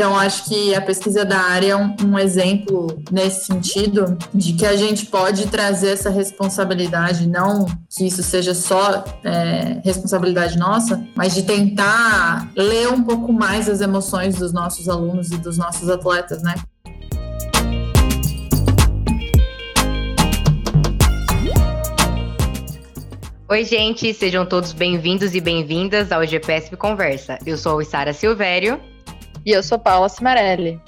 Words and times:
Então, 0.00 0.16
acho 0.16 0.44
que 0.46 0.74
a 0.74 0.80
pesquisa 0.80 1.26
da 1.26 1.38
área 1.38 1.72
é 1.72 1.76
um, 1.76 1.94
um 2.02 2.18
exemplo 2.18 2.86
nesse 3.12 3.44
sentido 3.44 4.16
de 4.32 4.54
que 4.54 4.64
a 4.64 4.74
gente 4.74 5.04
pode 5.04 5.48
trazer 5.48 5.90
essa 5.90 6.08
responsabilidade, 6.08 7.28
não 7.28 7.66
que 7.94 8.06
isso 8.06 8.22
seja 8.22 8.54
só 8.54 9.04
é, 9.22 9.78
responsabilidade 9.84 10.56
nossa, 10.56 11.06
mas 11.14 11.34
de 11.34 11.42
tentar 11.42 12.50
ler 12.56 12.88
um 12.88 13.04
pouco 13.04 13.30
mais 13.30 13.68
as 13.68 13.82
emoções 13.82 14.36
dos 14.36 14.54
nossos 14.54 14.88
alunos 14.88 15.32
e 15.32 15.36
dos 15.36 15.58
nossos 15.58 15.86
atletas, 15.90 16.42
né? 16.42 16.54
Oi, 23.50 23.64
gente, 23.66 24.14
sejam 24.14 24.46
todos 24.46 24.72
bem-vindos 24.72 25.34
e 25.34 25.42
bem-vindas 25.42 26.10
ao 26.10 26.26
GPSP 26.26 26.74
Conversa. 26.78 27.38
Eu 27.44 27.58
sou 27.58 27.80
a 27.80 27.84
Sara 27.84 28.14
Silvério. 28.14 28.80
E 29.44 29.52
eu 29.52 29.62
sou 29.62 29.78
Paula 29.78 30.08
Cimarelli 30.08 30.80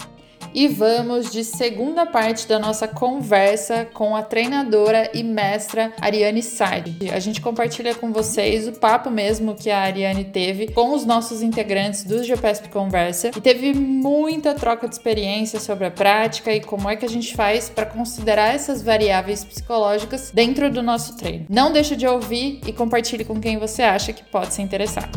e 0.55 0.69
vamos 0.69 1.31
de 1.31 1.45
segunda 1.45 2.05
parte 2.07 2.47
da 2.47 2.59
nossa 2.59 2.87
conversa 2.87 3.87
com 3.93 4.15
a 4.15 4.23
treinadora 4.23 5.11
e 5.15 5.23
mestra 5.23 5.93
Ariane 6.01 6.43
Sade. 6.43 7.11
A 7.11 7.19
gente 7.19 7.41
compartilha 7.41 7.95
com 7.95 8.13
vocês 8.13 8.69
o 8.69 8.73
papo 8.73 9.11
mesmo 9.11 9.55
que 9.55 9.71
a 9.71 9.81
Ariane 9.81 10.25
teve 10.25 10.69
com 10.69 10.95
os 10.95 11.05
nossos 11.05 11.43
integrantes 11.43 12.05
do 12.05 12.23
GPSP 12.23 12.69
Conversa 12.69 13.31
e 13.37 13.41
teve 13.41 13.73
muita 13.75 14.55
troca 14.55 14.89
de 14.89 14.95
experiência 14.95 15.59
sobre 15.59 15.87
a 15.87 15.91
prática 15.91 16.53
e 16.53 16.61
como 16.61 16.89
é 16.89 16.97
que 16.97 17.05
a 17.05 17.09
gente 17.09 17.35
faz 17.35 17.69
para 17.69 17.87
considerar 17.87 18.55
essas 18.55 18.83
variáveis 18.83 19.45
psicológicas 19.45 20.31
dentro 20.33 20.71
do 20.71 20.83
nosso 20.83 21.17
treino. 21.17 21.47
Não 21.49 21.73
deixe 21.73 21.97
de 21.97 22.07
ouvir 22.07 22.61
e 22.67 22.73
compartilhe 22.73 23.25
com 23.25 23.41
quem 23.41 23.59
você 23.59 23.83
acha 23.83 24.13
que 24.13 24.25
pode 24.25 24.55
se 24.55 24.63
interessar. 24.63 25.11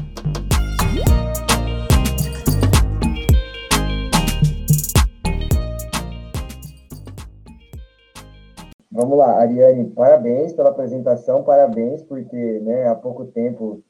Vamos 8.95 9.17
lá, 9.17 9.41
Ariane, 9.41 9.89
parabéns 9.89 10.53
pela 10.53 10.69
apresentação, 10.69 11.43
parabéns 11.43 12.01
por 12.01 12.23
ter, 12.23 12.61
né, 12.61 12.88
há 12.88 12.95
pouco 12.95 13.25
tempo 13.25 13.83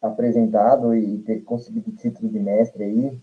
apresentado 0.00 0.94
e 0.94 1.18
ter 1.18 1.40
conseguido 1.40 1.90
o 1.90 1.94
título 1.94 2.26
de 2.26 2.40
mestre 2.40 2.84
aí, 2.84 3.18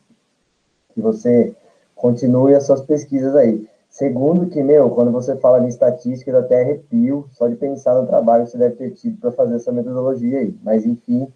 que 0.93 1.01
você 1.01 1.55
continue 1.95 2.53
as 2.53 2.67
suas 2.67 2.81
pesquisas 2.81 3.35
aí. 3.35 3.67
Segundo 3.89 4.45
que, 4.45 4.61
meu, 4.61 4.91
quando 4.91 5.11
você 5.11 5.35
fala 5.37 5.59
de 5.59 5.69
estatística, 5.69 6.29
eu 6.29 6.37
até 6.37 6.61
arrepio 6.61 7.27
só 7.31 7.47
de 7.47 7.55
pensar 7.55 7.99
no 7.99 8.05
trabalho 8.05 8.45
que 8.45 8.51
você 8.51 8.59
deve 8.59 8.75
ter 8.75 8.91
tido 8.91 9.19
para 9.19 9.31
fazer 9.31 9.55
essa 9.55 9.71
metodologia 9.71 10.37
aí. 10.37 10.55
Mas, 10.61 10.85
enfim, 10.85 11.33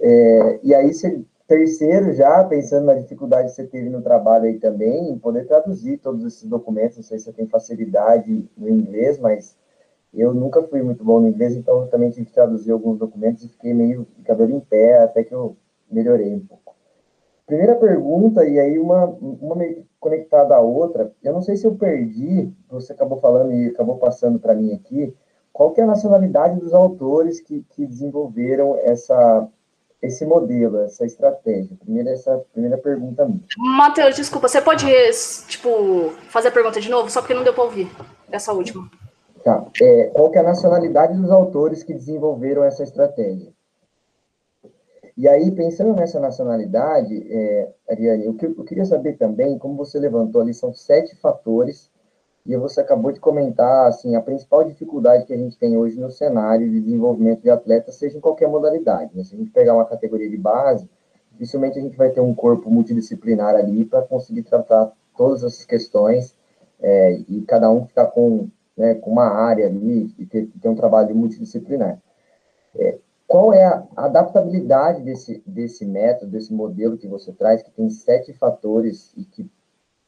é, 0.00 0.58
e 0.62 0.74
aí 0.74 0.94
você 0.94 1.20
Terceiro, 1.48 2.12
já 2.12 2.44
pensando 2.44 2.84
na 2.84 2.92
dificuldade 2.92 3.48
que 3.48 3.54
você 3.54 3.66
teve 3.66 3.88
no 3.88 4.02
trabalho 4.02 4.44
aí 4.44 4.58
também, 4.58 5.10
em 5.10 5.18
poder 5.18 5.46
traduzir 5.46 5.96
todos 5.96 6.22
esses 6.22 6.44
documentos, 6.44 6.98
não 6.98 7.02
sei 7.02 7.18
se 7.18 7.24
você 7.24 7.32
tem 7.32 7.46
facilidade 7.46 8.46
no 8.54 8.68
inglês, 8.68 9.18
mas 9.18 9.56
eu 10.12 10.34
nunca 10.34 10.62
fui 10.62 10.82
muito 10.82 11.02
bom 11.02 11.20
no 11.20 11.28
inglês, 11.28 11.56
então 11.56 11.80
eu 11.80 11.88
também 11.88 12.10
tive 12.10 12.26
que 12.26 12.34
traduzir 12.34 12.70
alguns 12.70 12.98
documentos 12.98 13.42
e 13.44 13.48
fiquei 13.48 13.72
meio 13.72 14.06
de 14.18 14.24
cabelo 14.24 14.52
em 14.52 14.60
pé, 14.60 14.98
até 15.02 15.24
que 15.24 15.34
eu 15.34 15.56
melhorei 15.90 16.34
um 16.34 16.40
pouco. 16.40 16.76
Primeira 17.46 17.74
pergunta, 17.76 18.44
e 18.44 18.60
aí 18.60 18.78
uma, 18.78 19.06
uma 19.06 19.54
meio 19.54 19.86
conectada 19.98 20.54
à 20.54 20.60
outra, 20.60 21.10
eu 21.24 21.32
não 21.32 21.40
sei 21.40 21.56
se 21.56 21.66
eu 21.66 21.74
perdi, 21.74 22.52
você 22.68 22.92
acabou 22.92 23.16
falando 23.16 23.54
e 23.54 23.68
acabou 23.68 23.96
passando 23.96 24.38
para 24.38 24.54
mim 24.54 24.74
aqui, 24.74 25.14
qual 25.50 25.72
que 25.72 25.80
é 25.80 25.84
a 25.84 25.86
nacionalidade 25.86 26.60
dos 26.60 26.74
autores 26.74 27.40
que, 27.40 27.64
que 27.70 27.86
desenvolveram 27.86 28.76
essa, 28.76 29.48
esse 30.02 30.24
modelo, 30.24 30.80
essa 30.80 31.04
estratégia? 31.04 31.76
Primeiro, 31.80 32.08
essa 32.08 32.44
primeira 32.52 32.78
pergunta 32.78 33.26
minha. 33.26 33.40
Matheus, 33.56 34.16
desculpa, 34.16 34.48
você 34.48 34.60
pode, 34.60 34.86
tipo, 35.48 36.12
fazer 36.28 36.48
a 36.48 36.52
pergunta 36.52 36.80
de 36.80 36.88
novo? 36.88 37.10
Só 37.10 37.20
porque 37.20 37.34
não 37.34 37.44
deu 37.44 37.54
para 37.54 37.64
ouvir 37.64 37.90
essa 38.30 38.52
última. 38.52 38.88
Tá. 39.42 39.64
É, 39.80 40.10
qual 40.14 40.30
que 40.30 40.38
é 40.38 40.40
a 40.40 40.44
nacionalidade 40.44 41.18
dos 41.18 41.30
autores 41.30 41.82
que 41.82 41.94
desenvolveram 41.94 42.64
essa 42.64 42.82
estratégia? 42.82 43.52
E 45.16 45.26
aí, 45.26 45.50
pensando 45.50 45.94
nessa 45.94 46.20
nacionalidade, 46.20 47.26
é, 47.28 47.68
Ariane, 47.90 48.24
eu, 48.24 48.36
eu 48.40 48.64
queria 48.64 48.84
saber 48.84 49.16
também, 49.16 49.58
como 49.58 49.74
você 49.74 49.98
levantou 49.98 50.40
ali, 50.40 50.54
são 50.54 50.72
sete 50.72 51.16
fatores 51.16 51.90
e 52.48 52.56
você 52.56 52.80
acabou 52.80 53.12
de 53.12 53.20
comentar, 53.20 53.88
assim, 53.88 54.16
a 54.16 54.22
principal 54.22 54.64
dificuldade 54.64 55.26
que 55.26 55.34
a 55.34 55.36
gente 55.36 55.58
tem 55.58 55.76
hoje 55.76 56.00
no 56.00 56.10
cenário 56.10 56.66
de 56.66 56.80
desenvolvimento 56.80 57.42
de 57.42 57.50
atletas, 57.50 57.96
seja 57.96 58.16
em 58.16 58.22
qualquer 58.22 58.48
modalidade. 58.48 59.14
Né? 59.14 59.22
Se 59.22 59.34
a 59.34 59.38
gente 59.38 59.50
pegar 59.50 59.74
uma 59.74 59.84
categoria 59.84 60.30
de 60.30 60.38
base, 60.38 60.88
dificilmente 61.30 61.78
a 61.78 61.82
gente 61.82 61.98
vai 61.98 62.08
ter 62.08 62.22
um 62.22 62.34
corpo 62.34 62.70
multidisciplinar 62.70 63.54
ali 63.54 63.84
para 63.84 64.00
conseguir 64.00 64.44
tratar 64.44 64.90
todas 65.14 65.44
essas 65.44 65.66
questões 65.66 66.34
é, 66.80 67.20
e 67.28 67.42
cada 67.42 67.70
um 67.70 67.84
ficar 67.84 68.06
com, 68.06 68.48
né, 68.74 68.94
com 68.94 69.10
uma 69.10 69.28
área 69.28 69.66
ali 69.66 70.14
e 70.18 70.24
ter, 70.24 70.46
ter 70.46 70.68
um 70.70 70.74
trabalho 70.74 71.14
multidisciplinar. 71.14 72.00
É, 72.74 72.96
qual 73.26 73.52
é 73.52 73.62
a 73.62 73.86
adaptabilidade 73.94 75.02
desse, 75.02 75.42
desse 75.44 75.84
método, 75.84 76.30
desse 76.30 76.54
modelo 76.54 76.96
que 76.96 77.06
você 77.06 77.30
traz, 77.30 77.62
que 77.62 77.70
tem 77.70 77.90
sete 77.90 78.32
fatores 78.32 79.12
e 79.18 79.22
que, 79.22 79.46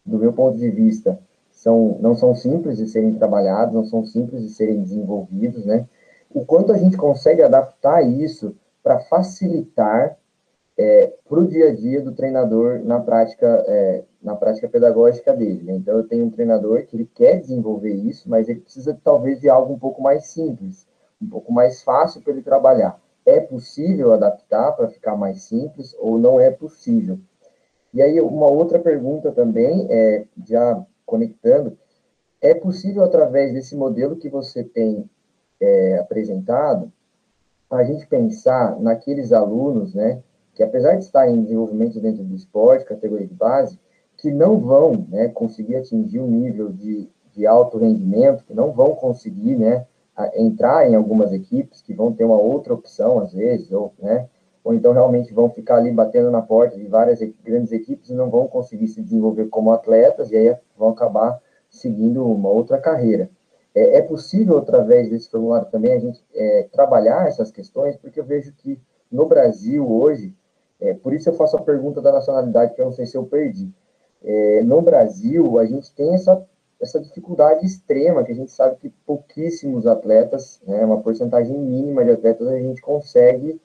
do 0.07 0.19
meu 0.19 0.33
ponto 0.33 0.57
de 0.57 0.71
vista, 0.71 1.21
são, 1.61 1.99
não 2.01 2.17
são 2.17 2.35
simples 2.35 2.79
de 2.79 2.87
serem 2.87 3.13
trabalhados, 3.13 3.75
não 3.75 3.85
são 3.85 4.03
simples 4.03 4.43
de 4.43 4.49
serem 4.49 4.83
desenvolvidos, 4.83 5.67
né? 5.67 5.87
O 6.33 6.43
quanto 6.43 6.73
a 6.73 6.79
gente 6.79 6.97
consegue 6.97 7.43
adaptar 7.43 8.01
isso 8.01 8.57
para 8.83 8.99
facilitar 9.01 10.17
é, 10.79 11.13
para 11.29 11.39
o 11.39 11.47
dia 11.47 11.69
a 11.69 11.75
dia 11.75 12.01
do 12.01 12.13
treinador 12.13 12.81
na 12.83 12.99
prática, 12.99 13.47
é, 13.69 14.05
na 14.23 14.35
prática 14.35 14.71
pedagógica 14.71 15.35
dele. 15.35 15.63
Né? 15.65 15.75
Então, 15.75 15.99
eu 15.99 16.05
tenho 16.05 16.25
um 16.25 16.31
treinador 16.31 16.87
que 16.87 16.97
ele 16.97 17.11
quer 17.15 17.39
desenvolver 17.39 17.93
isso, 17.93 18.31
mas 18.31 18.49
ele 18.49 18.61
precisa 18.61 18.99
talvez 19.05 19.39
de 19.39 19.51
algo 19.51 19.75
um 19.75 19.79
pouco 19.79 20.01
mais 20.01 20.29
simples, 20.29 20.87
um 21.21 21.29
pouco 21.29 21.53
mais 21.53 21.83
fácil 21.83 22.23
para 22.23 22.33
ele 22.33 22.43
trabalhar. 22.43 22.99
É 23.27 23.39
possível 23.39 24.15
adaptar 24.15 24.73
para 24.73 24.89
ficar 24.89 25.15
mais 25.15 25.43
simples 25.43 25.95
ou 25.99 26.19
não 26.19 26.41
é 26.41 26.51
possível? 26.51 27.19
E 27.93 28.01
aí, 28.01 28.19
uma 28.19 28.47
outra 28.47 28.79
pergunta 28.79 29.31
também, 29.31 29.87
é, 29.91 30.25
já 30.47 30.83
conectando, 31.11 31.77
é 32.41 32.55
possível, 32.55 33.03
através 33.03 33.53
desse 33.53 33.77
modelo 33.77 34.17
que 34.17 34.31
você 34.31 34.63
tem 34.63 35.11
é, 35.61 35.99
apresentado, 35.99 36.91
a 37.71 37.85
gente 37.85 38.07
pensar 38.07 38.81
naqueles 38.81 39.33
alunos, 39.33 39.95
né, 39.95 40.23
que 40.55 40.63
apesar 40.63 40.95
de 40.95 41.05
estar 41.05 41.29
em 41.29 41.43
desenvolvimento 41.43 42.01
dentro 42.01 42.25
do 42.25 42.35
esporte, 42.35 42.85
categoria 42.85 43.27
de 43.27 43.35
base, 43.35 43.79
que 44.17 44.31
não 44.31 44.59
vão 44.59 45.07
né, 45.09 45.29
conseguir 45.29 45.77
atingir 45.77 46.21
um 46.21 46.31
nível 46.31 46.71
de, 46.71 47.09
de 47.33 47.47
alto 47.47 47.79
rendimento, 47.79 48.45
que 48.45 48.55
não 48.55 48.73
vão 48.73 48.95
conseguir 48.95 49.57
né, 49.57 49.87
entrar 50.35 50.89
em 50.89 50.95
algumas 50.95 51.33
equipes, 51.33 51.83
que 51.83 51.95
vão 51.95 52.13
ter 52.13 52.25
uma 52.25 52.39
outra 52.39 52.75
opção, 52.75 53.19
às 53.19 53.33
vezes, 53.33 53.71
ou, 53.73 53.93
né, 53.99 54.29
ou 54.63 54.75
então 54.75 54.93
realmente 54.93 55.33
vão 55.33 55.49
ficar 55.51 55.77
ali 55.77 55.91
batendo 55.91 56.31
na 56.31 56.43
porta 56.43 56.77
de 56.77 56.87
várias 56.87 57.21
grandes 57.43 57.73
equipes 57.73 58.11
e 58.11 58.15
não 58.15 58.31
vão 58.31 58.47
conseguir 58.47 58.89
se 58.89 59.03
desenvolver 59.03 59.47
como 59.47 59.73
atletas 59.73 60.31
e 60.31 60.37
aí 60.37 60.57
vão 60.77 60.91
acabar 60.91 61.41
seguindo 61.69 62.27
uma 62.27 62.49
outra 62.49 62.79
carreira. 62.79 63.31
É, 63.75 63.99
é 63.99 64.03
possível, 64.03 64.59
através 64.59 65.09
desse 65.09 65.31
formulário 65.31 65.69
também, 65.71 65.93
a 65.93 65.99
gente 65.99 66.23
é, 66.35 66.69
trabalhar 66.73 67.29
essas 67.29 67.51
questões, 67.51 67.97
porque 67.97 68.19
eu 68.19 68.25
vejo 68.25 68.53
que 68.53 68.79
no 69.11 69.27
Brasil 69.27 69.89
hoje, 69.91 70.35
é, 70.81 70.95
por 70.95 71.13
isso 71.13 71.29
eu 71.29 71.35
faço 71.35 71.57
a 71.57 71.63
pergunta 71.63 72.01
da 72.01 72.13
nacionalidade, 72.13 72.75
que 72.75 72.81
eu 72.81 72.87
não 72.87 72.93
sei 72.93 73.07
se 73.07 73.17
eu 73.17 73.25
perdi. 73.25 73.71
É, 74.23 74.63
no 74.63 74.83
Brasil, 74.83 75.59
a 75.59 75.65
gente 75.65 75.95
tem 75.95 76.15
essa, 76.15 76.45
essa 76.81 77.01
dificuldade 77.01 77.65
extrema, 77.65 78.25
que 78.25 78.33
a 78.33 78.35
gente 78.35 78.51
sabe 78.51 78.77
que 78.77 78.91
pouquíssimos 79.07 79.87
atletas, 79.87 80.61
né, 80.67 80.85
uma 80.85 81.01
porcentagem 81.01 81.57
mínima 81.57 82.05
de 82.05 82.11
atletas, 82.11 82.49
a 82.49 82.59
gente 82.59 82.81
consegue 82.81 83.61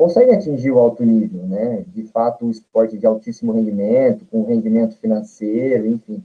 conseguem 0.00 0.34
atingir 0.34 0.70
o 0.70 0.78
alto 0.78 1.04
nível, 1.04 1.42
né? 1.42 1.84
De 1.88 2.04
fato, 2.04 2.46
o 2.46 2.50
esporte 2.50 2.96
de 2.96 3.04
altíssimo 3.04 3.52
rendimento, 3.52 4.24
com 4.30 4.44
rendimento 4.44 4.96
financeiro, 4.96 5.86
enfim. 5.86 6.24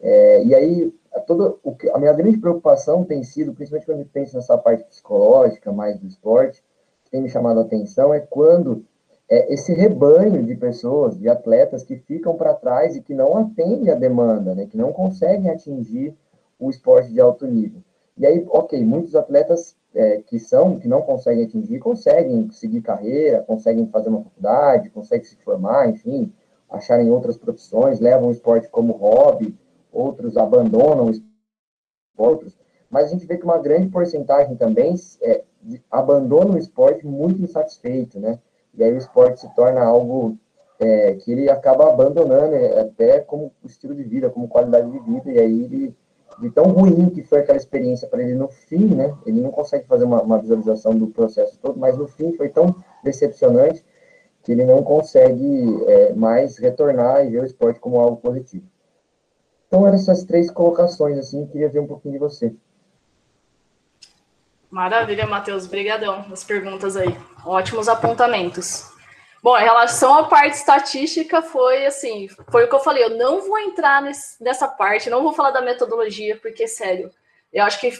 É, 0.00 0.42
e 0.42 0.54
aí, 0.54 0.94
toda, 1.26 1.54
o 1.62 1.76
que, 1.76 1.90
a 1.90 1.98
minha 1.98 2.14
grande 2.14 2.38
preocupação 2.38 3.04
tem 3.04 3.22
sido, 3.22 3.52
principalmente 3.52 3.84
quando 3.84 4.06
penso 4.06 4.36
nessa 4.36 4.56
parte 4.56 4.84
psicológica, 4.84 5.70
mais 5.70 5.98
do 5.98 6.06
esporte, 6.06 6.64
que 7.04 7.10
tem 7.10 7.20
me 7.20 7.28
chamado 7.28 7.58
a 7.58 7.62
atenção, 7.62 8.14
é 8.14 8.20
quando 8.20 8.86
é, 9.28 9.52
esse 9.52 9.74
rebanho 9.74 10.42
de 10.42 10.54
pessoas, 10.54 11.18
de 11.18 11.28
atletas 11.28 11.84
que 11.84 11.96
ficam 11.96 12.38
para 12.38 12.54
trás 12.54 12.96
e 12.96 13.02
que 13.02 13.12
não 13.12 13.36
atendem 13.36 13.90
a 13.90 13.96
demanda, 13.96 14.54
né? 14.54 14.64
Que 14.64 14.78
não 14.78 14.94
conseguem 14.94 15.50
atingir 15.50 16.16
o 16.58 16.70
esporte 16.70 17.12
de 17.12 17.20
alto 17.20 17.46
nível. 17.46 17.82
E 18.16 18.24
aí, 18.24 18.46
ok, 18.48 18.82
muitos 18.82 19.14
atletas 19.14 19.76
é, 19.94 20.22
que 20.22 20.38
são, 20.38 20.78
que 20.78 20.88
não 20.88 21.02
conseguem 21.02 21.44
atingir, 21.44 21.78
conseguem 21.78 22.50
seguir 22.50 22.80
carreira, 22.80 23.42
conseguem 23.42 23.86
fazer 23.88 24.08
uma 24.08 24.22
faculdade, 24.22 24.90
conseguem 24.90 25.24
se 25.24 25.36
formar, 25.36 25.88
enfim, 25.88 26.32
acharem 26.68 27.10
outras 27.10 27.36
profissões, 27.36 28.00
levam 28.00 28.28
o 28.28 28.32
esporte 28.32 28.68
como 28.68 28.92
hobby, 28.92 29.56
outros 29.92 30.36
abandonam 30.36 31.10
outros, 32.16 32.56
mas 32.88 33.06
a 33.06 33.08
gente 33.08 33.26
vê 33.26 33.36
que 33.36 33.44
uma 33.44 33.58
grande 33.58 33.88
porcentagem 33.88 34.56
também 34.56 34.94
é, 35.22 35.42
abandona 35.90 36.54
o 36.54 36.58
esporte 36.58 37.06
muito 37.06 37.42
insatisfeito, 37.42 38.18
né? 38.18 38.38
E 38.74 38.84
aí 38.84 38.92
o 38.92 38.98
esporte 38.98 39.40
se 39.40 39.54
torna 39.54 39.82
algo 39.82 40.36
é, 40.78 41.14
que 41.14 41.30
ele 41.30 41.50
acaba 41.50 41.88
abandonando 41.88 42.54
é, 42.54 42.80
até 42.80 43.20
como 43.20 43.52
estilo 43.64 43.94
de 43.94 44.02
vida, 44.02 44.30
como 44.30 44.48
qualidade 44.48 44.90
de 44.90 44.98
vida, 45.00 45.30
e 45.30 45.38
aí 45.38 45.64
ele, 45.64 45.96
de 46.38 46.50
tão 46.50 46.64
ruim 46.64 47.10
que 47.10 47.22
foi 47.22 47.40
aquela 47.40 47.58
experiência 47.58 48.08
para 48.08 48.22
ele 48.22 48.34
no 48.34 48.48
fim, 48.48 48.86
né, 48.94 49.14
ele 49.26 49.40
não 49.40 49.50
consegue 49.50 49.86
fazer 49.86 50.04
uma, 50.04 50.22
uma, 50.22 50.38
visualização 50.38 50.96
do 50.96 51.08
processo 51.08 51.58
todo, 51.60 51.78
mas 51.78 51.96
no 51.96 52.06
fim 52.06 52.32
foi 52.32 52.48
tão 52.48 52.74
decepcionante 53.02 53.84
que 54.42 54.52
ele 54.52 54.64
não 54.64 54.82
consegue 54.82 55.84
é, 55.86 56.14
mais 56.14 56.56
retornar 56.56 57.26
e 57.26 57.30
ver 57.30 57.42
o 57.42 57.44
esporte 57.44 57.78
como 57.78 58.00
algo 58.00 58.16
positivo. 58.16 58.64
Então, 59.68 59.86
eram 59.86 59.96
essas 59.96 60.24
três 60.24 60.50
colocações, 60.50 61.16
assim, 61.18 61.46
queria 61.46 61.68
ver 61.68 61.80
um 61.80 61.86
pouquinho 61.86 62.14
de 62.14 62.18
você. 62.18 62.52
Maravilha, 64.70 65.26
Matheus. 65.26 65.66
Obrigadão 65.66 66.24
as 66.32 66.42
perguntas 66.42 66.96
aí. 66.96 67.16
Ótimos 67.44 67.88
apontamentos. 67.88 68.90
Bom, 69.42 69.56
em 69.56 69.64
relação 69.64 70.14
à 70.14 70.24
parte 70.24 70.56
estatística, 70.56 71.40
foi 71.40 71.86
assim, 71.86 72.28
foi 72.50 72.64
o 72.64 72.68
que 72.68 72.74
eu 72.74 72.80
falei, 72.80 73.04
eu 73.04 73.16
não 73.16 73.40
vou 73.40 73.58
entrar 73.58 74.02
nesse, 74.02 74.42
nessa 74.42 74.68
parte, 74.68 75.08
não 75.08 75.22
vou 75.22 75.32
falar 75.32 75.50
da 75.50 75.62
metodologia, 75.62 76.36
porque, 76.36 76.68
sério, 76.68 77.10
eu 77.50 77.64
acho 77.64 77.80
que 77.80 77.90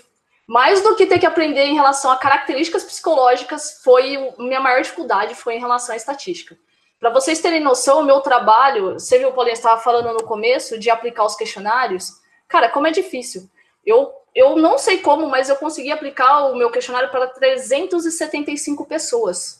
mais 0.47 0.83
do 0.83 0.95
que 0.97 1.07
ter 1.07 1.19
que 1.19 1.25
aprender 1.25 1.65
em 1.65 1.75
relação 1.75 2.11
a 2.11 2.17
características 2.17 2.85
psicológicas, 2.85 3.81
foi 3.83 4.33
minha 4.39 4.61
maior 4.61 4.83
dificuldade 4.83 5.35
foi 5.35 5.55
em 5.55 5.61
relação 5.61 5.95
à 5.95 5.97
estatística. 5.97 6.59
Para 6.99 7.09
vocês 7.09 7.41
terem 7.41 7.61
noção, 7.61 8.01
o 8.01 8.05
meu 8.05 8.21
trabalho, 8.21 8.95
você 8.95 9.19
viu, 9.19 9.33
Paulinho, 9.33 9.55
estava 9.55 9.81
falando 9.81 10.13
no 10.13 10.25
começo 10.25 10.79
de 10.79 10.91
aplicar 10.91 11.25
os 11.25 11.37
questionários. 11.37 12.13
Cara, 12.47 12.69
como 12.69 12.87
é 12.87 12.91
difícil. 12.91 13.49
Eu, 13.87 14.13
eu 14.35 14.57
não 14.57 14.77
sei 14.77 14.99
como, 14.99 15.27
mas 15.27 15.49
eu 15.49 15.57
consegui 15.57 15.91
aplicar 15.91 16.49
o 16.49 16.55
meu 16.55 16.71
questionário 16.71 17.11
para 17.11 17.29
375 17.29 18.85
pessoas 18.85 19.60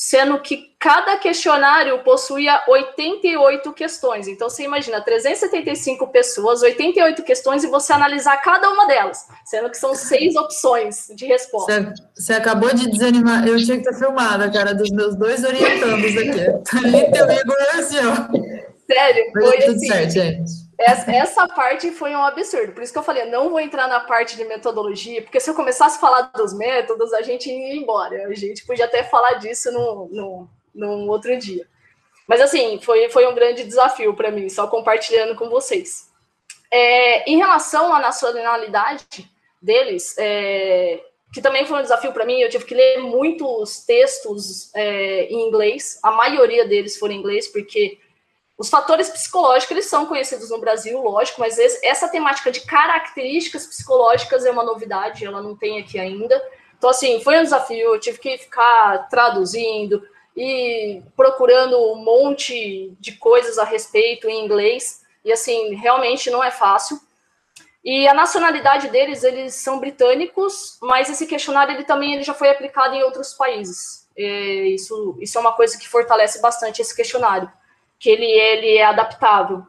sendo 0.00 0.40
que 0.40 0.74
cada 0.78 1.18
questionário 1.18 2.02
possuía 2.02 2.62
88 2.66 3.70
questões. 3.74 4.26
Então, 4.28 4.48
você 4.48 4.64
imagina, 4.64 4.98
375 4.98 6.06
pessoas, 6.06 6.62
88 6.62 7.22
questões, 7.22 7.64
e 7.64 7.66
você 7.66 7.92
analisar 7.92 8.38
cada 8.38 8.70
uma 8.70 8.86
delas, 8.86 9.26
sendo 9.44 9.68
que 9.68 9.76
são 9.76 9.94
seis 9.94 10.36
opções 10.36 11.08
de 11.14 11.26
resposta. 11.26 11.82
Você, 11.82 12.04
você 12.14 12.32
acabou 12.32 12.72
de 12.72 12.90
desanimar. 12.90 13.46
Eu 13.46 13.62
tinha 13.62 13.76
que 13.76 13.84
ter 13.84 13.94
filmado 13.94 14.42
a 14.42 14.50
cara 14.50 14.74
dos 14.74 14.90
meus 14.90 15.14
dois 15.16 15.44
orientandos 15.44 16.16
aqui. 16.16 16.40
Igor 17.38 17.56
assim, 17.74 17.98
ó. 17.98 18.90
Sério, 18.90 19.32
foi 19.34 19.58
tudo 19.58 19.76
assim. 19.76 19.86
certo, 19.86 20.10
gente. 20.12 20.69
Essa, 20.80 21.12
essa, 21.12 21.48
parte 21.48 21.90
foi 21.90 22.16
um 22.16 22.24
absurdo. 22.24 22.72
Por 22.72 22.82
isso 22.82 22.92
que 22.92 22.98
eu 22.98 23.02
falei, 23.02 23.26
não 23.26 23.50
vou 23.50 23.60
entrar 23.60 23.86
na 23.86 24.00
parte 24.00 24.34
de 24.34 24.44
metodologia, 24.44 25.20
porque 25.20 25.38
se 25.38 25.50
eu 25.50 25.54
começasse 25.54 25.98
a 25.98 26.00
falar 26.00 26.22
dos 26.34 26.54
métodos, 26.54 27.12
a 27.12 27.20
gente 27.20 27.50
ia 27.50 27.76
embora. 27.76 28.26
A 28.26 28.34
gente 28.34 28.64
podia 28.64 28.86
até 28.86 29.04
falar 29.04 29.34
disso 29.34 29.70
no, 29.70 30.08
no, 30.10 30.48
num 30.74 31.08
outro 31.08 31.36
dia. 31.36 31.66
Mas 32.26 32.40
assim, 32.40 32.80
foi, 32.80 33.10
foi 33.10 33.26
um 33.26 33.34
grande 33.34 33.64
desafio 33.64 34.14
para 34.14 34.30
mim, 34.30 34.48
só 34.48 34.66
compartilhando 34.68 35.36
com 35.36 35.50
vocês. 35.50 36.08
É, 36.70 37.28
em 37.30 37.36
relação 37.36 37.92
à 37.92 38.00
nacionalidade 38.00 39.28
deles, 39.60 40.14
é, 40.16 41.02
que 41.32 41.42
também 41.42 41.66
foi 41.66 41.78
um 41.78 41.82
desafio 41.82 42.12
para 42.12 42.24
mim, 42.24 42.40
eu 42.40 42.48
tive 42.48 42.64
que 42.64 42.74
ler 42.74 42.98
muitos 43.00 43.84
textos 43.84 44.74
é, 44.74 45.24
em 45.24 45.46
inglês, 45.46 45.98
a 46.02 46.10
maioria 46.12 46.66
deles 46.66 46.96
foram 46.98 47.14
em 47.14 47.18
inglês, 47.18 47.48
porque 47.48 47.98
os 48.60 48.68
fatores 48.68 49.08
psicológicos, 49.08 49.70
eles 49.70 49.86
são 49.86 50.04
conhecidos 50.04 50.50
no 50.50 50.58
Brasil, 50.58 51.00
lógico, 51.00 51.40
mas 51.40 51.58
essa 51.82 52.06
temática 52.08 52.52
de 52.52 52.60
características 52.60 53.66
psicológicas 53.66 54.44
é 54.44 54.50
uma 54.50 54.62
novidade, 54.62 55.24
ela 55.24 55.40
não 55.40 55.56
tem 55.56 55.80
aqui 55.80 55.98
ainda. 55.98 56.38
Então, 56.76 56.90
assim, 56.90 57.22
foi 57.24 57.38
um 57.38 57.42
desafio, 57.42 57.94
eu 57.94 57.98
tive 57.98 58.18
que 58.18 58.36
ficar 58.36 59.08
traduzindo 59.08 60.06
e 60.36 61.02
procurando 61.16 61.78
um 61.92 62.04
monte 62.04 62.94
de 63.00 63.12
coisas 63.12 63.56
a 63.56 63.64
respeito 63.64 64.28
em 64.28 64.44
inglês, 64.44 65.00
e, 65.24 65.32
assim, 65.32 65.74
realmente 65.76 66.28
não 66.28 66.44
é 66.44 66.50
fácil. 66.50 67.00
E 67.82 68.06
a 68.06 68.12
nacionalidade 68.12 68.88
deles, 68.88 69.24
eles 69.24 69.54
são 69.54 69.80
britânicos, 69.80 70.76
mas 70.82 71.08
esse 71.08 71.26
questionário, 71.26 71.74
ele 71.74 71.84
também 71.84 72.12
ele 72.12 72.22
já 72.22 72.34
foi 72.34 72.50
aplicado 72.50 72.94
em 72.94 73.02
outros 73.02 73.32
países. 73.32 74.06
É, 74.14 74.66
isso, 74.66 75.16
isso 75.18 75.38
é 75.38 75.40
uma 75.40 75.54
coisa 75.54 75.78
que 75.78 75.88
fortalece 75.88 76.42
bastante 76.42 76.82
esse 76.82 76.94
questionário 76.94 77.50
que 78.00 78.08
ele, 78.08 78.24
ele 78.24 78.78
é 78.78 78.84
adaptável. 78.84 79.62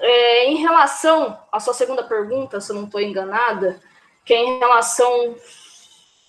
É, 0.00 0.46
em 0.46 0.56
relação 0.56 1.40
à 1.52 1.60
sua 1.60 1.72
segunda 1.72 2.02
pergunta, 2.02 2.60
se 2.60 2.72
eu 2.72 2.76
não 2.76 2.84
estou 2.84 3.00
enganada, 3.00 3.80
que 4.24 4.34
é 4.34 4.38
em 4.38 4.58
relação 4.58 5.36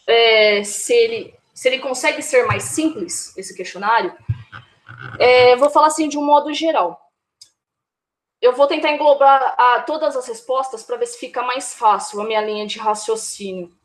é, 0.07 0.63
se, 0.63 0.93
ele, 0.93 1.35
se 1.51 1.67
ele 1.67 1.79
consegue 1.79 2.21
ser 2.21 2.45
mais 2.45 2.63
simples, 2.63 3.35
esse 3.35 3.55
questionário, 3.55 4.15
é, 5.19 5.55
vou 5.55 5.71
falar 5.71 5.87
assim 5.87 6.07
de 6.07 6.17
um 6.17 6.23
modo 6.23 6.53
geral. 6.53 7.01
Eu 8.39 8.53
vou 8.53 8.67
tentar 8.67 8.91
englobar 8.91 9.55
a, 9.57 9.81
todas 9.81 10.15
as 10.15 10.27
respostas 10.27 10.83
para 10.83 10.97
ver 10.97 11.07
se 11.07 11.17
fica 11.19 11.41
mais 11.41 11.73
fácil 11.73 12.21
a 12.21 12.25
minha 12.25 12.41
linha 12.41 12.67
de 12.67 12.77
raciocínio. 12.77 13.75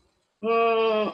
Hum, 0.42 1.10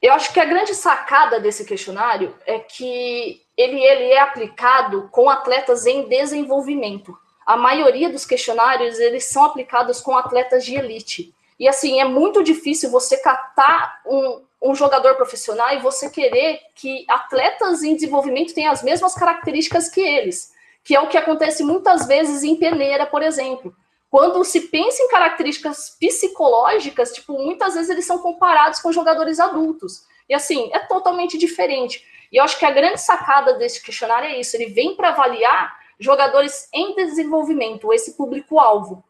eu 0.00 0.12
acho 0.12 0.32
que 0.32 0.40
a 0.40 0.44
grande 0.44 0.74
sacada 0.74 1.40
desse 1.40 1.64
questionário 1.64 2.34
é 2.46 2.58
que 2.58 3.42
ele, 3.56 3.80
ele 3.80 4.12
é 4.12 4.20
aplicado 4.20 5.08
com 5.10 5.28
atletas 5.28 5.86
em 5.86 6.08
desenvolvimento. 6.08 7.16
A 7.44 7.56
maioria 7.56 8.08
dos 8.08 8.24
questionários 8.24 8.98
eles 9.00 9.24
são 9.24 9.44
aplicados 9.44 10.00
com 10.00 10.16
atletas 10.16 10.64
de 10.64 10.76
elite. 10.76 11.34
E 11.58 11.66
assim, 11.66 12.00
é 12.00 12.04
muito 12.04 12.44
difícil 12.44 12.90
você 12.90 13.16
catar 13.16 14.00
um, 14.06 14.42
um 14.62 14.74
jogador 14.74 15.16
profissional 15.16 15.74
e 15.74 15.80
você 15.80 16.08
querer 16.08 16.60
que 16.76 17.04
atletas 17.08 17.82
em 17.82 17.94
desenvolvimento 17.94 18.54
tenham 18.54 18.72
as 18.72 18.82
mesmas 18.82 19.14
características 19.14 19.88
que 19.88 20.00
eles, 20.00 20.52
que 20.84 20.94
é 20.94 21.00
o 21.00 21.08
que 21.08 21.18
acontece 21.18 21.64
muitas 21.64 22.06
vezes 22.06 22.44
em 22.44 22.54
peneira, 22.54 23.04
por 23.06 23.22
exemplo. 23.22 23.74
Quando 24.10 24.42
se 24.44 24.68
pensa 24.68 25.02
em 25.02 25.08
características 25.08 25.96
psicológicas, 26.00 27.12
tipo, 27.12 27.34
muitas 27.34 27.74
vezes 27.74 27.90
eles 27.90 28.06
são 28.06 28.18
comparados 28.18 28.80
com 28.80 28.90
jogadores 28.90 29.38
adultos. 29.38 30.06
E 30.28 30.34
assim, 30.34 30.70
é 30.72 30.78
totalmente 30.78 31.36
diferente. 31.36 32.04
E 32.32 32.36
eu 32.36 32.44
acho 32.44 32.58
que 32.58 32.64
a 32.64 32.70
grande 32.70 33.00
sacada 33.00 33.54
desse 33.54 33.82
questionário 33.82 34.28
é 34.28 34.40
isso: 34.40 34.56
ele 34.56 34.66
vem 34.66 34.94
para 34.94 35.10
avaliar 35.10 35.78
jogadores 35.98 36.68
em 36.72 36.94
desenvolvimento, 36.94 37.92
esse 37.92 38.16
público-alvo. 38.16 39.04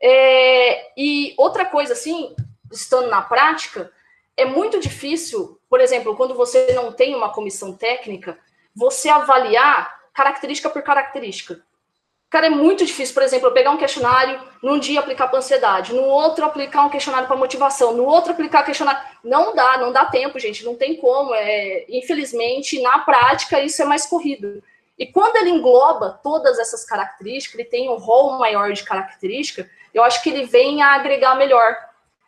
É, 0.00 0.92
e 0.96 1.34
outra 1.36 1.64
coisa, 1.64 1.92
assim, 1.92 2.34
estando 2.70 3.08
na 3.08 3.22
prática, 3.22 3.90
é 4.36 4.44
muito 4.44 4.78
difícil, 4.78 5.58
por 5.68 5.80
exemplo, 5.80 6.14
quando 6.16 6.34
você 6.34 6.72
não 6.74 6.92
tem 6.92 7.14
uma 7.14 7.32
comissão 7.32 7.72
técnica, 7.72 8.38
você 8.74 9.08
avaliar 9.08 9.98
característica 10.14 10.70
por 10.70 10.82
característica. 10.82 11.64
Cara, 12.30 12.46
é 12.46 12.50
muito 12.50 12.84
difícil, 12.84 13.14
por 13.14 13.22
exemplo, 13.22 13.48
eu 13.48 13.52
pegar 13.52 13.70
um 13.70 13.78
questionário, 13.78 14.38
num 14.62 14.78
dia 14.78 15.00
aplicar 15.00 15.28
para 15.28 15.38
ansiedade, 15.38 15.94
no 15.94 16.02
outro 16.02 16.44
aplicar 16.44 16.84
um 16.84 16.90
questionário 16.90 17.26
para 17.26 17.36
motivação, 17.36 17.94
no 17.96 18.04
outro 18.04 18.32
aplicar 18.32 18.64
questionário. 18.64 19.00
Não 19.24 19.54
dá, 19.54 19.78
não 19.78 19.90
dá 19.90 20.04
tempo, 20.04 20.38
gente, 20.38 20.62
não 20.62 20.74
tem 20.74 20.96
como. 20.96 21.34
É, 21.34 21.86
infelizmente, 21.88 22.82
na 22.82 22.98
prática, 22.98 23.62
isso 23.62 23.80
é 23.80 23.86
mais 23.86 24.04
corrido. 24.04 24.62
E 24.98 25.06
quando 25.06 25.36
ele 25.36 25.50
engloba 25.50 26.20
todas 26.22 26.58
essas 26.58 26.84
características, 26.84 27.60
ele 27.60 27.68
tem 27.68 27.88
um 27.88 27.96
rol 27.96 28.36
maior 28.36 28.72
de 28.72 28.82
característica, 28.82 29.70
eu 29.94 30.02
acho 30.02 30.22
que 30.22 30.28
ele 30.28 30.44
vem 30.44 30.82
a 30.82 30.96
agregar 30.96 31.34
melhor. 31.34 31.76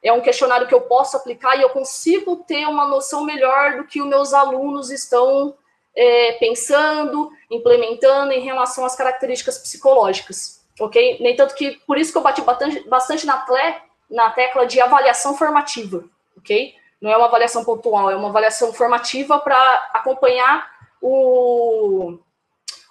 É 0.03 0.11
um 0.11 0.23
questionário 0.23 0.67
que 0.67 0.75
eu 0.75 0.81
posso 0.81 1.15
aplicar 1.15 1.57
e 1.57 1.63
eu 1.63 1.69
consigo 1.69 2.37
ter 2.37 2.67
uma 2.67 2.87
noção 2.87 3.23
melhor 3.23 3.77
do 3.77 3.85
que 3.85 4.01
os 4.01 4.09
meus 4.09 4.33
alunos 4.33 4.91
estão 4.91 5.55
é, 5.95 6.33
pensando, 6.33 7.31
implementando 7.51 8.33
em 8.33 8.41
relação 8.41 8.85
às 8.85 8.95
características 8.95 9.59
psicológicas, 9.59 10.65
ok? 10.79 11.19
Nem 11.21 11.37
tanto 11.37 11.55
que, 11.55 11.73
por 11.87 11.99
isso 11.99 12.13
que 12.13 12.19
eu 12.19 12.23
bati 12.23 12.43
bastante, 12.43 13.27
na, 13.27 13.39
tle, 13.39 13.75
na 14.09 14.31
tecla 14.31 14.67
de 14.67 14.81
avaliação 14.81 15.37
formativa, 15.37 16.05
ok? 16.37 16.75
Não 17.01 17.11
é 17.11 17.17
uma 17.17 17.27
avaliação 17.27 17.65
pontual, 17.65 18.11
é 18.11 18.17
uma 18.17 18.29
avaliação 18.29 18.73
formativa 18.73 19.39
para 19.39 19.91
acompanhar 19.95 20.71
o, 21.01 22.19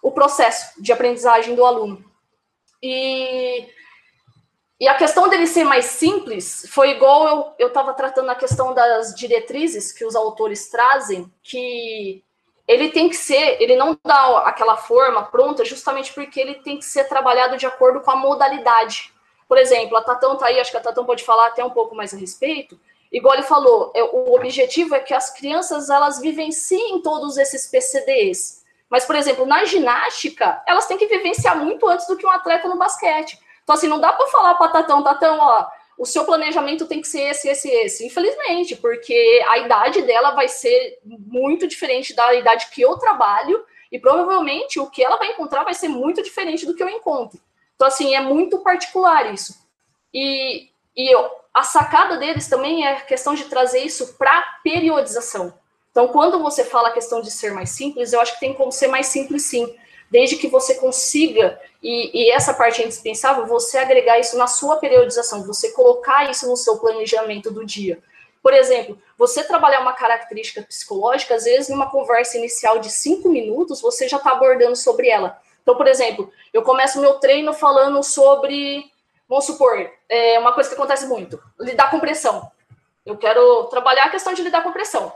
o 0.02 0.12
processo 0.12 0.82
de 0.82 0.92
aprendizagem 0.92 1.56
do 1.56 1.64
aluno. 1.64 2.04
E, 2.82 3.68
e 4.80 4.88
a 4.88 4.96
questão 4.96 5.28
dele 5.28 5.46
ser 5.46 5.64
mais 5.64 5.86
simples 5.86 6.66
foi 6.70 6.92
igual 6.92 7.54
eu 7.60 7.68
estava 7.68 7.94
tratando 7.94 8.28
na 8.28 8.36
questão 8.36 8.74
das 8.74 9.14
diretrizes 9.14 9.92
que 9.92 10.06
os 10.06 10.16
autores 10.16 10.70
trazem, 10.70 11.32
que 11.44 12.24
ele 12.70 12.90
tem 12.92 13.10
que 13.10 13.16
ser, 13.16 13.60
ele 13.60 13.76
não 13.76 13.98
dá 14.06 14.44
aquela 14.46 14.78
forma 14.78 15.24
pronta 15.24 15.66
justamente 15.66 16.14
porque 16.14 16.40
ele 16.40 16.54
tem 16.54 16.78
que 16.78 16.86
ser 16.86 17.06
trabalhado 17.06 17.58
de 17.58 17.66
acordo 17.66 18.00
com 18.00 18.12
a 18.12 18.16
modalidade. 18.16 19.12
Por 19.48 19.58
exemplo, 19.58 19.98
a 19.98 20.04
Tatão 20.04 20.38
tá 20.38 20.46
aí, 20.46 20.60
acho 20.60 20.70
que 20.70 20.78
a 20.78 20.80
Tatão 20.80 21.04
pode 21.04 21.24
falar 21.24 21.48
até 21.48 21.66
um 21.66 21.72
pouco 21.72 21.96
mais 21.96 22.14
a 22.14 22.18
respeito. 22.18 22.80
Igual 23.12 23.34
ele 23.34 23.44
falou, 23.44 23.92
é, 23.96 24.04
o 24.04 24.36
objetivo 24.36 24.94
é 24.94 25.00
que 25.00 25.16
as 25.16 25.32
crianças 25.36 25.90
elas 25.90 26.22
vivenciem 26.22 27.02
todos 27.02 27.40
esses 27.40 27.66
PCDs. 27.66 28.64
Mas, 28.88 29.04
por 29.04 29.16
exemplo, 29.16 29.48
na 29.48 29.66
ginástica, 29.66 30.62
elas 30.68 30.86
têm 30.86 30.98
que 30.98 31.08
vivenciar 31.08 31.58
muito 31.58 31.88
antes 31.88 32.06
do 32.06 32.16
que 32.16 32.26
um 32.26 32.30
atleta 32.30 32.68
no 32.68 32.78
basquete. 32.78 33.40
Então, 33.64 33.74
assim, 33.74 33.88
não 33.88 34.00
dá 34.00 34.14
para 34.14 34.28
falar 34.28 34.54
para 34.54 34.68
Tatão, 34.68 35.02
Tatão, 35.02 35.40
ó, 35.40 35.66
o 36.00 36.06
seu 36.06 36.24
planejamento 36.24 36.88
tem 36.88 37.02
que 37.02 37.08
ser 37.10 37.24
esse, 37.24 37.50
esse, 37.50 37.70
esse. 37.70 38.06
Infelizmente, 38.06 38.78
porque 38.78 39.44
a 39.50 39.58
idade 39.58 40.02
dela 40.04 40.32
vai 40.32 40.48
ser 40.48 40.98
muito 41.04 41.68
diferente 41.68 42.16
da 42.16 42.34
idade 42.34 42.70
que 42.72 42.82
eu 42.82 42.98
trabalho 42.98 43.66
E 43.92 44.00
provavelmente 44.00 44.80
o 44.80 44.90
que 44.90 45.04
ela 45.04 45.18
vai 45.18 45.32
encontrar 45.32 45.64
vai 45.64 45.74
ser 45.74 45.90
muito 45.90 46.24
diferente 46.24 46.66
do 46.66 46.74
que 46.74 46.82
eu 46.82 46.88
encontro. 46.88 47.40
Então, 47.76 47.88
assim, 47.88 48.16
é 48.16 48.22
muito 48.22 48.60
particular 48.60 49.34
isso. 49.34 49.54
E, 50.14 50.70
e 50.96 51.14
eu, 51.14 51.30
a 51.54 51.64
sacada 51.64 52.18
deles 52.18 52.48
também 52.48 52.86
é 52.86 52.94
a 52.94 53.02
questão 53.02 53.34
de 53.34 53.46
trazer 53.46 53.80
isso 53.80 54.16
para 54.18 54.60
periodização. 54.64 55.54
Então, 55.92 56.08
quando 56.10 56.40
você 56.40 56.64
fala 56.64 56.90
a 56.90 56.94
questão 56.94 57.20
de 57.20 57.32
ser 57.32 57.52
mais 57.52 57.72
simples, 57.72 58.14
eu 58.14 58.22
acho 58.22 58.36
que 58.36 58.40
tem 58.40 58.54
como 58.54 58.72
ser 58.72 58.88
mais 58.88 59.08
simples 59.08 59.44
sim, 59.44 59.76
desde 60.10 60.36
que 60.36 60.48
você 60.48 60.76
consiga, 60.76 61.60
e, 61.82 62.24
e 62.26 62.32
essa 62.32 62.54
parte 62.54 62.82
é 62.82 62.86
indispensável, 62.86 63.46
você 63.46 63.78
agregar 63.78 64.20
isso 64.20 64.38
na 64.38 64.48
sua 64.48 64.78
periodização, 64.78 65.46
você 65.46 65.72
colocar 65.72 66.30
isso 66.30 66.48
no 66.50 66.58
seu 66.58 66.78
planejamento 66.78 67.52
do 67.52 67.66
dia. 67.66 68.00
Por 68.42 68.54
exemplo, 68.54 68.98
você 69.18 69.44
trabalhar 69.44 69.82
uma 69.82 69.94
característica 69.94 70.62
psicológica, 70.62 71.36
às 71.36 71.44
vezes 71.44 71.70
numa 71.70 71.90
conversa 71.90 72.38
inicial 72.38 72.80
de 72.80 72.90
cinco 72.90 73.30
minutos, 73.30 73.82
você 73.82 74.08
já 74.08 74.18
está 74.18 74.32
abordando 74.32 74.76
sobre 74.76 75.10
ela. 75.10 75.38
Então, 75.62 75.76
por 75.76 75.88
exemplo, 75.88 76.32
eu 76.54 76.64
começo 76.64 77.02
meu 77.02 77.16
treino 77.16 77.54
falando 77.54 78.02
sobre, 78.02 78.90
vamos 79.28 79.46
supor, 79.46 79.92
é 80.08 80.40
uma 80.40 80.54
coisa 80.54 80.70
que 80.70 80.76
acontece 80.76 81.06
muito, 81.06 81.42
lidar 81.60 81.92
com 81.92 82.00
pressão. 82.00 82.50
Eu 83.06 83.18
quero 83.18 83.66
trabalhar 83.66 84.06
a 84.06 84.10
questão 84.10 84.34
de 84.34 84.42
lidar 84.42 84.64
com 84.64 84.72
pressão. 84.72 85.12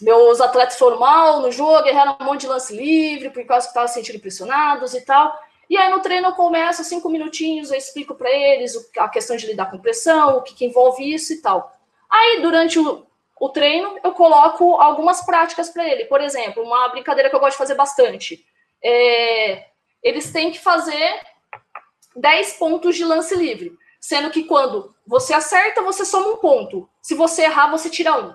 Meus 0.00 0.40
atletas 0.40 0.78
foram 0.78 0.98
mal 0.98 1.40
no 1.40 1.52
jogo, 1.52 1.86
erraram 1.86 2.16
um 2.20 2.24
monte 2.24 2.42
de 2.42 2.46
lance 2.46 2.74
livre, 2.74 3.30
por 3.30 3.44
causa 3.44 3.66
que 3.66 3.70
estavam 3.70 3.88
se 3.88 3.94
sentindo 3.94 4.20
pressionados 4.20 4.94
e 4.94 5.00
tal. 5.02 5.38
E 5.68 5.76
aí 5.76 5.90
no 5.90 6.00
treino 6.00 6.28
eu 6.28 6.32
começo 6.32 6.82
cinco 6.82 7.08
minutinhos, 7.08 7.70
eu 7.70 7.76
explico 7.76 8.14
para 8.14 8.30
eles 8.30 8.74
a 8.98 9.08
questão 9.08 9.36
de 9.36 9.46
lidar 9.46 9.70
com 9.70 9.78
pressão, 9.78 10.38
o 10.38 10.42
que, 10.42 10.54
que 10.54 10.64
envolve 10.64 11.12
isso 11.12 11.32
e 11.32 11.40
tal. 11.40 11.72
Aí 12.10 12.40
durante 12.42 12.78
o, 12.78 13.06
o 13.38 13.48
treino 13.48 13.98
eu 14.02 14.12
coloco 14.12 14.74
algumas 14.76 15.24
práticas 15.24 15.70
para 15.70 15.86
ele. 15.88 16.06
Por 16.06 16.20
exemplo, 16.20 16.62
uma 16.62 16.88
brincadeira 16.88 17.30
que 17.30 17.36
eu 17.36 17.40
gosto 17.40 17.52
de 17.52 17.58
fazer 17.58 17.74
bastante. 17.74 18.44
É, 18.82 19.66
eles 20.02 20.32
têm 20.32 20.50
que 20.50 20.58
fazer 20.58 21.20
10 22.16 22.54
pontos 22.54 22.96
de 22.96 23.04
lance 23.04 23.34
livre. 23.36 23.78
Sendo 24.00 24.30
que 24.30 24.44
quando 24.44 24.94
você 25.06 25.34
acerta, 25.34 25.82
você 25.82 26.04
soma 26.04 26.28
um 26.28 26.36
ponto. 26.36 26.88
Se 27.02 27.14
você 27.14 27.42
errar, 27.42 27.70
você 27.70 27.90
tira 27.90 28.18
um. 28.18 28.34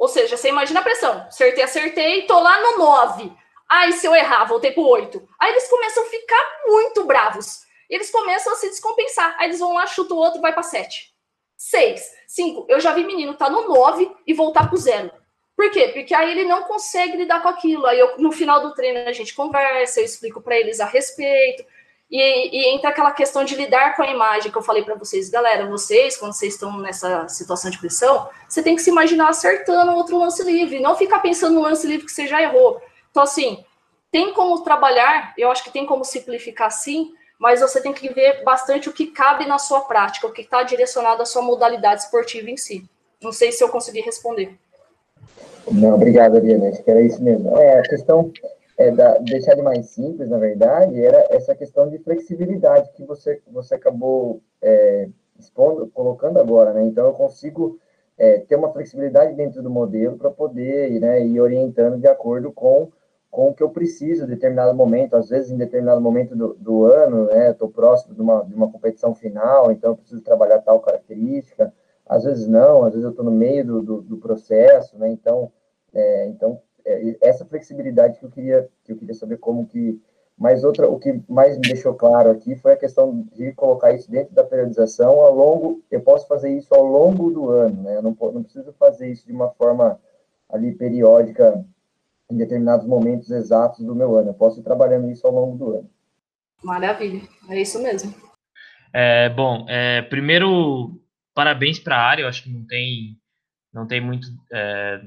Ou 0.00 0.08
seja, 0.08 0.34
você 0.34 0.48
imagina 0.48 0.80
a 0.80 0.82
pressão. 0.82 1.26
Acertei, 1.28 1.62
acertei, 1.62 2.22
tô 2.22 2.40
lá 2.40 2.58
no 2.62 2.78
9. 2.78 3.30
Aí, 3.68 3.92
se 3.92 4.06
eu 4.06 4.14
errar, 4.14 4.46
voltei 4.46 4.72
pro 4.72 4.82
8. 4.82 5.28
Aí 5.38 5.50
eles 5.50 5.68
começam 5.68 6.02
a 6.02 6.06
ficar 6.06 6.60
muito 6.64 7.04
bravos. 7.04 7.60
Eles 7.88 8.10
começam 8.10 8.54
a 8.54 8.56
se 8.56 8.70
descompensar. 8.70 9.36
Aí 9.38 9.48
eles 9.48 9.60
vão 9.60 9.74
lá, 9.74 9.86
chuta 9.86 10.14
o 10.14 10.16
outro, 10.16 10.40
vai 10.40 10.54
para 10.54 10.62
7. 10.62 11.12
6, 11.54 12.02
5. 12.26 12.64
Eu 12.70 12.80
já 12.80 12.94
vi 12.94 13.04
menino 13.04 13.34
tá 13.34 13.50
no 13.50 13.68
9 13.68 14.10
e 14.26 14.32
voltar 14.32 14.70
pro 14.70 14.78
zero. 14.78 15.12
Por 15.54 15.70
quê? 15.70 15.88
Porque 15.88 16.14
aí 16.14 16.30
ele 16.30 16.46
não 16.46 16.62
consegue 16.62 17.18
lidar 17.18 17.42
com 17.42 17.48
aquilo. 17.48 17.84
Aí 17.84 17.98
eu, 17.98 18.16
no 18.16 18.32
final 18.32 18.62
do 18.62 18.72
treino 18.72 19.06
a 19.06 19.12
gente 19.12 19.34
conversa, 19.34 20.00
eu 20.00 20.04
explico 20.06 20.40
para 20.40 20.58
eles 20.58 20.80
a 20.80 20.86
respeito. 20.86 21.62
E, 22.10 22.18
e, 22.18 22.74
entra 22.74 22.90
aquela 22.90 23.12
questão 23.12 23.44
de 23.44 23.54
lidar 23.54 23.94
com 23.94 24.02
a 24.02 24.10
imagem 24.10 24.50
que 24.50 24.58
eu 24.58 24.62
falei 24.62 24.82
para 24.82 24.96
vocês, 24.96 25.30
galera. 25.30 25.66
Vocês, 25.66 26.16
quando 26.16 26.32
vocês 26.32 26.54
estão 26.54 26.76
nessa 26.78 27.28
situação 27.28 27.70
de 27.70 27.78
pressão, 27.78 28.28
você 28.48 28.62
tem 28.62 28.74
que 28.74 28.82
se 28.82 28.90
imaginar 28.90 29.28
acertando 29.28 29.92
outro 29.92 30.18
lance 30.18 30.42
livre, 30.42 30.80
não 30.80 30.96
ficar 30.96 31.20
pensando 31.20 31.54
no 31.54 31.62
lance 31.62 31.86
livre 31.86 32.06
que 32.06 32.12
você 32.12 32.26
já 32.26 32.42
errou. 32.42 32.82
Então, 33.10 33.22
assim, 33.22 33.64
tem 34.10 34.34
como 34.34 34.60
trabalhar, 34.62 35.32
eu 35.38 35.50
acho 35.52 35.62
que 35.62 35.70
tem 35.70 35.86
como 35.86 36.04
simplificar 36.04 36.70
sim, 36.72 37.12
mas 37.38 37.60
você 37.60 37.80
tem 37.80 37.92
que 37.92 38.12
ver 38.12 38.42
bastante 38.42 38.88
o 38.88 38.92
que 38.92 39.06
cabe 39.06 39.46
na 39.46 39.58
sua 39.58 39.82
prática, 39.82 40.26
o 40.26 40.32
que 40.32 40.42
está 40.42 40.64
direcionado 40.64 41.22
à 41.22 41.24
sua 41.24 41.42
modalidade 41.42 42.02
esportiva 42.02 42.50
em 42.50 42.56
si. 42.56 42.84
Não 43.22 43.30
sei 43.30 43.52
se 43.52 43.62
eu 43.62 43.68
consegui 43.68 44.00
responder. 44.00 44.58
Não, 45.70 45.94
obrigado, 45.94 46.36
Ariane. 46.36 46.82
Era 46.86 47.00
isso 47.02 47.22
mesmo. 47.22 47.56
É, 47.56 47.78
a 47.78 47.82
questão 47.82 48.32
é 48.80 48.90
da, 48.90 49.18
deixar 49.18 49.54
de 49.54 49.60
mais 49.60 49.90
simples, 49.90 50.30
na 50.30 50.38
verdade, 50.38 51.04
era 51.04 51.26
essa 51.28 51.54
questão 51.54 51.86
de 51.90 51.98
flexibilidade 51.98 52.90
que 52.92 53.04
você, 53.04 53.38
você 53.52 53.74
acabou 53.74 54.40
é, 54.62 55.06
expondo, 55.38 55.86
colocando 55.88 56.40
agora, 56.40 56.72
né? 56.72 56.82
Então, 56.84 57.04
eu 57.04 57.12
consigo 57.12 57.78
é, 58.16 58.38
ter 58.38 58.56
uma 58.56 58.72
flexibilidade 58.72 59.34
dentro 59.34 59.62
do 59.62 59.68
modelo 59.68 60.16
para 60.16 60.30
poder 60.30 60.98
né, 60.98 61.22
ir 61.22 61.38
orientando 61.38 61.98
de 61.98 62.06
acordo 62.06 62.50
com, 62.52 62.90
com 63.30 63.50
o 63.50 63.54
que 63.54 63.62
eu 63.62 63.68
preciso 63.68 64.24
em 64.24 64.28
determinado 64.28 64.74
momento. 64.74 65.14
Às 65.14 65.28
vezes, 65.28 65.50
em 65.50 65.58
determinado 65.58 66.00
momento 66.00 66.34
do, 66.34 66.54
do 66.54 66.86
ano, 66.86 67.26
né, 67.26 67.50
estou 67.50 67.68
próximo 67.68 68.14
de 68.14 68.22
uma, 68.22 68.42
de 68.46 68.54
uma 68.54 68.72
competição 68.72 69.14
final, 69.14 69.70
então 69.70 69.90
eu 69.90 69.96
preciso 69.96 70.22
trabalhar 70.22 70.58
tal 70.60 70.80
característica. 70.80 71.70
Às 72.06 72.24
vezes 72.24 72.48
não, 72.48 72.84
às 72.84 72.92
vezes 72.92 73.04
eu 73.04 73.10
estou 73.10 73.26
no 73.26 73.30
meio 73.30 73.62
do, 73.62 73.82
do, 73.82 74.00
do 74.00 74.16
processo, 74.16 74.98
né? 74.98 75.10
Então, 75.10 75.52
é, 75.92 76.26
então, 76.28 76.62
é, 76.84 77.16
essa 77.20 77.44
flexibilidade 77.44 78.18
que 78.18 78.24
eu 78.24 78.30
queria 78.30 78.68
que 78.84 78.92
eu 78.92 78.96
queria 78.96 79.14
saber 79.14 79.38
como 79.38 79.66
que 79.66 80.00
mas 80.38 80.64
outra 80.64 80.88
o 80.88 80.98
que 80.98 81.20
mais 81.28 81.56
me 81.56 81.62
deixou 81.62 81.94
claro 81.94 82.30
aqui 82.30 82.56
foi 82.56 82.72
a 82.72 82.76
questão 82.76 83.26
de 83.34 83.52
colocar 83.52 83.92
isso 83.92 84.10
dentro 84.10 84.34
da 84.34 84.44
periodização 84.44 85.20
ao 85.20 85.34
longo 85.34 85.82
eu 85.90 86.00
posso 86.00 86.26
fazer 86.26 86.50
isso 86.56 86.74
ao 86.74 86.84
longo 86.84 87.30
do 87.30 87.50
ano 87.50 87.82
né? 87.82 87.96
Eu 87.96 88.02
não, 88.02 88.16
não 88.32 88.42
preciso 88.42 88.72
fazer 88.72 89.10
isso 89.10 89.26
de 89.26 89.32
uma 89.32 89.50
forma 89.50 89.98
ali 90.48 90.72
periódica 90.72 91.64
em 92.30 92.36
determinados 92.36 92.86
momentos 92.86 93.30
exatos 93.30 93.84
do 93.84 93.94
meu 93.94 94.16
ano. 94.16 94.30
Eu 94.30 94.34
posso 94.34 94.60
ir 94.60 94.62
trabalhando 94.62 95.10
isso 95.10 95.26
ao 95.26 95.32
longo 95.32 95.56
do 95.56 95.70
ano. 95.78 95.90
Maravilha. 96.62 97.22
É 97.48 97.60
isso 97.60 97.82
mesmo. 97.82 98.14
É, 98.92 99.28
bom 99.30 99.66
é, 99.68 100.02
primeiro 100.02 101.00
parabéns 101.34 101.78
para 101.78 101.96
a 101.96 102.02
área. 102.02 102.22
Eu 102.22 102.28
acho 102.28 102.44
que 102.44 102.50
não 102.50 102.64
tem 102.66 103.16
não 103.72 103.86
tem 103.86 104.00
muito 104.00 104.28
é, 104.52 105.00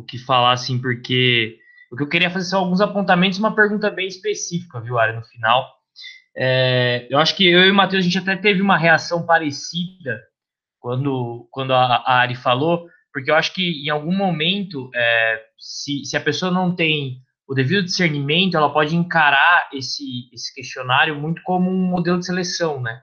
o 0.00 0.04
que 0.04 0.18
falar, 0.18 0.52
assim, 0.52 0.80
porque 0.80 1.58
o 1.90 1.96
que 1.96 2.02
eu 2.02 2.08
queria 2.08 2.30
fazer 2.30 2.48
são 2.48 2.60
alguns 2.60 2.80
apontamentos 2.80 3.38
uma 3.38 3.54
pergunta 3.54 3.90
bem 3.90 4.06
específica, 4.06 4.80
viu, 4.80 4.98
Ari, 4.98 5.14
no 5.14 5.22
final. 5.22 5.68
É, 6.36 7.06
eu 7.10 7.18
acho 7.18 7.36
que 7.36 7.48
eu 7.48 7.64
e 7.64 7.70
o 7.70 7.74
Matheus, 7.74 8.00
a 8.00 8.04
gente 8.04 8.18
até 8.18 8.36
teve 8.36 8.62
uma 8.62 8.78
reação 8.78 9.26
parecida 9.26 10.20
quando, 10.78 11.48
quando 11.50 11.72
a, 11.72 11.96
a 11.96 12.20
Ari 12.20 12.34
falou, 12.34 12.86
porque 13.12 13.30
eu 13.30 13.34
acho 13.34 13.52
que 13.52 13.84
em 13.84 13.90
algum 13.90 14.14
momento, 14.16 14.90
é, 14.94 15.42
se, 15.58 16.04
se 16.04 16.16
a 16.16 16.20
pessoa 16.20 16.50
não 16.50 16.74
tem 16.74 17.18
o 17.46 17.54
devido 17.54 17.84
discernimento, 17.84 18.56
ela 18.56 18.72
pode 18.72 18.94
encarar 18.94 19.68
esse, 19.72 20.30
esse 20.32 20.54
questionário 20.54 21.16
muito 21.16 21.42
como 21.42 21.68
um 21.68 21.90
modelo 21.90 22.18
de 22.18 22.26
seleção, 22.26 22.80
né? 22.80 23.02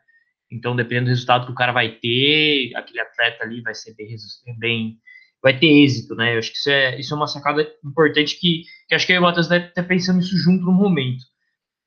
Então, 0.49 0.73
dependendo 0.73 1.07
do 1.07 1.09
resultado 1.09 1.45
que 1.45 1.51
o 1.51 1.55
cara 1.55 1.73
vai 1.73 1.91
ter, 1.91 2.71
aquele 2.73 3.01
atleta 3.01 3.43
ali 3.43 3.61
vai 3.61 3.75
ser 3.75 3.93
bem, 3.95 4.15
bem 4.57 4.97
vai 5.41 5.57
ter 5.57 5.67
êxito, 5.67 6.15
né? 6.15 6.35
Eu 6.35 6.39
acho 6.39 6.51
que 6.51 6.57
isso 6.57 6.69
é, 6.69 6.99
isso 6.99 7.13
é 7.13 7.17
uma 7.17 7.27
sacada 7.27 7.67
importante 7.83 8.39
que, 8.39 8.63
que 8.87 8.95
acho 8.95 9.05
que 9.05 9.17
o 9.17 9.21
Matheus 9.21 9.47
deve 9.47 9.67
estar 9.67 9.83
pensando 9.83 10.19
isso 10.19 10.35
junto 10.37 10.65
no 10.65 10.71
momento. 10.71 11.23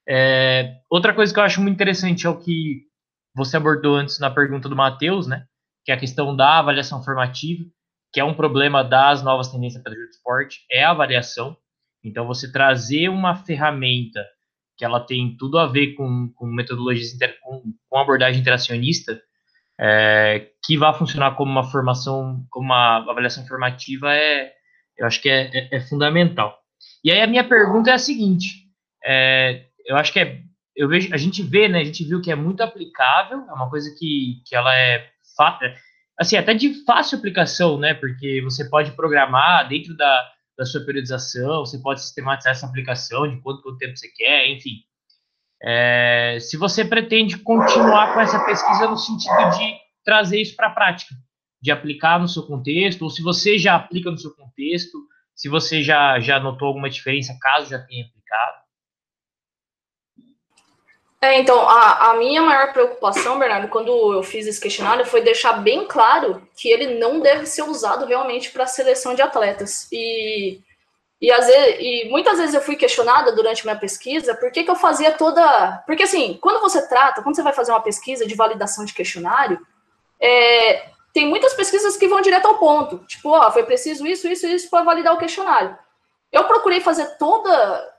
É, 0.08 0.78
outra 0.90 1.14
coisa 1.14 1.32
que 1.32 1.38
eu 1.38 1.44
acho 1.44 1.60
muito 1.60 1.74
interessante 1.74 2.26
é 2.26 2.30
o 2.30 2.38
que 2.38 2.82
você 3.34 3.56
abordou 3.56 3.96
antes 3.96 4.18
na 4.18 4.30
pergunta 4.30 4.68
do 4.68 4.76
Matheus, 4.76 5.26
né? 5.26 5.44
Que 5.84 5.92
é 5.92 5.94
a 5.94 6.00
questão 6.00 6.34
da 6.34 6.58
avaliação 6.58 7.02
formativa, 7.02 7.64
que 8.12 8.20
é 8.20 8.24
um 8.24 8.34
problema 8.34 8.82
das 8.82 9.22
novas 9.22 9.48
tendências 9.48 9.82
para 9.82 9.92
o 9.92 10.04
esporte, 10.04 10.64
é 10.70 10.82
a 10.82 10.90
avaliação. 10.90 11.56
Então, 12.02 12.26
você 12.26 12.50
trazer 12.50 13.08
uma 13.08 13.36
ferramenta 13.36 14.24
que 14.76 14.84
ela 14.84 14.98
tem 14.98 15.36
tudo 15.36 15.58
a 15.58 15.66
ver 15.66 15.94
com, 15.94 16.32
com 16.34 16.46
metodologias, 16.46 17.12
com, 17.42 17.62
com 17.88 17.98
abordagem 17.98 18.40
interacionista, 18.40 19.20
é, 19.80 20.50
que 20.62 20.76
vá 20.76 20.92
funcionar 20.92 21.34
como 21.36 21.50
uma 21.50 21.64
formação, 21.64 22.44
como 22.50 22.66
uma 22.66 22.98
avaliação 22.98 23.46
formativa, 23.46 24.14
é, 24.14 24.52
eu 24.98 25.06
acho 25.06 25.22
que 25.22 25.30
é, 25.30 25.50
é, 25.52 25.76
é 25.76 25.80
fundamental. 25.80 26.58
E 27.02 27.10
aí 27.10 27.22
a 27.22 27.26
minha 27.26 27.42
pergunta 27.42 27.90
é 27.90 27.94
a 27.94 27.98
seguinte: 27.98 28.66
é, 29.02 29.64
eu 29.86 29.96
acho 29.96 30.12
que 30.12 30.20
é, 30.20 30.40
eu 30.76 30.86
vejo, 30.86 31.12
a 31.14 31.16
gente 31.16 31.42
vê, 31.42 31.66
né? 31.66 31.80
A 31.80 31.84
gente 31.84 32.04
viu 32.04 32.20
que 32.20 32.30
é 32.30 32.34
muito 32.34 32.62
aplicável, 32.62 33.38
é 33.48 33.52
uma 33.52 33.70
coisa 33.70 33.88
que, 33.98 34.42
que 34.46 34.54
ela 34.54 34.74
é 34.76 35.08
assim, 36.18 36.36
até 36.36 36.52
de 36.52 36.84
fácil 36.84 37.16
aplicação, 37.16 37.78
né? 37.78 37.94
Porque 37.94 38.42
você 38.42 38.68
pode 38.68 38.92
programar 38.92 39.66
dentro 39.66 39.96
da, 39.96 40.30
da 40.58 40.66
sua 40.66 40.84
periodização, 40.84 41.64
você 41.64 41.78
pode 41.78 42.02
sistematizar 42.02 42.52
essa 42.52 42.66
aplicação 42.66 43.26
de 43.26 43.40
quanto, 43.40 43.62
quanto 43.62 43.78
tempo 43.78 43.96
você 43.96 44.08
quer, 44.14 44.50
enfim. 44.50 44.82
É, 45.62 46.38
se 46.40 46.56
você 46.56 46.84
pretende 46.84 47.38
continuar 47.38 48.14
com 48.14 48.20
essa 48.20 48.38
pesquisa 48.44 48.88
no 48.88 48.96
sentido 48.96 49.50
de 49.58 49.76
trazer 50.04 50.40
isso 50.40 50.56
para 50.56 50.68
a 50.68 50.72
prática, 50.72 51.14
de 51.60 51.70
aplicar 51.70 52.18
no 52.18 52.28
seu 52.28 52.42
contexto, 52.46 53.02
ou 53.02 53.10
se 53.10 53.22
você 53.22 53.58
já 53.58 53.76
aplica 53.76 54.10
no 54.10 54.18
seu 54.18 54.34
contexto, 54.34 54.98
se 55.34 55.48
você 55.48 55.82
já, 55.82 56.18
já 56.18 56.40
notou 56.40 56.68
alguma 56.68 56.88
diferença, 56.88 57.36
caso 57.40 57.70
já 57.70 57.78
tenha 57.78 58.06
aplicado. 58.06 58.60
É, 61.22 61.38
então, 61.38 61.68
a, 61.68 62.12
a 62.12 62.14
minha 62.14 62.40
maior 62.40 62.72
preocupação, 62.72 63.38
Bernardo, 63.38 63.68
quando 63.68 63.90
eu 64.14 64.22
fiz 64.22 64.46
esse 64.46 64.58
questionário, 64.58 65.04
foi 65.04 65.20
deixar 65.20 65.52
bem 65.54 65.86
claro 65.86 66.48
que 66.56 66.68
ele 66.70 66.98
não 66.98 67.20
deve 67.20 67.44
ser 67.44 67.62
usado 67.62 68.06
realmente 68.06 68.50
para 68.50 68.66
seleção 68.66 69.14
de 69.14 69.20
atletas. 69.20 69.86
E 69.92 70.60
e, 71.20 71.30
às 71.30 71.46
vezes, 71.46 71.76
e 71.80 72.08
muitas 72.08 72.38
vezes 72.38 72.54
eu 72.54 72.62
fui 72.62 72.76
questionada 72.76 73.32
durante 73.32 73.64
minha 73.64 73.78
pesquisa 73.78 74.34
por 74.34 74.50
que, 74.50 74.64
que 74.64 74.70
eu 74.70 74.76
fazia 74.76 75.12
toda. 75.12 75.82
Porque, 75.86 76.04
assim, 76.04 76.38
quando 76.40 76.60
você 76.60 76.88
trata, 76.88 77.22
quando 77.22 77.36
você 77.36 77.42
vai 77.42 77.52
fazer 77.52 77.72
uma 77.72 77.82
pesquisa 77.82 78.26
de 78.26 78.34
validação 78.34 78.84
de 78.86 78.94
questionário, 78.94 79.60
é, 80.18 80.88
tem 81.12 81.28
muitas 81.28 81.52
pesquisas 81.52 81.96
que 81.96 82.08
vão 82.08 82.22
direto 82.22 82.46
ao 82.46 82.58
ponto. 82.58 82.98
Tipo, 83.06 83.30
ó, 83.30 83.50
foi 83.50 83.64
preciso 83.64 84.06
isso, 84.06 84.26
isso, 84.28 84.46
isso 84.46 84.70
para 84.70 84.82
validar 84.82 85.14
o 85.14 85.18
questionário. 85.18 85.76
Eu 86.32 86.44
procurei 86.44 86.80
fazer 86.80 87.18
toda 87.18 87.90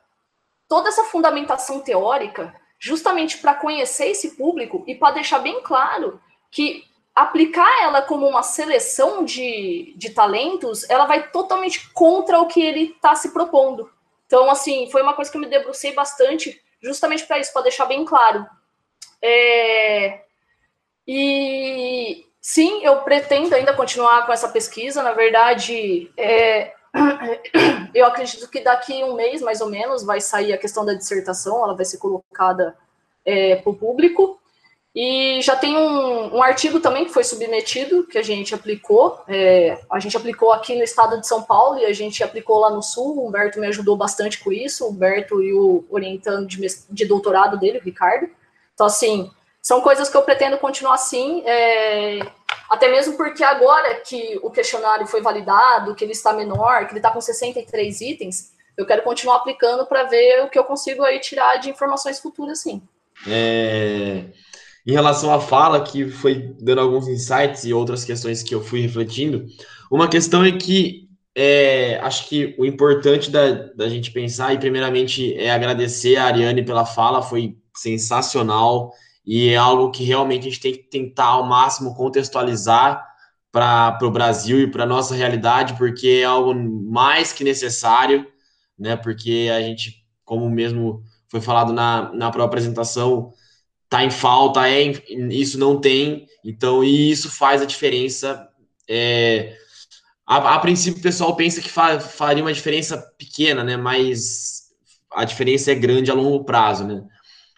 toda 0.67 0.87
essa 0.87 1.03
fundamentação 1.03 1.81
teórica 1.81 2.55
justamente 2.79 3.37
para 3.39 3.53
conhecer 3.53 4.05
esse 4.05 4.37
público 4.37 4.85
e 4.87 4.95
para 4.95 5.15
deixar 5.15 5.39
bem 5.39 5.61
claro 5.61 6.17
que 6.49 6.85
aplicar 7.15 7.83
ela 7.83 8.01
como 8.01 8.27
uma 8.27 8.43
seleção 8.43 9.23
de, 9.23 9.93
de 9.97 10.11
talentos, 10.11 10.89
ela 10.89 11.05
vai 11.05 11.29
totalmente 11.29 11.89
contra 11.91 12.39
o 12.39 12.47
que 12.47 12.61
ele 12.61 12.91
está 12.95 13.15
se 13.15 13.31
propondo. 13.31 13.89
Então, 14.25 14.49
assim, 14.49 14.89
foi 14.89 15.01
uma 15.01 15.13
coisa 15.13 15.29
que 15.29 15.37
eu 15.37 15.41
me 15.41 15.47
debrucei 15.47 15.93
bastante, 15.93 16.61
justamente 16.81 17.25
para 17.25 17.39
isso, 17.39 17.51
para 17.51 17.63
deixar 17.63 17.85
bem 17.85 18.05
claro. 18.05 18.45
É... 19.21 20.21
E 21.05 22.25
sim, 22.39 22.83
eu 22.83 23.01
pretendo 23.01 23.53
ainda 23.53 23.73
continuar 23.73 24.25
com 24.25 24.31
essa 24.31 24.47
pesquisa. 24.47 25.03
Na 25.03 25.11
verdade, 25.11 26.11
é... 26.15 26.73
eu 27.93 28.05
acredito 28.05 28.49
que 28.49 28.61
daqui 28.61 29.03
um 29.03 29.15
mês, 29.15 29.41
mais 29.41 29.61
ou 29.61 29.69
menos, 29.69 30.03
vai 30.03 30.21
sair 30.21 30.53
a 30.53 30.57
questão 30.57 30.85
da 30.85 30.93
dissertação, 30.93 31.63
ela 31.63 31.75
vai 31.75 31.85
ser 31.85 31.97
colocada 31.97 32.77
é, 33.25 33.57
para 33.57 33.69
o 33.69 33.75
público. 33.75 34.40
E 34.93 35.41
já 35.41 35.55
tem 35.55 35.77
um, 35.77 36.35
um, 36.35 36.43
artigo 36.43 36.81
também 36.81 37.05
que 37.05 37.13
foi 37.13 37.23
submetido, 37.23 38.05
que 38.05 38.17
a 38.17 38.21
gente 38.21 38.53
aplicou. 38.53 39.23
É, 39.25 39.79
a 39.89 39.99
gente 39.99 40.17
aplicou 40.17 40.51
aqui 40.51 40.75
no 40.75 40.83
estado 40.83 41.19
de 41.19 41.25
São 41.25 41.43
Paulo 41.43 41.79
e 41.79 41.85
a 41.85 41.93
gente 41.93 42.21
aplicou 42.21 42.59
lá 42.59 42.69
no 42.69 42.83
Sul. 42.83 43.17
O 43.17 43.27
Humberto 43.27 43.59
me 43.59 43.67
ajudou 43.67 43.95
bastante 43.95 44.43
com 44.43 44.51
isso, 44.51 44.85
o 44.85 44.89
Humberto 44.89 45.41
e 45.41 45.53
o 45.53 45.85
orientando 45.89 46.45
de, 46.45 46.59
de 46.89 47.05
doutorado 47.05 47.57
dele, 47.57 47.77
o 47.77 47.81
Ricardo. 47.83 48.29
Então, 48.73 48.85
assim, 48.85 49.31
são 49.61 49.79
coisas 49.79 50.09
que 50.09 50.17
eu 50.17 50.23
pretendo 50.23 50.57
continuar 50.57 50.95
assim, 50.95 51.41
é, 51.45 52.19
até 52.69 52.89
mesmo 52.89 53.15
porque 53.15 53.45
agora 53.45 53.95
que 54.01 54.37
o 54.43 54.51
questionário 54.51 55.07
foi 55.07 55.21
validado, 55.21 55.95
que 55.95 56.03
ele 56.03 56.11
está 56.11 56.33
menor, 56.33 56.85
que 56.85 56.91
ele 56.91 56.99
está 56.99 57.11
com 57.11 57.21
63 57.21 58.01
itens, 58.01 58.51
eu 58.75 58.85
quero 58.85 59.03
continuar 59.03 59.37
aplicando 59.37 59.85
para 59.85 60.03
ver 60.03 60.43
o 60.43 60.49
que 60.49 60.59
eu 60.59 60.65
consigo 60.65 61.03
aí 61.03 61.19
tirar 61.19 61.57
de 61.57 61.69
informações 61.69 62.19
futuras, 62.19 62.59
sim. 62.59 62.81
É 63.25 64.25
em 64.85 64.91
relação 64.91 65.33
à 65.33 65.39
fala, 65.39 65.83
que 65.83 66.09
foi 66.09 66.53
dando 66.59 66.81
alguns 66.81 67.07
insights 67.07 67.63
e 67.65 67.73
outras 67.73 68.03
questões 68.03 68.41
que 68.41 68.53
eu 68.53 68.63
fui 68.63 68.81
refletindo, 68.81 69.45
uma 69.91 70.07
questão 70.07 70.43
é 70.43 70.51
que 70.51 71.09
é, 71.35 71.99
acho 72.01 72.27
que 72.27 72.55
o 72.57 72.65
importante 72.65 73.29
da, 73.31 73.51
da 73.75 73.87
gente 73.87 74.11
pensar, 74.11 74.53
e 74.53 74.59
primeiramente 74.59 75.33
é 75.35 75.51
agradecer 75.51 76.17
a 76.17 76.25
Ariane 76.25 76.63
pela 76.63 76.85
fala, 76.85 77.21
foi 77.21 77.57
sensacional 77.75 78.91
e 79.25 79.49
é 79.49 79.55
algo 79.55 79.91
que 79.91 80.03
realmente 80.03 80.41
a 80.41 80.51
gente 80.51 80.59
tem 80.59 80.73
que 80.73 80.83
tentar 80.89 81.25
ao 81.25 81.45
máximo 81.45 81.95
contextualizar 81.95 83.05
para 83.51 83.97
o 84.01 84.11
Brasil 84.11 84.61
e 84.61 84.71
para 84.71 84.85
nossa 84.85 85.13
realidade, 85.13 85.77
porque 85.77 86.21
é 86.21 86.23
algo 86.23 86.53
mais 86.55 87.33
que 87.33 87.43
necessário, 87.43 88.25
né? 88.79 88.95
Porque 88.95 89.49
a 89.53 89.61
gente, 89.61 90.05
como 90.23 90.49
mesmo 90.49 91.03
foi 91.29 91.41
falado 91.41 91.73
na, 91.73 92.13
na 92.13 92.31
própria 92.31 92.45
apresentação, 92.45 93.33
tá 93.91 94.05
em 94.05 94.09
falta, 94.09 94.69
é, 94.69 94.83
isso 95.31 95.59
não 95.59 95.77
tem, 95.77 96.25
então, 96.45 96.81
e 96.81 97.11
isso 97.11 97.29
faz 97.29 97.61
a 97.61 97.65
diferença. 97.65 98.47
É, 98.87 99.53
a, 100.25 100.55
a, 100.55 100.59
princípio, 100.59 101.01
o 101.01 101.03
pessoal 101.03 101.35
pensa 101.35 101.59
que 101.59 101.69
fa, 101.69 101.99
faria 101.99 102.41
uma 102.41 102.53
diferença 102.53 102.97
pequena, 103.17 103.65
né? 103.65 103.75
Mas 103.75 104.69
a 105.11 105.25
diferença 105.25 105.73
é 105.73 105.75
grande 105.75 106.09
a 106.09 106.13
longo 106.13 106.45
prazo, 106.45 106.85
né? 106.85 107.03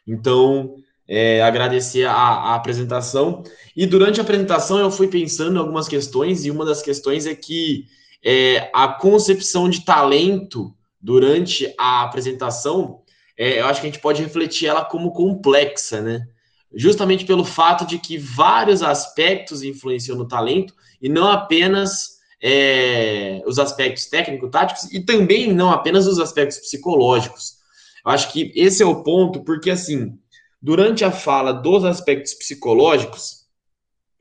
Então, 0.07 0.73
é, 1.07 1.43
agradecer 1.43 2.05
a, 2.05 2.15
a, 2.15 2.55
apresentação. 2.55 3.43
E 3.75 3.85
durante 3.85 4.19
a 4.19 4.23
apresentação 4.23 4.79
eu 4.79 4.89
fui 4.89 5.07
pensando 5.07 5.57
em 5.57 5.59
algumas 5.59 5.87
questões, 5.87 6.45
e 6.45 6.49
uma 6.49 6.65
das 6.65 6.81
questões 6.81 7.27
é 7.27 7.35
que 7.35 7.85
é, 8.25 8.71
a 8.73 8.87
concepção 8.87 9.69
de 9.69 9.85
talento 9.85 10.73
durante 10.99 11.71
a 11.77 12.01
apresentação 12.01 13.02
é, 13.37 13.59
eu 13.59 13.65
acho 13.65 13.81
que 13.81 13.87
a 13.87 13.89
gente 13.89 14.01
pode 14.01 14.21
refletir 14.21 14.67
ela 14.67 14.85
como 14.85 15.11
complexa, 15.11 16.01
né? 16.01 16.27
Justamente 16.75 17.25
pelo 17.25 17.43
fato 17.43 17.85
de 17.85 17.99
que 17.99 18.17
vários 18.17 18.81
aspectos 18.81 19.63
influenciam 19.63 20.17
no 20.17 20.27
talento 20.27 20.73
e 21.01 21.07
não 21.09 21.27
apenas 21.27 22.19
é, 22.41 23.41
os 23.45 23.59
aspectos 23.59 24.07
técnico-táticos 24.07 24.91
e 24.91 24.99
também 24.99 25.53
não 25.53 25.71
apenas 25.71 26.07
os 26.07 26.19
aspectos 26.19 26.59
psicológicos. 26.59 27.57
Eu 28.05 28.11
acho 28.11 28.31
que 28.31 28.51
esse 28.55 28.83
é 28.83 28.85
o 28.85 29.03
ponto, 29.03 29.43
porque 29.43 29.69
assim, 29.69 30.17
durante 30.61 31.05
a 31.05 31.11
fala 31.11 31.53
dos 31.53 31.85
aspectos 31.85 32.33
psicológicos, 32.33 33.43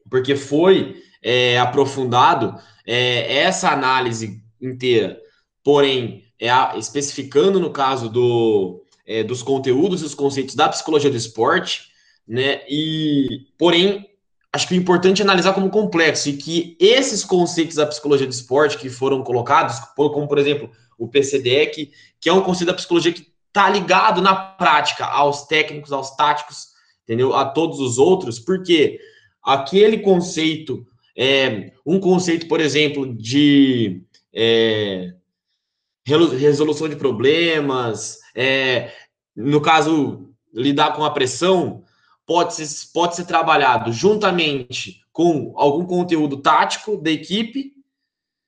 porque 0.09 0.37
foi 0.37 1.03
é, 1.22 1.59
aprofundado 1.59 2.59
é, 2.87 3.38
essa 3.38 3.70
análise 3.70 4.42
inteira, 4.61 5.18
porém, 5.64 6.25
é, 6.38 6.48
especificando 6.79 7.59
no 7.59 7.70
caso 7.70 8.09
do, 8.09 8.85
é, 9.12 9.22
dos 9.22 9.42
conteúdos 9.42 10.03
e 10.03 10.05
os 10.05 10.14
conceitos 10.14 10.55
da 10.55 10.68
psicologia 10.68 11.11
do 11.11 11.16
esporte, 11.16 11.88
né? 12.27 12.62
E, 12.68 13.46
porém, 13.59 14.09
acho 14.53 14.66
que 14.66 14.75
o 14.75 14.77
importante 14.77 15.20
é 15.20 15.25
analisar 15.25 15.53
como 15.53 15.70
complexo 15.70 16.29
e 16.29 16.37
que 16.37 16.77
esses 16.81 17.25
conceitos 17.25 17.77
da 17.77 17.87
psicologia 17.87 18.27
do 18.27 18.33
esporte 18.33 18.79
que 18.79 18.88
foram 18.88 19.22
colocados, 19.22 19.79
como 19.94 20.29
por 20.29 20.38
exemplo 20.38 20.70
o 20.98 21.09
PCDEC, 21.09 21.90
que 22.20 22.29
é 22.29 22.33
um 22.33 22.42
conceito 22.42 22.68
da 22.68 22.75
psicologia 22.75 23.12
que 23.12 23.27
está 23.48 23.68
ligado 23.68 24.22
na 24.22 24.35
prática 24.35 25.05
aos 25.05 25.46
técnicos, 25.46 25.92
aos 25.92 26.16
táticos, 26.16 26.68
entendeu? 27.03 27.35
A 27.35 27.44
todos 27.44 27.81
os 27.81 27.98
outros, 27.98 28.38
porque 28.38 28.98
aquele 29.42 29.98
conceito, 29.98 30.87
é, 31.16 31.72
um 31.85 32.01
conceito, 32.01 32.46
por 32.46 32.61
exemplo, 32.61 33.14
de 33.14 34.03
é, 34.33 35.12
resolução 36.05 36.88
de 36.88 36.96
problemas, 36.96 38.18
é, 38.35 38.90
no 39.35 39.61
caso, 39.61 40.29
lidar 40.53 40.95
com 40.95 41.05
a 41.05 41.11
pressão, 41.11 41.83
pode 42.27 42.55
ser, 42.55 42.92
pode 42.92 43.16
ser 43.16 43.25
trabalhado 43.25 43.92
juntamente 43.92 45.01
com 45.12 45.53
algum 45.57 45.85
conteúdo 45.85 46.38
tático 46.38 46.97
da 46.97 47.11
equipe, 47.11 47.73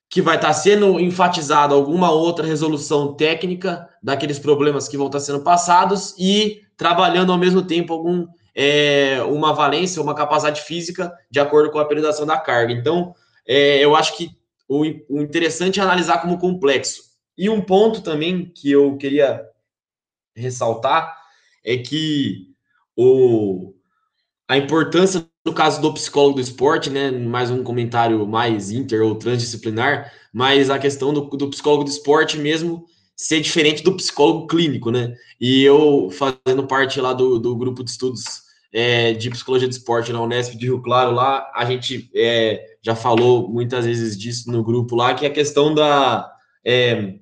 que 0.08 0.22
vai 0.22 0.36
estar 0.36 0.52
sendo 0.52 1.00
enfatizado 1.00 1.74
alguma 1.74 2.10
outra 2.10 2.46
resolução 2.46 3.14
técnica 3.14 3.88
daqueles 4.02 4.38
problemas 4.38 4.86
que 4.86 4.96
vão 4.96 5.06
estar 5.06 5.20
sendo 5.20 5.42
passados 5.42 6.14
e 6.18 6.62
trabalhando 6.76 7.32
ao 7.32 7.38
mesmo 7.38 7.62
tempo 7.62 7.92
algum 7.92 8.26
é, 8.54 9.20
uma 9.24 9.52
valência, 9.52 10.00
uma 10.00 10.14
capacidade 10.14 10.60
física 10.60 11.12
de 11.28 11.40
acordo 11.40 11.70
com 11.70 11.78
a 11.78 11.84
periodização 11.84 12.24
da 12.24 12.38
carga. 12.38 12.72
Então, 12.72 13.14
é, 13.46 13.84
eu 13.84 13.96
acho 13.96 14.16
que 14.16 14.30
o, 14.68 14.82
o 15.08 15.20
interessante 15.20 15.80
é 15.80 15.82
analisar 15.82 16.18
como 16.18 16.38
complexo. 16.38 17.02
E 17.36 17.50
um 17.50 17.60
ponto 17.60 18.00
também 18.00 18.52
que 18.54 18.70
eu 18.70 18.96
queria 18.96 19.44
ressaltar 20.36 21.16
é 21.64 21.76
que 21.76 22.48
o, 22.96 23.74
a 24.48 24.56
importância 24.56 25.26
no 25.44 25.52
caso 25.52 25.80
do 25.80 25.92
psicólogo 25.92 26.36
do 26.36 26.40
esporte, 26.40 26.88
né? 26.88 27.10
Mais 27.10 27.50
um 27.50 27.62
comentário 27.62 28.26
mais 28.26 28.70
inter 28.70 29.02
ou 29.02 29.14
transdisciplinar, 29.14 30.10
mas 30.32 30.70
a 30.70 30.78
questão 30.78 31.12
do, 31.12 31.20
do 31.20 31.50
psicólogo 31.50 31.84
do 31.84 31.90
esporte 31.90 32.38
mesmo 32.38 32.86
ser 33.14 33.40
diferente 33.40 33.82
do 33.82 33.96
psicólogo 33.96 34.46
clínico, 34.46 34.90
né? 34.90 35.14
E 35.38 35.62
eu 35.62 36.10
fazendo 36.10 36.66
parte 36.66 37.00
lá 37.00 37.12
do, 37.12 37.38
do 37.38 37.54
grupo 37.54 37.84
de 37.84 37.90
estudos 37.90 38.42
é, 38.72 39.12
de 39.12 39.30
psicologia 39.30 39.68
do 39.68 39.72
esporte 39.72 40.12
na 40.12 40.20
Unesp 40.20 40.56
de 40.56 40.66
Rio 40.66 40.82
Claro, 40.82 41.12
lá 41.12 41.48
a 41.54 41.64
gente 41.64 42.10
é, 42.14 42.76
já 42.82 42.96
falou 42.96 43.48
muitas 43.48 43.84
vezes 43.84 44.18
disso 44.18 44.50
no 44.50 44.64
grupo 44.64 44.96
lá, 44.96 45.14
que 45.14 45.24
é 45.26 45.28
a 45.28 45.32
questão 45.32 45.74
da 45.74 46.28
é, 46.64 47.14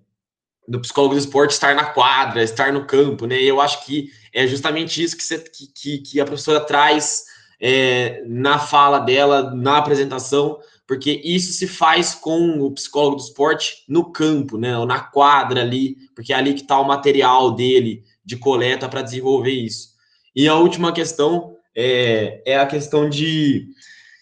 do 0.67 0.81
psicólogo 0.81 1.15
do 1.15 1.21
esporte 1.21 1.53
estar 1.53 1.75
na 1.75 1.85
quadra, 1.85 2.43
estar 2.43 2.73
no 2.73 2.87
campo, 2.87 3.27
né? 3.27 3.41
E 3.41 3.49
eu 3.49 3.61
acho 3.61 3.85
que 3.85 4.11
é 4.33 4.47
justamente 4.47 5.03
isso 5.03 5.17
que, 5.17 5.23
você, 5.23 5.39
que, 5.39 5.99
que 5.99 6.21
a 6.21 6.25
professora 6.25 6.61
traz 6.61 7.25
é, 7.61 8.23
na 8.27 8.59
fala 8.59 8.99
dela, 8.99 9.55
na 9.55 9.79
apresentação, 9.79 10.59
porque 10.87 11.21
isso 11.25 11.53
se 11.53 11.67
faz 11.67 12.15
com 12.15 12.61
o 12.61 12.71
psicólogo 12.73 13.17
do 13.17 13.23
esporte 13.23 13.85
no 13.89 14.13
campo, 14.13 14.59
né? 14.59 14.77
Ou 14.79 14.87
na 14.87 15.01
quadra 15.01 15.63
ali, 15.63 15.97
porque 16.15 16.33
é 16.33 16.37
ali 16.37 16.55
que 16.55 16.63
está 16.63 16.79
o 16.79 16.87
material 16.87 17.55
dele 17.55 18.03
de 18.25 18.37
coleta 18.37 18.89
para 18.89 19.03
desenvolver 19.03 19.53
isso. 19.53 19.91
E 20.35 20.49
a 20.49 20.55
última 20.55 20.93
questão 20.93 21.57
é, 21.75 22.43
é 22.47 22.59
a 22.59 22.67
questão 22.67 23.09
de, 23.09 23.67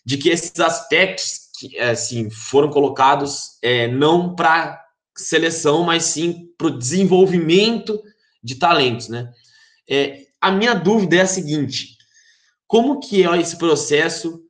de 0.05 0.17
que 0.17 0.29
esses 0.29 0.59
aspectos 0.61 1.51
que, 1.59 1.79
assim, 1.79 2.31
foram 2.31 2.71
colocados 2.71 3.59
é, 3.63 3.87
não 3.87 4.35
para 4.35 4.81
seleção, 5.21 5.83
mas 5.83 6.05
sim 6.05 6.49
para 6.57 6.69
o 6.69 6.79
desenvolvimento 6.79 8.01
de 8.43 8.57
talentos, 8.57 9.09
né? 9.09 9.31
É, 9.89 10.27
a 10.41 10.51
minha 10.51 10.75
dúvida 10.75 11.17
é 11.17 11.21
a 11.23 11.27
seguinte: 11.27 11.97
como 12.67 13.01
que 13.01 13.27
é 13.27 13.41
esse 13.41 13.57
processo 13.57 14.43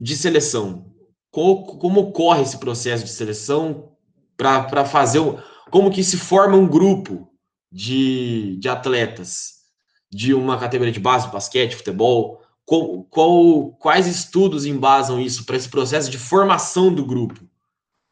de 0.00 0.16
seleção? 0.16 0.92
Como, 1.30 1.78
como 1.78 2.00
ocorre 2.00 2.42
esse 2.42 2.58
processo 2.58 3.04
de 3.04 3.10
seleção 3.10 3.92
para 4.36 4.84
fazer 4.84 5.20
o, 5.20 5.38
como 5.70 5.90
que 5.90 6.04
se 6.04 6.16
forma 6.16 6.56
um 6.56 6.68
grupo 6.68 7.28
de, 7.70 8.56
de 8.58 8.68
atletas 8.68 9.54
de 10.10 10.32
uma 10.32 10.58
categoria 10.58 10.92
de 10.92 11.00
base, 11.00 11.30
basquete, 11.30 11.76
futebol? 11.76 12.40
Qual, 12.64 13.04
qual, 13.04 13.72
quais 13.72 14.06
estudos 14.06 14.64
embasam 14.64 15.20
isso 15.20 15.44
para 15.44 15.56
esse 15.56 15.68
processo 15.68 16.10
de 16.10 16.18
formação 16.18 16.94
do 16.94 17.04
grupo? 17.04 17.48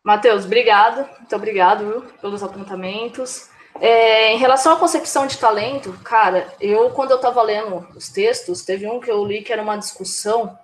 Matheus, 0.04 0.44
obrigado, 0.44 1.08
muito 1.18 1.36
obrigado 1.36 1.86
viu, 1.86 2.00
pelos 2.20 2.42
apontamentos. 2.42 3.48
É, 3.80 4.32
em 4.32 4.36
relação 4.36 4.72
à 4.72 4.76
concepção 4.76 5.26
de 5.26 5.38
talento, 5.38 5.92
cara, 6.04 6.52
eu, 6.60 6.90
quando 6.90 7.12
eu 7.12 7.16
estava 7.16 7.40
lendo 7.42 7.86
os 7.94 8.08
textos, 8.08 8.62
teve 8.62 8.86
um 8.86 9.00
que 9.00 9.10
eu 9.10 9.24
li 9.24 9.42
que 9.42 9.52
era 9.52 9.62
uma 9.62 9.78
discussão 9.78 10.58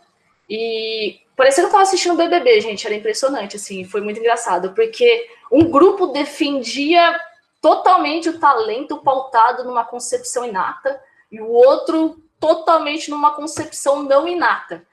e 0.50 1.20
parecia 1.36 1.62
que 1.62 1.66
eu 1.66 1.68
estava 1.68 1.82
assistindo 1.82 2.14
o 2.14 2.16
BBB, 2.16 2.60
gente, 2.60 2.86
era 2.86 2.96
impressionante, 2.96 3.56
assim, 3.56 3.84
foi 3.84 4.00
muito 4.00 4.18
engraçado, 4.18 4.74
porque 4.74 5.28
um 5.50 5.70
grupo 5.70 6.08
defendia 6.08 7.18
totalmente 7.62 8.28
o 8.28 8.38
talento 8.38 8.98
pautado 8.98 9.64
numa 9.64 9.84
concepção 9.84 10.44
inata 10.44 11.00
e 11.30 11.40
o 11.40 11.48
outro 11.48 12.20
totalmente 12.40 13.10
numa 13.10 13.34
concepção 13.34 14.02
não 14.02 14.26
inata. 14.26 14.86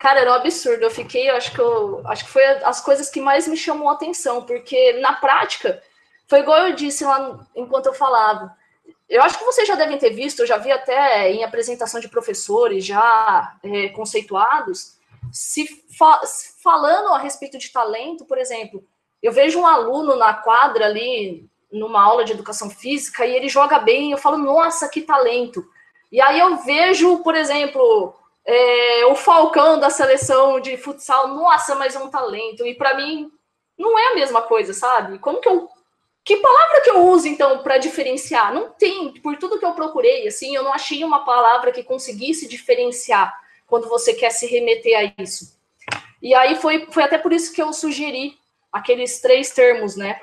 Cara, 0.00 0.20
era 0.20 0.30
um 0.30 0.34
absurdo. 0.34 0.82
Eu 0.82 0.90
fiquei, 0.90 1.28
eu 1.28 1.36
acho 1.36 1.52
que 1.52 1.60
eu 1.60 2.02
acho 2.06 2.24
que 2.24 2.30
foi 2.30 2.42
as 2.44 2.80
coisas 2.80 3.10
que 3.10 3.20
mais 3.20 3.46
me 3.46 3.56
chamou 3.56 3.90
a 3.90 3.92
atenção, 3.92 4.42
porque 4.42 4.94
na 4.94 5.12
prática 5.12 5.80
foi 6.26 6.40
igual 6.40 6.66
eu 6.66 6.74
disse 6.74 7.04
lá 7.04 7.46
enquanto 7.54 7.86
eu 7.86 7.92
falava. 7.92 8.56
Eu 9.06 9.22
acho 9.22 9.38
que 9.38 9.44
vocês 9.44 9.68
já 9.68 9.74
devem 9.74 9.98
ter 9.98 10.10
visto, 10.10 10.40
eu 10.40 10.46
já 10.46 10.56
vi 10.56 10.72
até 10.72 11.30
em 11.30 11.44
apresentação 11.44 12.00
de 12.00 12.08
professores 12.08 12.84
já 12.84 13.56
é, 13.62 13.88
conceituados, 13.90 14.96
se 15.30 15.66
fa 15.98 16.22
falando 16.62 17.12
a 17.12 17.18
respeito 17.18 17.58
de 17.58 17.70
talento, 17.70 18.24
por 18.24 18.38
exemplo, 18.38 18.82
eu 19.22 19.32
vejo 19.32 19.60
um 19.60 19.66
aluno 19.66 20.16
na 20.16 20.32
quadra 20.32 20.86
ali, 20.86 21.46
numa 21.70 22.02
aula 22.02 22.24
de 22.24 22.32
educação 22.32 22.70
física, 22.70 23.26
e 23.26 23.34
ele 23.34 23.48
joga 23.48 23.78
bem, 23.78 24.12
eu 24.12 24.18
falo, 24.18 24.38
nossa, 24.38 24.88
que 24.88 25.02
talento. 25.02 25.62
E 26.10 26.20
aí 26.20 26.38
eu 26.38 26.56
vejo, 26.58 27.18
por 27.18 27.34
exemplo, 27.34 28.14
é, 28.46 29.06
o 29.06 29.14
Falcão 29.14 29.78
da 29.78 29.90
seleção 29.90 30.60
de 30.60 30.76
futsal, 30.76 31.28
nossa, 31.28 31.74
mas 31.74 31.94
é 31.94 31.98
um 31.98 32.10
talento. 32.10 32.66
E 32.66 32.74
para 32.74 32.94
mim 32.94 33.30
não 33.78 33.98
é 33.98 34.08
a 34.08 34.14
mesma 34.14 34.42
coisa, 34.42 34.72
sabe? 34.72 35.18
Como 35.18 35.40
que 35.40 35.48
eu 35.48 35.68
que 36.22 36.36
palavra 36.36 36.82
que 36.82 36.90
eu 36.90 37.06
uso 37.08 37.26
então 37.26 37.62
para 37.62 37.78
diferenciar? 37.78 38.52
Não 38.52 38.70
tem, 38.70 39.12
por 39.14 39.36
tudo 39.38 39.58
que 39.58 39.64
eu 39.64 39.72
procurei, 39.72 40.28
assim, 40.28 40.54
eu 40.54 40.62
não 40.62 40.72
achei 40.72 41.02
uma 41.02 41.24
palavra 41.24 41.72
que 41.72 41.82
conseguisse 41.82 42.46
diferenciar 42.46 43.34
quando 43.66 43.88
você 43.88 44.12
quer 44.12 44.30
se 44.30 44.46
remeter 44.46 44.98
a 44.98 45.22
isso. 45.22 45.58
E 46.20 46.34
aí 46.34 46.56
foi, 46.56 46.86
foi 46.90 47.02
até 47.02 47.16
por 47.16 47.32
isso 47.32 47.52
que 47.52 47.62
eu 47.62 47.72
sugeri 47.72 48.38
aqueles 48.70 49.20
três 49.20 49.50
termos, 49.50 49.96
né? 49.96 50.20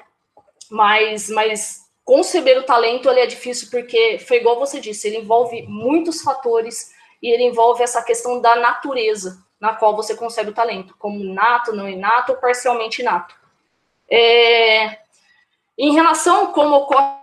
Mas, 0.69 1.29
mas 1.29 1.87
conceber 2.05 2.59
o 2.59 2.63
talento 2.63 3.09
ele 3.09 3.21
é 3.21 3.25
difícil 3.25 3.69
porque 3.71 4.19
foi 4.19 4.37
igual 4.37 4.59
você 4.59 4.79
disse, 4.79 5.07
ele 5.07 5.17
envolve 5.17 5.63
muitos 5.63 6.21
fatores 6.21 6.93
e 7.21 7.29
ele 7.29 7.43
envolve 7.43 7.83
essa 7.83 8.01
questão 8.01 8.39
da 8.41 8.55
natureza 8.55 9.43
na 9.59 9.73
qual 9.73 9.95
você 9.95 10.15
concebe 10.15 10.51
o 10.51 10.53
talento, 10.53 10.95
como 10.99 11.23
nato, 11.33 11.73
não 11.73 11.89
inato 11.89 12.33
ou 12.33 12.37
parcialmente 12.37 13.01
inato. 13.01 13.35
É... 14.09 14.99
Em 15.77 15.93
relação 15.93 16.45
a 16.45 16.47
como 16.47 16.75
ocorre 16.75 17.17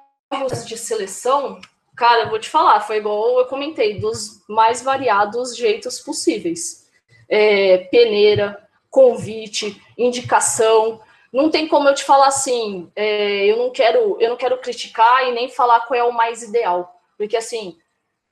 os 0.44 0.66
de 0.66 0.76
seleção, 0.76 1.60
cara, 1.96 2.22
eu 2.22 2.30
vou 2.30 2.38
te 2.38 2.48
falar, 2.48 2.80
foi 2.80 2.96
igual 2.96 3.38
eu 3.38 3.46
comentei, 3.46 3.98
dos 3.98 4.42
mais 4.48 4.82
variados 4.82 5.56
jeitos 5.56 6.00
possíveis. 6.00 6.84
É, 7.28 7.78
peneira, 7.90 8.68
convite, 8.90 9.82
indicação. 9.96 11.00
Não 11.32 11.50
tem 11.50 11.66
como 11.66 11.88
eu 11.88 11.94
te 11.94 12.04
falar 12.04 12.28
assim, 12.28 12.90
é, 12.94 13.44
eu 13.46 13.56
não 13.56 13.70
quero, 13.70 14.16
eu 14.20 14.30
não 14.30 14.36
quero 14.36 14.58
criticar 14.58 15.26
e 15.26 15.32
nem 15.32 15.48
falar 15.48 15.80
qual 15.80 15.98
é 15.98 16.04
o 16.04 16.12
mais 16.12 16.42
ideal, 16.42 17.00
porque 17.18 17.36
assim, 17.36 17.76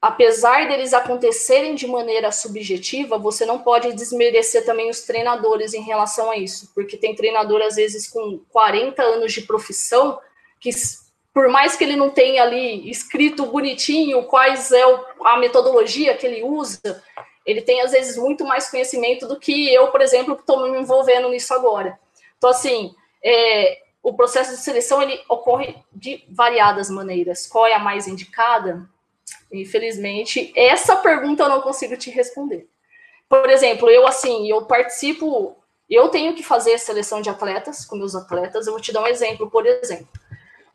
apesar 0.03 0.67
deles 0.67 0.93
acontecerem 0.93 1.77
de 1.77 1.87
maneira 1.87 2.33
subjetiva, 2.33 3.17
você 3.17 3.47
não 3.47 3.61
pode 3.61 3.93
desmerecer 3.93 4.65
também 4.67 4.91
os 4.91 5.03
treinadores 5.03 5.75
em 5.75 5.81
relação 5.81 6.29
a 6.29 6.37
isso, 6.37 6.73
porque 6.75 6.97
tem 6.97 7.15
treinador, 7.15 7.63
às 7.63 7.77
vezes, 7.77 8.09
com 8.09 8.41
40 8.51 9.01
anos 9.01 9.33
de 9.33 9.43
profissão, 9.43 10.19
que 10.59 10.71
por 11.33 11.49
mais 11.49 11.77
que 11.77 11.85
ele 11.85 11.95
não 11.95 12.11
tenha 12.11 12.43
ali 12.43 12.91
escrito 12.91 13.47
bonitinho 13.47 14.25
quais 14.25 14.73
é 14.73 14.83
a 15.25 15.37
metodologia 15.37 16.17
que 16.17 16.27
ele 16.27 16.43
usa, 16.43 17.01
ele 17.47 17.63
tem, 17.63 17.81
às 17.81 17.93
vezes, 17.93 18.17
muito 18.17 18.45
mais 18.45 18.69
conhecimento 18.69 19.29
do 19.29 19.39
que 19.39 19.73
eu, 19.73 19.87
por 19.93 20.01
exemplo, 20.01 20.35
que 20.35 20.43
estou 20.43 20.69
me 20.69 20.81
envolvendo 20.81 21.29
nisso 21.29 21.55
agora. 21.55 21.97
Então, 22.37 22.51
assim, 22.51 22.93
é, 23.25 23.79
o 24.03 24.13
processo 24.13 24.51
de 24.51 24.63
seleção 24.63 25.01
ele 25.01 25.21
ocorre 25.29 25.77
de 25.93 26.25
variadas 26.29 26.91
maneiras. 26.91 27.47
Qual 27.47 27.67
é 27.67 27.75
a 27.75 27.79
mais 27.79 28.09
indicada? 28.09 28.85
Infelizmente, 29.53 30.53
essa 30.57 30.97
pergunta 30.97 31.43
eu 31.43 31.49
não 31.49 31.61
consigo 31.61 31.97
te 31.97 32.11
responder. 32.11 32.69
Por 33.29 33.51
exemplo, 33.51 33.89
eu 33.91 34.07
assim, 34.07 34.49
eu 34.49 34.65
participo, 34.67 35.57
eu 35.89 36.09
tenho 36.09 36.35
que 36.35 36.43
fazer 36.43 36.79
seleção 36.79 37.21
de 37.21 37.31
atletas 37.31 37.85
com 37.85 37.97
meus 37.97 38.15
atletas. 38.15 38.67
Eu 38.67 38.73
vou 38.73 38.81
te 38.81 38.93
dar 38.93 39.03
um 39.03 39.07
exemplo, 39.07 39.51
por 39.51 39.67
exemplo. 39.67 40.09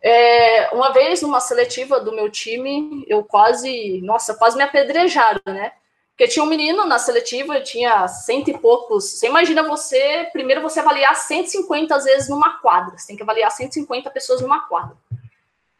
É, 0.01 0.69
uma 0.73 0.91
vez 0.91 1.21
numa 1.21 1.39
seletiva 1.39 1.99
do 1.99 2.11
meu 2.11 2.29
time, 2.29 3.03
eu 3.07 3.23
quase, 3.23 3.99
nossa, 4.01 4.35
quase 4.35 4.55
me 4.55 4.63
apedrejaram, 4.63 5.41
né? 5.45 5.71
Porque 6.11 6.31
tinha 6.31 6.43
um 6.43 6.47
menino 6.47 6.85
na 6.85 6.97
seletiva, 6.97 7.61
tinha 7.61 8.07
cento 8.07 8.49
e 8.49 8.57
poucos. 8.57 9.05
Você 9.05 9.27
imagina 9.27 9.61
você, 9.61 10.27
primeiro 10.31 10.61
você 10.63 10.79
avaliar 10.79 11.15
150 11.15 11.95
vezes 11.99 12.27
numa 12.27 12.59
quadra. 12.59 12.97
Você 12.97 13.07
tem 13.07 13.15
que 13.15 13.21
avaliar 13.21 13.51
150 13.51 14.09
pessoas 14.09 14.41
numa 14.41 14.67
quadra. 14.67 14.97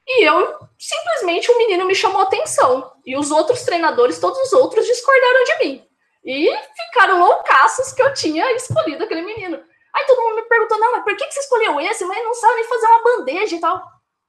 E 0.08 0.24
eu, 0.24 0.58
simplesmente, 0.80 1.52
o 1.52 1.58
menino 1.58 1.86
me 1.86 1.94
chamou 1.94 2.22
atenção. 2.22 2.92
E 3.06 3.18
os 3.18 3.30
outros 3.30 3.64
treinadores, 3.64 4.20
todos 4.20 4.40
os 4.40 4.54
outros, 4.54 4.86
discordaram 4.86 5.44
de 5.44 5.66
mim. 5.66 5.88
E 6.24 6.50
ficaram 6.86 7.20
loucaços 7.20 7.92
que 7.92 8.02
eu 8.02 8.14
tinha 8.14 8.50
escolhido 8.54 9.04
aquele 9.04 9.22
menino. 9.22 9.62
Aí 9.94 10.06
todo 10.06 10.22
mundo 10.22 10.36
me 10.36 10.44
perguntou, 10.44 10.80
não, 10.80 10.92
mas 10.94 11.04
por 11.04 11.16
que 11.16 11.32
você 11.32 11.40
escolheu 11.40 11.80
esse? 11.82 12.06
Mas 12.06 12.24
não 12.24 12.34
sabe 12.34 12.56
nem 12.56 12.64
fazer 12.66 12.86
uma 12.88 13.04
bandeja 13.04 13.56
e 13.56 13.60
tal. 13.60 13.84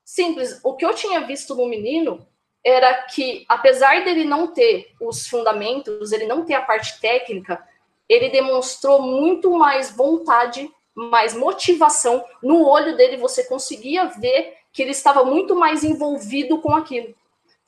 Simples. 0.05 0.61
O 0.64 0.75
que 0.75 0.85
eu 0.85 0.95
tinha 0.95 1.21
visto 1.21 1.55
no 1.55 1.67
menino 1.67 2.27
era 2.64 3.03
que, 3.03 3.45
apesar 3.49 4.05
dele 4.05 4.25
não 4.25 4.49
ter 4.49 4.93
os 5.01 5.27
fundamentos, 5.27 6.12
ele 6.12 6.27
não 6.27 6.45
ter 6.45 6.55
a 6.55 6.62
parte 6.62 7.01
técnica, 7.01 7.62
ele 8.09 8.31
demonstrou 8.31 9.01
muito 9.01 9.51
mais 9.53 9.91
vontade, 9.91 10.69
mais 10.95 11.35
motivação. 11.35 12.25
No 12.43 12.67
olho 12.67 12.97
dele, 12.97 13.17
você 13.17 13.45
conseguia 13.45 14.07
ver 14.07 14.58
que 14.72 14.83
ele 14.83 14.90
estava 14.90 15.24
muito 15.24 15.54
mais 15.54 15.83
envolvido 15.85 16.59
com 16.61 16.74
aquilo. 16.74 17.14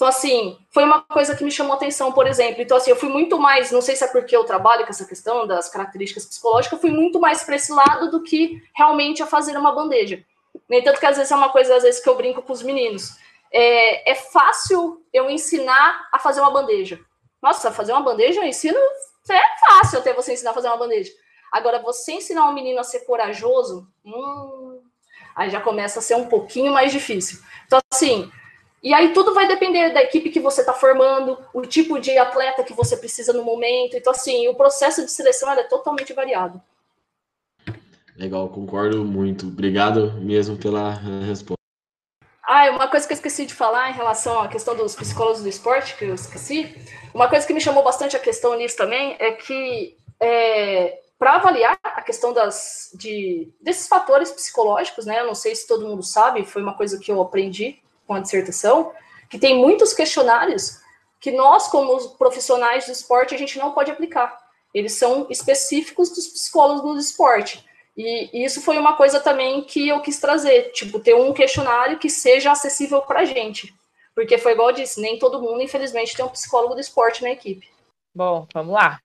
Então, 0.01 0.09
assim, 0.09 0.59
foi 0.71 0.85
uma 0.85 1.03
coisa 1.03 1.37
que 1.37 1.45
me 1.45 1.51
chamou 1.51 1.75
atenção, 1.75 2.11
por 2.11 2.27
exemplo. 2.27 2.63
Então, 2.63 2.77
assim, 2.77 2.91
eu 2.91 2.97
fui 2.97 3.11
muito 3.11 3.39
mais, 3.39 3.71
não 3.71 3.83
sei 3.83 3.95
se 3.95 4.03
é 4.03 4.07
porque 4.07 4.35
eu 4.35 4.45
trabalho 4.45 4.85
com 4.85 4.91
essa 4.91 5.05
questão 5.05 5.47
das 5.47 5.69
características 5.69 6.25
psicológicas, 6.25 6.73
eu 6.73 6.81
fui 6.81 6.91
muito 6.91 7.21
mais 7.21 7.43
para 7.43 7.57
esse 7.57 7.71
lado 7.71 8.11
do 8.11 8.23
que 8.23 8.63
realmente 8.75 9.23
a 9.23 9.27
fazer 9.27 9.59
uma 9.59 9.73
bandeja. 9.73 10.25
No 10.67 10.77
entanto, 10.77 10.99
que 10.99 11.05
às 11.05 11.17
vezes 11.17 11.31
é 11.31 11.37
uma 11.37 11.51
coisa, 11.51 11.77
às 11.77 11.83
vezes, 11.83 12.03
que 12.03 12.09
eu 12.09 12.17
brinco 12.17 12.41
com 12.41 12.53
os 12.53 12.63
meninos. 12.63 13.11
É, 13.53 14.13
é 14.13 14.15
fácil 14.15 15.05
eu 15.13 15.29
ensinar 15.29 16.09
a 16.13 16.19
fazer 16.19 16.41
uma 16.41 16.51
bandeja. 16.51 16.99
Nossa, 17.43 17.71
fazer 17.71 17.93
uma 17.93 18.01
bandeja 18.01 18.41
eu 18.41 18.47
ensino, 18.47 18.79
é 19.29 19.43
fácil 19.67 19.99
até 19.99 20.13
você 20.13 20.33
ensinar 20.33 20.53
a 20.53 20.55
fazer 20.55 20.69
uma 20.69 20.77
bandeja. 20.77 21.13
Agora, 21.53 21.79
você 21.79 22.13
ensinar 22.13 22.49
um 22.49 22.55
menino 22.55 22.79
a 22.81 22.85
ser 22.85 23.01
corajoso, 23.01 23.87
hum, 24.05 24.70
Aí 25.41 25.49
já 25.49 25.59
começa 25.59 26.01
a 26.01 26.03
ser 26.03 26.17
um 26.17 26.27
pouquinho 26.27 26.71
mais 26.71 26.93
difícil. 26.93 27.41
Então, 27.67 27.81
assim, 27.91 28.31
e 28.83 28.93
aí 28.93 29.15
tudo 29.15 29.33
vai 29.33 29.49
depender 29.49 29.89
da 29.89 30.03
equipe 30.03 30.29
que 30.29 30.39
você 30.39 30.61
está 30.61 30.75
formando, 30.75 31.39
o 31.55 31.63
tipo 31.63 31.99
de 31.99 32.19
atleta 32.19 32.63
que 32.63 32.75
você 32.75 32.95
precisa 32.95 33.33
no 33.33 33.43
momento. 33.43 33.97
Então, 33.97 34.13
assim, 34.13 34.49
o 34.49 34.55
processo 34.55 35.03
de 35.03 35.11
seleção 35.11 35.51
é 35.51 35.63
totalmente 35.63 36.13
variado. 36.13 36.61
Legal, 38.15 38.51
concordo 38.51 39.03
muito. 39.03 39.47
Obrigado 39.47 40.13
mesmo 40.21 40.59
pela 40.59 40.91
resposta. 41.27 41.55
Ah, 42.43 42.69
uma 42.73 42.89
coisa 42.89 43.07
que 43.07 43.15
eu 43.15 43.17
esqueci 43.17 43.47
de 43.47 43.55
falar 43.55 43.89
em 43.89 43.95
relação 43.95 44.43
à 44.43 44.47
questão 44.47 44.77
dos 44.77 44.95
psicólogos 44.95 45.41
do 45.41 45.49
esporte, 45.49 45.97
que 45.97 46.05
eu 46.05 46.15
esqueci, 46.15 46.77
uma 47.15 47.31
coisa 47.31 47.47
que 47.47 47.55
me 47.55 47.63
chamou 47.63 47.83
bastante 47.83 48.15
a 48.15 48.21
questão 48.21 48.55
nisso 48.59 48.77
também 48.77 49.17
é 49.19 49.31
que 49.31 49.97
é, 50.21 51.01
para 51.21 51.35
avaliar 51.35 51.79
a 51.85 52.01
questão 52.01 52.33
das, 52.33 52.91
de, 52.95 53.53
desses 53.61 53.87
fatores 53.87 54.33
psicológicos, 54.33 55.05
né? 55.05 55.21
Eu 55.21 55.27
não 55.27 55.35
sei 55.35 55.55
se 55.55 55.67
todo 55.67 55.87
mundo 55.87 56.03
sabe, 56.03 56.47
foi 56.47 56.63
uma 56.63 56.73
coisa 56.73 56.99
que 56.99 57.13
eu 57.13 57.21
aprendi 57.21 57.79
com 58.07 58.15
a 58.15 58.21
dissertação, 58.21 58.91
que 59.29 59.39
tem 59.39 59.55
muitos 59.55 59.93
questionários 59.93 60.81
que 61.21 61.31
nós, 61.31 61.69
como 61.69 62.17
profissionais 62.17 62.87
do 62.87 62.93
esporte, 62.93 63.35
a 63.35 63.39
gente 63.39 63.59
não 63.59 63.73
pode 63.73 63.91
aplicar. 63.91 64.35
Eles 64.73 64.95
são 64.95 65.27
específicos 65.29 66.09
dos 66.09 66.27
psicólogos 66.27 66.95
do 66.95 66.99
esporte. 66.99 67.63
E, 67.95 68.43
isso 68.43 68.63
foi 68.63 68.79
uma 68.79 68.97
coisa 68.97 69.21
também 69.21 69.63
que 69.63 69.91
eu 69.91 70.01
quis 70.01 70.19
trazer, 70.19 70.73
tipo, 70.73 70.99
ter 71.01 71.15
um 71.15 71.35
questionário 71.35 71.99
que 71.99 72.09
seja 72.09 72.51
acessível 72.51 73.03
para 73.03 73.21
a 73.21 73.25
gente. 73.27 73.75
Porque 74.15 74.39
foi 74.39 74.53
igual 74.53 74.71
eu 74.71 74.77
disse, 74.77 74.99
nem 74.99 75.19
todo 75.19 75.43
mundo, 75.43 75.61
infelizmente, 75.61 76.17
tem 76.17 76.25
um 76.25 76.31
psicólogo 76.31 76.75
do 76.75 76.81
esporte 76.81 77.23
na 77.23 77.31
equipe. 77.31 77.69
Bom, 78.15 78.47
vamos 78.55 78.73
lá. 78.73 78.99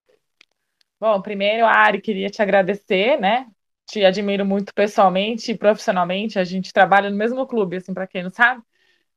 Bom, 1.05 1.21
primeiro, 1.21 1.67
Ari, 1.67 2.01
queria 2.01 2.31
te 2.31 2.41
agradecer, 2.41 3.19
né? 3.19 3.45
Te 3.85 4.03
admiro 4.03 4.43
muito 4.43 4.73
pessoalmente 4.73 5.51
e 5.51 5.57
profissionalmente. 5.57 6.39
A 6.39 6.43
gente 6.43 6.73
trabalha 6.73 7.11
no 7.11 7.15
mesmo 7.15 7.45
clube, 7.45 7.77
assim, 7.77 7.93
para 7.93 8.07
quem 8.07 8.23
não 8.23 8.31
sabe. 8.31 8.63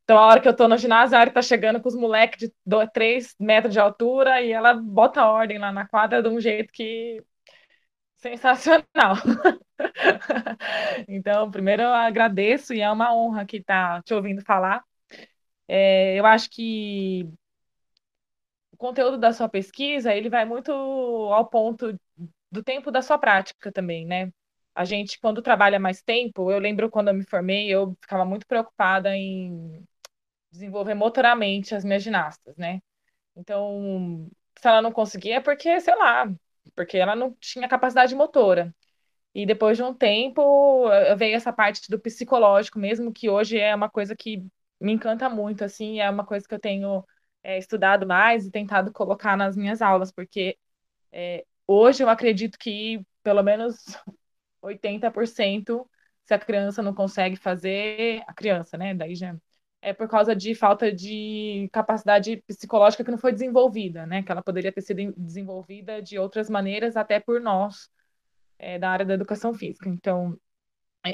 Então, 0.05 0.19
a 0.19 0.27
hora 0.27 0.41
que 0.41 0.49
eu 0.49 0.55
tô 0.57 0.69
no 0.69 0.77
ginásio, 0.77 1.17
a 1.17 1.21
Ari 1.21 1.31
tá 1.33 1.43
chegando 1.43 1.81
com 1.81 1.89
os 1.89 1.95
moleques 1.97 2.51
de 2.67 2.89
3 2.93 3.35
metros 3.41 3.73
de 3.73 3.81
altura 3.81 4.43
e 4.43 4.53
ela 4.53 4.75
bota 4.75 5.25
ordem 5.27 5.59
lá 5.59 5.73
na 5.73 5.89
quadra 5.89 6.23
de 6.23 6.29
um 6.29 6.39
jeito 6.41 6.73
que 6.75 7.23
sensacional. 8.19 9.15
então, 11.09 11.51
primeiro 11.51 11.83
eu 11.83 11.95
agradeço 11.95 12.75
e 12.75 12.81
é 12.81 12.91
uma 12.91 13.15
honra 13.15 13.47
que 13.47 13.63
tá 13.63 14.03
te 14.03 14.13
ouvindo 14.15 14.43
falar. 14.45 14.85
É, 15.69 16.19
eu 16.19 16.27
acho 16.27 16.51
que 16.51 17.29
conteúdo 18.79 19.19
da 19.19 19.33
sua 19.33 19.49
pesquisa 19.49 20.15
ele 20.15 20.31
vai 20.31 20.45
muito 20.47 20.73
ao 20.73 21.47
ponto 21.49 21.99
do 22.51 22.63
tempo 22.63 22.91
da 22.91 23.03
sua 23.03 23.19
prática 23.19 23.73
também, 23.73 24.07
né? 24.07 24.33
A 24.75 24.85
gente, 24.85 25.19
quando 25.21 25.43
trabalha 25.43 25.79
mais 25.81 26.03
tempo, 26.03 26.51
eu 26.53 26.59
lembro 26.59 26.91
quando 26.91 27.09
eu 27.09 27.15
me 27.15 27.25
formei, 27.25 27.69
eu 27.69 27.97
ficava 28.01 28.25
muito 28.25 28.47
preocupada 28.47 29.15
em 29.17 29.85
desenvolver 30.51 30.95
motoramente 30.95 31.75
as 31.75 31.85
minhas 31.85 32.03
ginastas, 32.03 32.57
né? 32.57 32.81
Então, 33.37 34.29
se 34.61 34.69
ela 34.69 34.83
não 34.83 34.93
conseguia, 34.93 35.37
é 35.37 35.41
porque, 35.41 35.81
sei 35.81 35.97
lá, 35.97 36.33
porque 36.77 36.99
ela 36.99 37.17
não 37.17 37.35
tinha 37.41 37.69
capacidade 37.69 38.15
motora. 38.15 38.75
E 39.35 39.47
depois 39.47 39.77
de 39.77 39.83
um 39.83 39.95
tempo, 39.95 40.89
veio 41.17 41.37
essa 41.37 41.53
parte 41.53 41.91
do 41.91 42.01
psicológico 42.01 42.79
mesmo, 42.79 43.13
que 43.13 43.31
hoje 43.31 43.59
é 43.59 43.75
uma 43.75 43.91
coisa 43.91 44.17
que 44.17 44.45
me 44.81 44.93
encanta 44.93 45.29
muito, 45.29 45.65
assim, 45.65 46.01
é 46.01 46.11
uma 46.11 46.25
coisa 46.27 46.47
que 46.49 46.55
eu 46.55 46.61
tenho 46.61 47.05
é, 47.43 47.59
estudado 47.59 48.07
mais 48.07 48.47
e 48.47 48.51
tentado 48.51 48.93
colocar 48.93 49.37
nas 49.37 49.57
minhas 49.57 49.83
aulas, 49.83 50.13
porque 50.13 50.59
é, 51.13 51.45
hoje 51.67 52.03
eu 52.03 52.09
acredito 52.09 52.59
que 52.59 53.01
pelo 53.23 53.43
menos 53.43 53.77
80% 54.63 55.89
se 56.25 56.35
a 56.35 56.39
criança 56.39 56.83
não 56.83 56.95
consegue 56.95 57.37
fazer, 57.37 58.23
a 58.27 58.35
criança, 58.35 58.77
né, 58.77 58.95
daí 58.95 59.15
já 59.15 59.37
é 59.81 59.93
por 59.93 60.09
causa 60.09 60.35
de 60.35 60.55
falta 60.55 60.93
de 60.93 61.69
capacidade 61.73 62.43
psicológica 62.47 63.05
que 63.05 63.11
não 63.11 63.19
foi 63.19 63.33
desenvolvida, 63.33 64.07
né, 64.07 64.23
que 64.23 64.31
ela 64.31 64.43
poderia 64.43 64.73
ter 64.73 64.83
sido 64.83 65.15
desenvolvida 65.17 66.03
de 66.03 66.19
outras 66.19 66.51
maneiras, 66.51 66.97
até 66.97 67.21
por 67.21 67.41
nós, 67.41 67.89
é, 68.59 68.79
da 68.79 68.91
área 68.91 69.07
da 69.07 69.15
educação 69.15 69.55
física. 69.55 69.89
Então, 69.89 70.39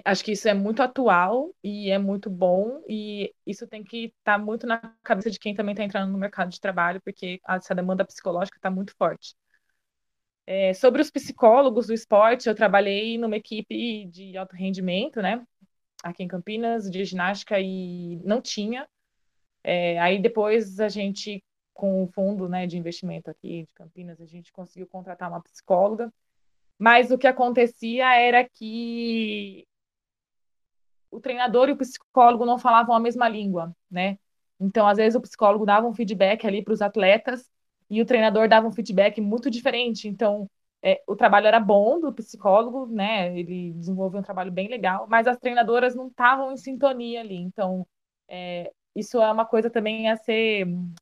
acho 0.04 0.24
que 0.24 0.32
isso 0.32 0.48
é 0.48 0.54
muito 0.54 0.82
atual 0.82 1.54
e 1.62 1.90
é 1.90 1.98
muito 1.98 2.30
bom, 2.30 2.82
e 2.88 3.34
isso 3.46 3.66
tem 3.66 3.84
que 3.84 4.06
estar 4.06 4.38
tá 4.38 4.38
muito 4.38 4.66
na 4.66 4.78
cabeça 5.02 5.30
de 5.30 5.38
quem 5.38 5.54
também 5.54 5.72
está 5.72 5.84
entrando 5.84 6.10
no 6.10 6.18
mercado 6.18 6.50
de 6.50 6.60
trabalho, 6.60 7.00
porque 7.02 7.40
essa 7.46 7.74
demanda 7.74 8.04
psicológica 8.04 8.58
está 8.58 8.70
muito 8.70 8.94
forte. 8.96 9.34
É, 10.46 10.74
sobre 10.74 11.00
os 11.00 11.10
psicólogos 11.10 11.86
do 11.86 11.94
esporte, 11.94 12.48
eu 12.48 12.54
trabalhei 12.54 13.16
numa 13.16 13.36
equipe 13.36 14.06
de 14.06 14.36
alto 14.36 14.54
rendimento, 14.54 15.22
né? 15.22 15.42
Aqui 16.02 16.22
em 16.22 16.28
Campinas, 16.28 16.90
de 16.90 17.04
ginástica, 17.04 17.58
e 17.60 18.16
não 18.24 18.42
tinha. 18.42 18.86
É, 19.62 19.98
aí 20.00 20.20
depois 20.20 20.80
a 20.80 20.88
gente, 20.88 21.42
com 21.72 22.04
o 22.04 22.08
fundo 22.08 22.48
né, 22.48 22.66
de 22.66 22.76
investimento 22.78 23.30
aqui 23.30 23.64
de 23.66 23.74
Campinas, 23.74 24.20
a 24.20 24.26
gente 24.26 24.52
conseguiu 24.52 24.86
contratar 24.86 25.30
uma 25.30 25.42
psicóloga. 25.42 26.12
Mas 26.78 27.10
o 27.10 27.18
que 27.18 27.26
acontecia 27.26 28.14
era 28.14 28.46
que 28.48 29.66
o 31.14 31.20
treinador 31.20 31.68
e 31.68 31.72
o 31.72 31.76
psicólogo 31.76 32.44
não 32.44 32.58
falavam 32.58 32.94
a 32.94 33.00
mesma 33.00 33.28
língua, 33.28 33.74
né? 33.90 34.18
Então, 34.58 34.86
às 34.86 34.96
vezes, 34.98 35.14
o 35.14 35.20
psicólogo 35.20 35.64
dava 35.64 35.86
um 35.86 35.94
feedback 35.94 36.46
ali 36.46 36.62
para 36.62 36.74
os 36.74 36.82
atletas 36.82 37.50
e 37.90 38.00
o 38.02 38.06
treinador 38.06 38.48
dava 38.48 38.66
um 38.66 38.72
feedback 38.72 39.20
muito 39.20 39.50
diferente. 39.50 40.08
Então, 40.08 40.50
é, 40.82 41.02
o 41.06 41.16
trabalho 41.16 41.46
era 41.46 41.60
bom 41.60 42.00
do 42.00 42.12
psicólogo, 42.12 42.86
né? 42.86 43.38
Ele 43.38 43.72
desenvolveu 43.74 44.20
um 44.20 44.22
trabalho 44.22 44.50
bem 44.52 44.68
legal, 44.68 45.06
mas 45.08 45.26
as 45.26 45.38
treinadoras 45.38 45.94
não 45.94 46.08
estavam 46.08 46.52
em 46.52 46.56
sintonia 46.56 47.20
ali. 47.20 47.36
Então, 47.36 47.86
é, 48.28 48.72
isso 48.94 49.20
é 49.20 49.30
uma 49.30 49.46
coisa 49.46 49.70
também 49.70 50.10
a 50.10 50.16
ser. 50.16 50.66
Não 50.66 50.94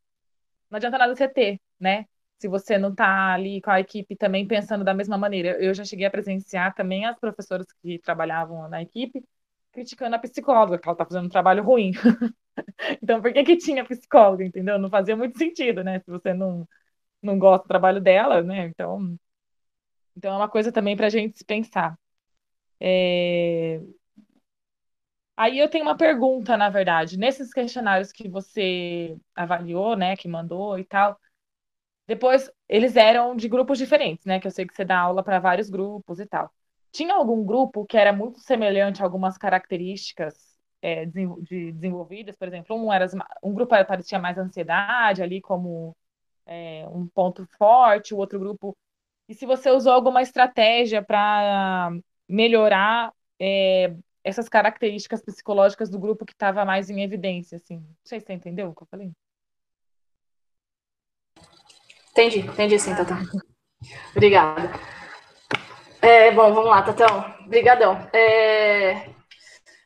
adianta 0.76 0.98
nada 0.98 1.14
você 1.14 1.28
ter, 1.28 1.60
né? 1.78 2.06
Se 2.38 2.48
você 2.48 2.78
não 2.78 2.90
está 2.90 3.32
ali 3.34 3.60
com 3.60 3.70
a 3.70 3.80
equipe 3.80 4.16
também 4.16 4.46
pensando 4.46 4.84
da 4.84 4.94
mesma 4.94 5.16
maneira. 5.16 5.50
Eu 5.62 5.72
já 5.74 5.84
cheguei 5.84 6.06
a 6.06 6.10
presenciar 6.10 6.74
também 6.74 7.04
as 7.06 7.18
professoras 7.18 7.66
que 7.82 7.98
trabalhavam 8.00 8.68
na 8.68 8.82
equipe 8.82 9.22
criticando 9.72 10.16
a 10.16 10.18
psicóloga, 10.18 10.78
que 10.78 10.86
ela 10.88 10.94
está 10.94 11.04
fazendo 11.04 11.26
um 11.26 11.30
trabalho 11.30 11.62
ruim. 11.64 11.92
então, 13.02 13.20
por 13.22 13.32
que 13.32 13.44
que 13.44 13.56
tinha 13.56 13.84
psicóloga, 13.84 14.44
entendeu? 14.44 14.78
Não 14.78 14.90
fazia 14.90 15.16
muito 15.16 15.38
sentido, 15.38 15.82
né? 15.84 16.00
Se 16.00 16.10
você 16.10 16.34
não, 16.34 16.68
não 17.22 17.38
gosta 17.38 17.64
do 17.64 17.68
trabalho 17.68 18.00
dela, 18.00 18.42
né? 18.42 18.66
Então, 18.66 19.16
então 20.16 20.32
é 20.34 20.36
uma 20.36 20.48
coisa 20.48 20.72
também 20.72 20.96
para 20.96 21.06
a 21.06 21.10
gente 21.10 21.38
se 21.38 21.44
pensar. 21.44 21.98
É... 22.80 23.80
Aí 25.36 25.58
eu 25.58 25.68
tenho 25.68 25.84
uma 25.84 25.96
pergunta, 25.96 26.56
na 26.56 26.68
verdade. 26.70 27.18
Nesses 27.18 27.52
questionários 27.52 28.12
que 28.12 28.28
você 28.28 29.16
avaliou, 29.34 29.96
né, 29.96 30.16
que 30.16 30.28
mandou 30.28 30.78
e 30.78 30.84
tal, 30.84 31.18
depois 32.06 32.50
eles 32.68 32.96
eram 32.96 33.36
de 33.36 33.48
grupos 33.48 33.78
diferentes, 33.78 34.24
né? 34.26 34.40
Que 34.40 34.46
eu 34.46 34.50
sei 34.50 34.66
que 34.66 34.74
você 34.74 34.84
dá 34.84 34.98
aula 34.98 35.22
para 35.22 35.40
vários 35.40 35.70
grupos 35.70 36.20
e 36.20 36.26
tal. 36.26 36.52
Tinha 36.92 37.14
algum 37.14 37.42
grupo 37.44 37.86
que 37.86 37.96
era 37.96 38.12
muito 38.12 38.38
semelhante 38.40 39.00
a 39.02 39.04
algumas 39.04 39.38
características 39.38 40.54
é, 40.82 41.06
de, 41.06 41.72
desenvolvidas, 41.72 42.36
por 42.36 42.46
exemplo, 42.46 42.76
um, 42.76 42.92
era, 42.92 43.06
um 43.42 43.54
grupo 43.54 43.70
parecia 43.86 44.18
mais 44.18 44.36
ansiedade 44.36 45.22
ali 45.22 45.40
como 45.40 45.96
é, 46.44 46.86
um 46.88 47.06
ponto 47.06 47.46
forte, 47.56 48.14
o 48.14 48.18
outro 48.18 48.38
grupo. 48.38 48.76
E 49.28 49.34
se 49.34 49.46
você 49.46 49.70
usou 49.70 49.92
alguma 49.92 50.20
estratégia 50.20 51.02
para 51.02 51.90
melhorar 52.28 53.12
é, 53.40 53.94
essas 54.24 54.48
características 54.48 55.22
psicológicas 55.22 55.88
do 55.88 55.98
grupo 55.98 56.26
que 56.26 56.32
estava 56.32 56.64
mais 56.64 56.90
em 56.90 57.02
evidência, 57.02 57.56
assim. 57.56 57.76
Não 57.76 57.96
sei 58.04 58.20
se 58.20 58.26
você 58.26 58.32
entendeu 58.34 58.68
o 58.68 58.74
que 58.74 58.82
eu 58.82 58.86
falei. 58.86 59.12
Entendi, 62.10 62.40
entendi 62.40 62.78
sim, 62.78 62.94
Tatá. 62.94 63.18
Obrigada. 64.14 64.70
É, 66.02 66.32
bom, 66.32 66.52
vamos 66.52 66.68
lá, 66.68 66.82
Tatão. 66.82 67.24
Obrigadão. 67.46 68.08
É, 68.12 69.06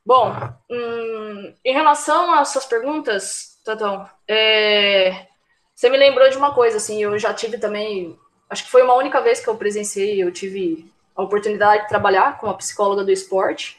bom, 0.04 0.32
hum, 0.70 1.54
em 1.62 1.74
relação 1.74 2.32
às 2.32 2.48
suas 2.48 2.64
perguntas, 2.64 3.60
Tatão, 3.62 4.08
é, 4.26 5.26
você 5.74 5.90
me 5.90 5.98
lembrou 5.98 6.30
de 6.30 6.38
uma 6.38 6.54
coisa, 6.54 6.78
assim, 6.78 7.02
eu 7.02 7.18
já 7.18 7.34
tive 7.34 7.58
também, 7.58 8.18
acho 8.48 8.64
que 8.64 8.70
foi 8.70 8.82
uma 8.82 8.94
única 8.94 9.20
vez 9.20 9.40
que 9.40 9.48
eu 9.48 9.56
presenciei, 9.58 10.22
eu 10.22 10.32
tive 10.32 10.90
a 11.14 11.22
oportunidade 11.22 11.82
de 11.82 11.88
trabalhar 11.90 12.38
com 12.38 12.46
uma 12.46 12.56
psicóloga 12.56 13.04
do 13.04 13.12
esporte. 13.12 13.78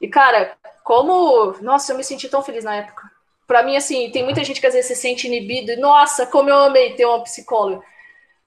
E, 0.00 0.06
cara, 0.06 0.56
como. 0.84 1.56
Nossa, 1.60 1.92
eu 1.92 1.96
me 1.96 2.04
senti 2.04 2.28
tão 2.28 2.42
feliz 2.42 2.62
na 2.64 2.76
época. 2.76 3.10
Para 3.46 3.62
mim, 3.62 3.76
assim, 3.76 4.10
tem 4.10 4.24
muita 4.24 4.44
gente 4.44 4.60
que 4.60 4.66
às 4.66 4.74
vezes 4.74 4.88
se 4.88 5.00
sente 5.00 5.26
inibido. 5.26 5.72
E, 5.72 5.76
nossa, 5.76 6.26
como 6.26 6.48
eu 6.50 6.56
amei 6.56 6.94
ter 6.94 7.06
uma 7.06 7.22
psicóloga. 7.22 7.82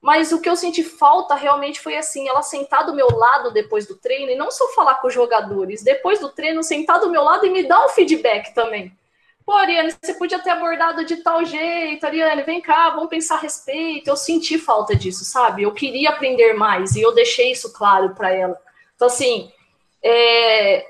Mas 0.02 0.32
o 0.32 0.40
que 0.40 0.50
eu 0.50 0.56
senti 0.56 0.82
falta 0.84 1.36
realmente 1.36 1.82
foi 1.82 1.98
assim, 1.98 2.28
ela 2.28 2.42
sentar 2.42 2.86
do 2.86 2.96
meu 2.96 3.08
lado 3.12 3.52
depois 3.52 3.86
do 3.86 3.98
treino, 3.98 4.32
e 4.32 4.36
não 4.36 4.50
só 4.50 4.68
falar 4.70 4.96
com 4.96 5.08
os 5.08 5.14
jogadores, 5.14 5.84
depois 5.84 6.20
do 6.20 6.30
treino, 6.30 6.64
sentar 6.64 7.00
do 7.00 7.10
meu 7.10 7.22
lado 7.22 7.46
e 7.46 7.50
me 7.50 7.64
dar 7.64 7.86
um 7.86 7.90
feedback 7.90 8.54
também. 8.54 8.98
Pô, 9.46 9.54
Ariane, 9.54 9.92
você 9.92 10.14
podia 10.14 10.38
ter 10.40 10.52
abordado 10.52 11.04
de 11.04 11.18
tal 11.18 11.44
jeito, 11.44 12.06
Ariane, 12.06 12.44
vem 12.44 12.62
cá, 12.62 12.92
vamos 12.92 13.10
pensar 13.10 13.36
a 13.36 13.40
respeito. 13.40 14.08
Eu 14.08 14.16
senti 14.16 14.60
falta 14.60 14.96
disso, 14.96 15.26
sabe? 15.26 15.64
Eu 15.64 15.74
queria 15.74 16.12
aprender 16.12 16.54
mais 16.54 16.96
e 16.96 17.02
eu 17.02 17.12
deixei 17.14 17.52
isso 17.52 17.74
claro 17.74 18.14
para 18.14 18.32
ela. 18.32 18.56
Então, 18.96 19.08
assim, 19.08 19.52
é... 20.04 20.86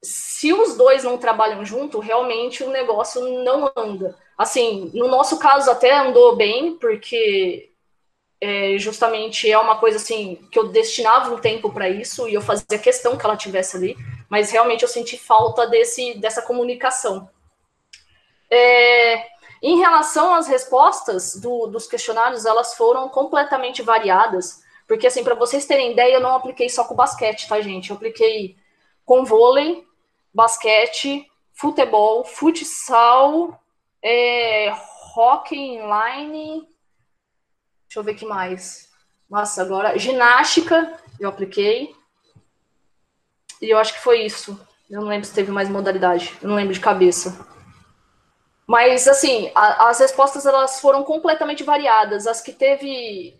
se 0.00 0.52
os 0.52 0.76
dois 0.76 1.02
não 1.02 1.18
trabalham 1.18 1.64
junto, 1.64 1.98
realmente 1.98 2.62
o 2.62 2.70
negócio 2.70 3.42
não 3.42 3.70
anda. 3.76 4.16
Assim, 4.38 4.90
no 4.94 5.08
nosso 5.08 5.38
caso 5.40 5.68
até 5.68 5.92
andou 5.92 6.36
bem, 6.36 6.76
porque 6.76 7.69
é, 8.40 8.78
justamente 8.78 9.50
é 9.50 9.58
uma 9.58 9.76
coisa 9.76 9.98
assim 9.98 10.36
que 10.50 10.58
eu 10.58 10.68
destinava 10.68 11.34
um 11.34 11.38
tempo 11.38 11.70
para 11.70 11.88
isso 11.88 12.26
e 12.28 12.34
eu 12.34 12.40
fazia 12.40 12.78
questão 12.78 13.16
que 13.16 13.24
ela 13.24 13.36
tivesse 13.36 13.76
ali, 13.76 13.96
mas 14.28 14.50
realmente 14.50 14.82
eu 14.82 14.88
senti 14.88 15.18
falta 15.18 15.66
desse 15.66 16.14
dessa 16.14 16.40
comunicação. 16.40 17.28
É, 18.50 19.26
em 19.62 19.78
relação 19.78 20.34
às 20.34 20.48
respostas 20.48 21.36
do, 21.36 21.66
dos 21.66 21.86
questionários, 21.86 22.46
elas 22.46 22.74
foram 22.74 23.08
completamente 23.10 23.82
variadas, 23.82 24.62
porque 24.88 25.06
assim 25.06 25.22
para 25.22 25.34
vocês 25.34 25.66
terem 25.66 25.92
ideia, 25.92 26.14
eu 26.14 26.20
não 26.20 26.34
apliquei 26.34 26.68
só 26.70 26.84
com 26.84 26.94
basquete, 26.94 27.46
tá 27.46 27.60
gente? 27.60 27.90
Eu 27.90 27.96
apliquei 27.96 28.56
com 29.04 29.24
vôlei, 29.24 29.84
basquete, 30.32 31.30
futebol, 31.52 32.24
futsal, 32.24 33.60
é, 34.02 34.72
hockey 35.14 35.76
inline 35.76 36.66
Deixa 37.90 37.98
eu 37.98 38.04
ver 38.04 38.14
que 38.14 38.24
mais. 38.24 38.88
Nossa, 39.28 39.60
agora. 39.62 39.98
Ginástica, 39.98 40.96
eu 41.18 41.28
apliquei. 41.28 41.92
E 43.60 43.68
eu 43.68 43.78
acho 43.78 43.94
que 43.94 43.98
foi 44.00 44.22
isso. 44.22 44.64
Eu 44.88 45.00
não 45.00 45.08
lembro 45.08 45.26
se 45.26 45.34
teve 45.34 45.50
mais 45.50 45.68
modalidade. 45.68 46.32
Eu 46.40 46.48
não 46.48 46.54
lembro 46.54 46.72
de 46.72 46.78
cabeça. 46.78 47.44
Mas, 48.64 49.08
assim, 49.08 49.50
a, 49.56 49.88
as 49.88 49.98
respostas 49.98 50.46
elas 50.46 50.80
foram 50.80 51.02
completamente 51.02 51.64
variadas. 51.64 52.28
As 52.28 52.40
que 52.40 52.52
teve 52.52 53.36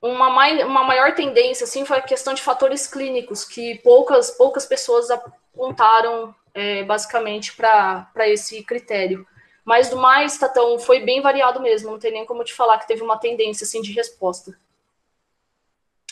uma, 0.00 0.30
mai, 0.30 0.62
uma 0.62 0.84
maior 0.84 1.16
tendência, 1.16 1.64
assim, 1.64 1.84
foi 1.84 1.98
a 1.98 2.02
questão 2.02 2.34
de 2.34 2.40
fatores 2.40 2.86
clínicos, 2.86 3.44
que 3.44 3.80
poucas, 3.80 4.30
poucas 4.30 4.64
pessoas 4.64 5.10
apontaram, 5.10 6.32
é, 6.54 6.84
basicamente, 6.84 7.52
para 7.56 8.28
esse 8.28 8.62
critério. 8.62 9.26
Mas 9.64 9.88
do 9.88 9.96
mais, 9.96 10.36
Tatão, 10.38 10.78
foi 10.78 11.00
bem 11.00 11.20
variado 11.20 11.60
mesmo. 11.60 11.90
Não 11.90 11.98
tem 11.98 12.12
nem 12.12 12.26
como 12.26 12.44
te 12.44 12.52
falar 12.52 12.78
que 12.78 12.88
teve 12.88 13.02
uma 13.02 13.18
tendência 13.18 13.64
assim 13.64 13.80
de 13.80 13.92
resposta. 13.92 14.58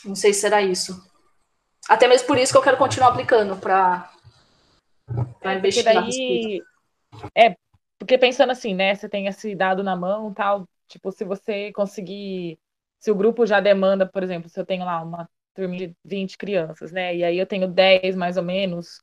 Não 0.04 0.14
sei 0.14 0.32
se 0.32 0.40
será 0.40 0.62
isso. 0.62 1.04
Até 1.88 2.06
mesmo 2.06 2.26
por 2.26 2.38
isso 2.38 2.52
que 2.52 2.58
eu 2.58 2.62
quero 2.62 2.76
continuar 2.76 3.08
aplicando 3.08 3.56
para 3.56 4.10
é, 5.42 5.54
investigar. 5.54 5.94
Daí, 5.94 6.62
é, 7.36 7.56
porque 7.98 8.16
pensando 8.16 8.50
assim, 8.50 8.74
né? 8.74 8.94
Você 8.94 9.08
tem 9.08 9.26
esse 9.26 9.54
dado 9.54 9.82
na 9.82 9.96
mão 9.96 10.32
tal. 10.32 10.68
Tipo, 10.88 11.10
se 11.10 11.24
você 11.24 11.72
conseguir. 11.72 12.58
Se 12.98 13.10
o 13.10 13.14
grupo 13.14 13.46
já 13.46 13.60
demanda, 13.60 14.06
por 14.06 14.22
exemplo, 14.22 14.48
se 14.48 14.60
eu 14.60 14.66
tenho 14.66 14.84
lá 14.84 15.02
uma 15.02 15.28
turma 15.54 15.76
de 15.76 15.94
20 16.04 16.36
crianças, 16.36 16.92
né? 16.92 17.16
E 17.16 17.24
aí 17.24 17.38
eu 17.38 17.46
tenho 17.46 17.66
10 17.66 18.14
mais 18.14 18.36
ou 18.36 18.42
menos, 18.42 19.00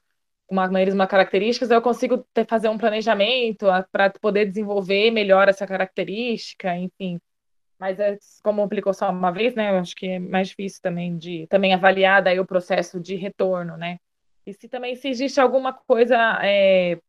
uma 0.49 0.67
mesma 0.67 1.07
características, 1.07 1.69
eu 1.71 1.81
consigo 1.81 2.19
ter, 2.33 2.45
fazer 2.47 2.69
um 2.69 2.77
planejamento 2.77 3.65
para 3.91 4.09
poder 4.09 4.45
desenvolver 4.45 5.11
melhor 5.11 5.49
essa 5.49 5.67
característica, 5.67 6.75
enfim. 6.75 7.19
Mas 7.79 7.99
é, 7.99 8.17
como 8.43 8.63
aplicou 8.63 8.93
só 8.93 9.09
uma 9.11 9.31
vez, 9.31 9.55
né? 9.55 9.71
Eu 9.71 9.79
acho 9.79 9.95
que 9.95 10.07
é 10.07 10.19
mais 10.19 10.49
difícil 10.49 10.81
também 10.81 11.17
de 11.17 11.47
também 11.47 11.73
avaliar 11.73 12.23
daí 12.23 12.39
o 12.39 12.45
processo 12.45 12.99
de 12.99 13.15
retorno, 13.15 13.77
né? 13.77 13.99
E 14.45 14.53
se 14.53 14.69
também 14.69 14.95
se 14.95 15.09
existe 15.09 15.39
alguma 15.39 15.73
coisa, 15.73 16.15
é, 16.43 16.99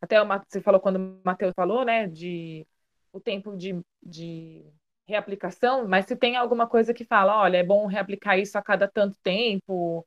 até 0.00 0.22
o, 0.22 0.26
você 0.48 0.60
falou 0.60 0.80
quando 0.80 0.96
o 0.98 1.20
Matheus 1.24 1.52
falou, 1.56 1.84
né? 1.84 2.06
De 2.06 2.66
o 3.12 3.20
tempo 3.20 3.56
de, 3.56 3.80
de 4.02 4.64
reaplicação, 5.06 5.86
mas 5.88 6.06
se 6.06 6.16
tem 6.16 6.36
alguma 6.36 6.66
coisa 6.66 6.94
que 6.94 7.04
fala, 7.04 7.36
olha, 7.42 7.58
é 7.58 7.62
bom 7.62 7.86
reaplicar 7.86 8.38
isso 8.38 8.58
a 8.58 8.62
cada 8.62 8.88
tanto 8.88 9.16
tempo, 9.22 10.06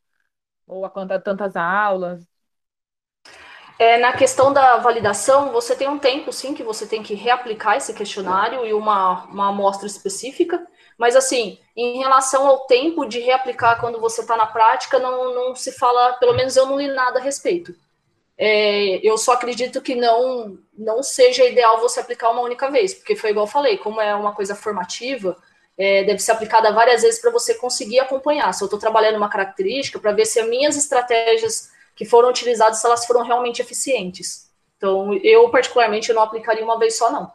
ou 0.67 0.85
a 0.85 0.89
cada 0.91 1.19
tantas 1.19 1.55
aulas. 1.55 2.27
É, 3.79 3.97
na 3.97 4.11
questão 4.11 4.51
da 4.51 4.77
validação, 4.77 5.51
você 5.51 5.75
tem 5.75 5.87
um 5.87 5.99
tempo, 5.99 6.33
sim, 6.33 6.53
que 6.53 6.63
você 6.63 6.87
tem 6.87 7.03
que 7.03 7.13
reaplicar 7.13 7.77
esse 7.77 7.93
questionário 7.93 8.65
e 8.65 8.73
uma, 8.73 9.25
uma 9.25 9.49
amostra 9.49 9.85
específica, 9.85 10.65
mas, 10.97 11.15
assim, 11.15 11.59
em 11.75 11.99
relação 11.99 12.47
ao 12.47 12.65
tempo 12.65 13.05
de 13.05 13.19
reaplicar 13.19 13.79
quando 13.79 13.99
você 13.99 14.21
está 14.21 14.35
na 14.35 14.47
prática, 14.47 14.97
não, 14.97 15.33
não 15.35 15.55
se 15.55 15.71
fala, 15.71 16.13
pelo 16.13 16.33
menos 16.33 16.55
eu 16.57 16.65
não 16.65 16.77
li 16.79 16.87
nada 16.87 17.19
a 17.19 17.21
respeito. 17.21 17.75
É, 18.35 18.99
eu 19.07 19.17
só 19.17 19.33
acredito 19.33 19.81
que 19.81 19.95
não 19.95 20.57
não 20.77 21.01
seja 21.01 21.43
ideal 21.43 21.79
você 21.79 21.99
aplicar 21.99 22.29
uma 22.29 22.41
única 22.41 22.69
vez, 22.69 22.93
porque 22.93 23.15
foi 23.15 23.31
igual 23.31 23.47
eu 23.47 23.51
falei, 23.51 23.77
como 23.77 23.99
é 23.99 24.13
uma 24.13 24.33
coisa 24.33 24.53
formativa, 24.55 25.35
é, 25.75 26.03
deve 26.03 26.19
ser 26.19 26.31
aplicada 26.33 26.71
várias 26.71 27.01
vezes 27.01 27.19
para 27.19 27.31
você 27.31 27.55
conseguir 27.55 27.99
acompanhar. 27.99 28.53
Se 28.53 28.63
eu 28.63 28.67
estou 28.67 28.79
trabalhando 28.79 29.17
uma 29.17 29.29
característica, 29.29 29.99
para 29.99 30.11
ver 30.11 30.25
se 30.25 30.39
as 30.39 30.47
minhas 30.47 30.75
estratégias 30.77 31.71
que 31.97 32.05
foram 32.05 32.29
utilizadas, 32.29 32.79
se 32.79 32.86
elas 32.86 33.05
foram 33.05 33.23
realmente 33.23 33.62
eficientes. 33.62 34.49
Então, 34.77 35.13
eu, 35.15 35.49
particularmente, 35.49 36.13
não 36.13 36.21
aplicaria 36.21 36.63
uma 36.63 36.79
vez 36.79 36.97
só, 36.97 37.12
não. 37.12 37.29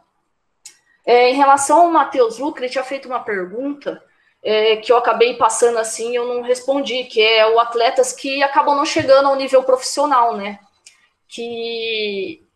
É, 1.05 1.29
em 1.31 1.35
relação 1.35 1.81
ao 1.81 1.91
Matheus 1.91 2.39
Lucre, 2.39 2.65
ele 2.65 2.73
tinha 2.73 2.85
feito 2.85 3.07
uma 3.07 3.21
pergunta 3.21 4.03
é, 4.43 4.77
que 4.77 4.91
eu 4.91 4.97
acabei 4.97 5.37
passando 5.37 5.79
assim, 5.79 6.17
eu 6.17 6.27
não 6.27 6.43
respondi, 6.43 7.05
que 7.05 7.21
é 7.21 7.47
o 7.47 7.59
atletas 7.59 8.13
que 8.13 8.43
acabam 8.43 8.77
não 8.77 8.87
chegando 8.87 9.29
ao 9.29 9.37
nível 9.37 9.63
profissional, 9.63 10.37
né? 10.37 10.59
que 11.33 12.47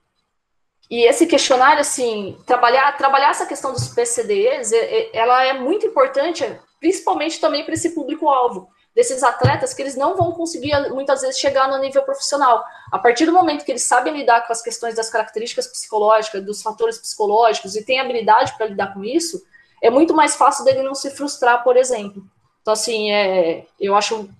e 0.88 1.03
esse 1.05 1.27
questionário, 1.27 1.81
assim, 1.81 2.38
trabalhar, 2.47 2.97
trabalhar 2.97 3.31
essa 3.31 3.47
questão 3.47 3.73
dos 3.73 3.88
PCDs, 3.88 4.71
é, 4.71 4.77
é, 4.79 5.11
ela 5.16 5.45
é 5.45 5.53
muito 5.53 5.85
importante, 5.85 6.45
principalmente 6.79 7.40
também 7.40 7.64
para 7.64 7.75
esse 7.75 7.92
público-alvo, 7.92 8.69
desses 8.97 9.23
atletas 9.23 9.75
que 9.75 9.83
eles 9.83 9.95
não 9.95 10.17
vão 10.17 10.33
conseguir, 10.33 10.73
muitas 10.89 11.21
vezes, 11.21 11.39
chegar 11.39 11.69
no 11.69 11.79
nível 11.79 12.03
profissional. 12.03 12.65
A 12.91 12.99
partir 12.99 13.27
do 13.27 13.33
momento 13.33 13.63
que 13.63 13.71
eles 13.71 13.83
sabem 13.83 14.17
lidar 14.17 14.47
com 14.47 14.53
as 14.55 14.63
questões 14.63 14.95
das 14.95 15.11
características 15.11 15.67
psicológicas, 15.67 16.43
dos 16.43 16.63
fatores 16.63 16.97
psicológicos, 16.97 17.77
e 17.77 17.85
têm 17.85 18.01
habilidade 18.01 18.57
para 18.57 18.65
lidar 18.65 18.95
com 18.95 19.05
isso, 19.05 19.45
é 19.83 19.91
muito 19.91 20.15
mais 20.15 20.35
fácil 20.35 20.65
dele 20.65 20.83
não 20.83 20.95
se 20.95 21.11
frustrar, 21.11 21.63
por 21.63 21.77
exemplo. 21.77 22.25
Então, 22.63 22.73
assim, 22.73 23.13
é, 23.13 23.67
eu 23.79 23.95
acho 23.95 24.31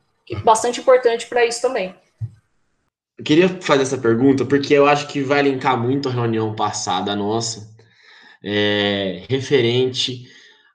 bastante 0.43 0.81
importante 0.81 1.27
para 1.27 1.45
isso 1.45 1.61
também. 1.61 1.95
Eu 3.19 3.25
queria 3.25 3.49
fazer 3.61 3.83
essa 3.83 3.99
pergunta 3.99 4.47
porque 4.47 4.73
eu 4.73 4.87
acho 4.87 5.07
que 5.07 5.21
vai 5.21 5.43
linkar 5.43 5.79
muito 5.79 6.09
a 6.09 6.13
reunião 6.13 6.55
passada 6.55 7.15
nossa, 7.15 7.69
é, 8.43 9.23
referente 9.29 10.25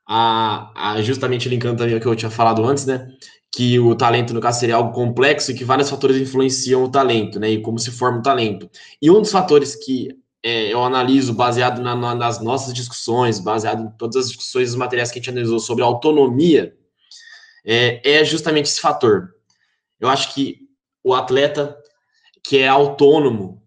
a, 0.08 0.72
a, 0.76 1.02
justamente 1.02 1.50
linkando 1.50 1.78
também 1.78 1.96
o 1.96 2.00
que 2.00 2.06
eu 2.06 2.16
tinha 2.16 2.32
falado 2.32 2.64
antes, 2.64 2.86
né? 2.86 3.08
Que 3.54 3.80
o 3.80 3.94
talento, 3.96 4.34
no 4.34 4.40
caso, 4.40 4.60
seria 4.60 4.76
algo 4.76 4.94
complexo 4.94 5.52
e 5.52 5.54
que 5.54 5.66
vários 5.66 5.90
fatores 5.90 6.18
influenciam 6.18 6.84
o 6.84 6.90
talento, 6.90 7.40
né? 7.40 7.50
E 7.50 7.62
como 7.62 7.78
se 7.78 7.92
forma 7.92 8.20
o 8.20 8.22
talento. 8.22 8.70
E 9.02 9.12
um 9.12 9.22
dos 9.22 9.32
fatores 9.32 9.76
que 9.76 10.10
é, 10.44 10.74
eu 10.74 10.84
analiso 10.84 11.34
baseado 11.34 11.82
na, 11.82 11.96
na, 11.96 12.16
nas 12.16 12.42
nossas 12.42 12.74
discussões, 12.74 13.40
baseado 13.40 13.84
em 13.84 13.90
todas 13.98 14.16
as 14.16 14.28
discussões, 14.28 14.70
os 14.70 14.76
materiais 14.76 15.12
que 15.12 15.20
a 15.20 15.22
gente 15.22 15.30
analisou 15.30 15.60
sobre 15.60 15.84
autonomia, 15.84 16.76
é, 17.66 18.20
é 18.20 18.24
justamente 18.24 18.66
esse 18.66 18.80
fator. 18.80 19.36
Eu 20.00 20.10
acho 20.10 20.34
que 20.34 20.62
o 21.04 21.14
atleta 21.14 21.78
que 22.44 22.58
é 22.58 22.68
autônomo. 22.68 23.62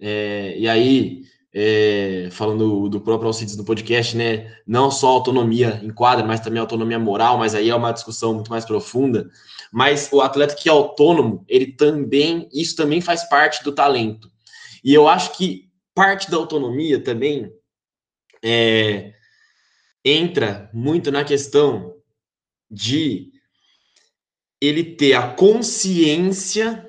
É, 0.00 0.54
e 0.56 0.68
aí, 0.68 1.22
é, 1.52 2.28
falando 2.30 2.88
do 2.88 3.00
próprio 3.00 3.28
Alcides 3.28 3.56
no 3.56 3.64
podcast, 3.64 4.16
né? 4.16 4.54
Não 4.66 4.90
só 4.90 5.08
autonomia 5.08 5.80
em 5.82 5.90
quadra, 5.90 6.24
mas 6.24 6.40
também 6.40 6.60
autonomia 6.60 6.98
moral, 6.98 7.38
mas 7.38 7.54
aí 7.54 7.70
é 7.70 7.74
uma 7.74 7.92
discussão 7.92 8.34
muito 8.34 8.50
mais 8.50 8.64
profunda. 8.64 9.30
Mas 9.72 10.08
o 10.12 10.20
atleta 10.20 10.54
que 10.54 10.68
é 10.68 10.72
autônomo, 10.72 11.44
ele 11.48 11.72
também, 11.72 12.48
isso 12.52 12.76
também 12.76 13.00
faz 13.00 13.28
parte 13.28 13.62
do 13.64 13.72
talento. 13.72 14.30
E 14.84 14.92
eu 14.94 15.08
acho 15.08 15.36
que 15.36 15.68
parte 15.94 16.30
da 16.30 16.36
autonomia 16.36 17.02
também 17.02 17.52
é, 18.42 19.12
entra 20.04 20.70
muito 20.72 21.10
na 21.10 21.24
questão 21.24 21.94
de 22.70 23.32
ele 24.60 24.84
ter 24.84 25.14
a 25.14 25.32
consciência 25.34 26.87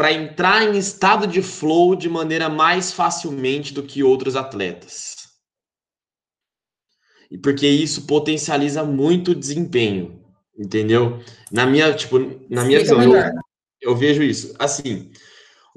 para 0.00 0.14
entrar 0.14 0.62
em 0.62 0.78
estado 0.78 1.26
de 1.26 1.42
flow 1.42 1.94
de 1.94 2.08
maneira 2.08 2.48
mais 2.48 2.90
facilmente 2.90 3.74
do 3.74 3.82
que 3.82 4.02
outros 4.02 4.34
atletas. 4.34 5.28
E 7.30 7.36
porque 7.36 7.68
isso 7.68 8.06
potencializa 8.06 8.82
muito 8.82 9.32
o 9.32 9.34
desempenho, 9.34 10.24
entendeu? 10.58 11.22
Na 11.52 11.66
minha, 11.66 11.92
tipo, 11.92 12.18
na 12.48 12.64
minha 12.64 12.80
visão, 12.80 13.02
eu, 13.02 13.12
eu, 13.82 13.94
vejo 13.94 14.22
isso. 14.22 14.54
Assim, 14.58 15.12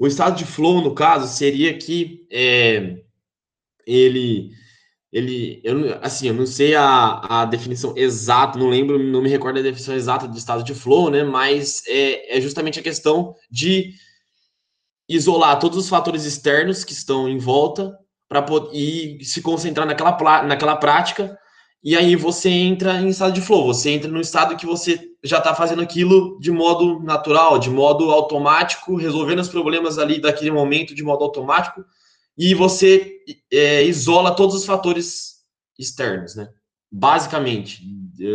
o 0.00 0.06
estado 0.06 0.38
de 0.38 0.46
flow, 0.46 0.80
no 0.80 0.94
caso, 0.94 1.28
seria 1.28 1.76
que 1.76 2.26
é, 2.32 2.96
ele 3.86 4.52
ele, 5.12 5.60
eu, 5.62 5.98
assim, 6.00 6.28
eu 6.28 6.34
não 6.34 6.46
sei 6.46 6.74
a, 6.74 7.42
a 7.42 7.44
definição 7.44 7.92
exata, 7.94 8.58
não 8.58 8.70
lembro, 8.70 8.98
não 8.98 9.20
me 9.20 9.28
recordo 9.28 9.58
a 9.58 9.62
definição 9.62 9.94
exata 9.94 10.26
do 10.26 10.36
estado 10.36 10.64
de 10.64 10.74
flow, 10.74 11.10
né? 11.10 11.22
Mas 11.22 11.82
é, 11.86 12.38
é 12.38 12.40
justamente 12.40 12.80
a 12.80 12.82
questão 12.82 13.36
de 13.48 13.92
isolar 15.08 15.58
todos 15.58 15.78
os 15.78 15.88
fatores 15.88 16.24
externos 16.24 16.84
que 16.84 16.92
estão 16.92 17.28
em 17.28 17.38
volta 17.38 17.98
para 18.28 18.44
e 18.72 19.18
se 19.22 19.42
concentrar 19.42 19.86
naquela, 19.86 20.42
naquela 20.42 20.76
prática. 20.76 21.38
E 21.82 21.94
aí 21.94 22.16
você 22.16 22.48
entra 22.48 23.00
em 23.00 23.08
estado 23.08 23.34
de 23.34 23.42
flow, 23.42 23.66
você 23.66 23.90
entra 23.90 24.10
no 24.10 24.20
estado 24.20 24.56
que 24.56 24.64
você 24.64 24.98
já 25.22 25.38
está 25.38 25.54
fazendo 25.54 25.82
aquilo 25.82 26.38
de 26.40 26.50
modo 26.50 27.00
natural, 27.00 27.58
de 27.58 27.68
modo 27.68 28.10
automático, 28.10 28.96
resolvendo 28.96 29.40
os 29.40 29.48
problemas 29.48 29.98
ali 29.98 30.18
daquele 30.18 30.50
momento 30.50 30.94
de 30.94 31.02
modo 31.02 31.24
automático, 31.24 31.84
e 32.36 32.54
você 32.54 33.18
é, 33.52 33.84
isola 33.84 34.34
todos 34.34 34.54
os 34.54 34.64
fatores 34.64 35.34
externos, 35.78 36.34
né? 36.34 36.48
Basicamente, 36.90 37.82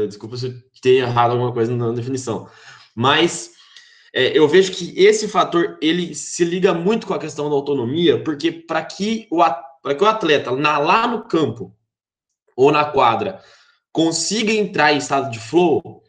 desculpa 0.07 0.37
se 0.37 0.47
eu 0.47 0.53
tenha 0.81 1.03
errado 1.03 1.31
alguma 1.31 1.51
coisa 1.51 1.75
na 1.75 1.91
definição, 1.91 2.47
mas 2.95 3.51
é, 4.13 4.37
eu 4.37 4.47
vejo 4.47 4.71
que 4.71 4.93
esse 4.97 5.27
fator 5.27 5.77
ele 5.81 6.15
se 6.15 6.43
liga 6.43 6.73
muito 6.73 7.05
com 7.05 7.13
a 7.13 7.19
questão 7.19 7.49
da 7.49 7.55
autonomia, 7.55 8.23
porque 8.23 8.51
para 8.51 8.83
que, 8.83 9.27
o, 9.29 9.43
que 9.93 10.03
o 10.03 10.07
atleta 10.07 10.51
na, 10.55 10.77
lá 10.77 11.07
no 11.07 11.23
campo 11.23 11.75
ou 12.55 12.71
na 12.71 12.85
quadra 12.85 13.41
consiga 13.91 14.51
entrar 14.51 14.93
em 14.93 14.97
estado 14.97 15.31
de 15.31 15.39
flow, 15.39 16.03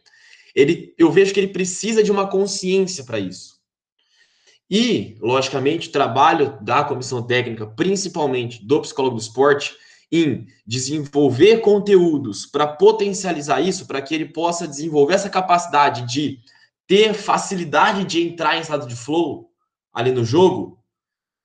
ele, 0.55 0.93
eu 0.97 1.11
vejo 1.11 1.33
que 1.33 1.39
ele 1.39 1.53
precisa 1.53 2.03
de 2.03 2.11
uma 2.11 2.27
consciência 2.27 3.03
para 3.03 3.19
isso. 3.19 3.59
E, 4.69 5.17
logicamente, 5.19 5.89
o 5.89 5.91
trabalho 5.91 6.57
da 6.61 6.83
comissão 6.83 7.21
técnica, 7.21 7.67
principalmente 7.67 8.65
do 8.65 8.81
psicólogo 8.81 9.17
do 9.17 9.21
esporte, 9.21 9.75
em 10.11 10.47
desenvolver 10.65 11.59
conteúdos 11.59 12.45
para 12.45 12.67
potencializar 12.67 13.61
isso, 13.61 13.85
para 13.85 14.01
que 14.01 14.15
ele 14.15 14.25
possa 14.25 14.67
desenvolver 14.67 15.15
essa 15.15 15.29
capacidade 15.29 16.11
de 16.11 16.39
ter 16.91 17.13
facilidade 17.13 18.03
de 18.03 18.21
entrar 18.21 18.57
em 18.57 18.59
estado 18.59 18.85
de 18.85 18.97
flow 18.97 19.49
ali 19.93 20.11
no 20.11 20.25
jogo, 20.25 20.77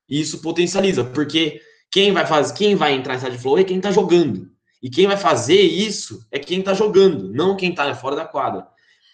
isso 0.08 0.42
potencializa, 0.42 1.04
porque 1.04 1.60
quem 1.88 2.10
vai 2.10 2.26
fazer, 2.26 2.52
quem 2.52 2.74
vai 2.74 2.94
entrar 2.94 3.14
em 3.14 3.16
estado 3.18 3.36
de 3.36 3.38
flow 3.38 3.56
é 3.56 3.62
quem 3.62 3.76
está 3.76 3.92
jogando. 3.92 4.50
E 4.82 4.90
quem 4.90 5.06
vai 5.06 5.16
fazer 5.16 5.60
isso 5.60 6.26
é 6.32 6.40
quem 6.40 6.58
está 6.58 6.74
jogando, 6.74 7.32
não 7.32 7.56
quem 7.56 7.70
está 7.70 7.94
fora 7.94 8.16
da 8.16 8.24
quadra. 8.24 8.66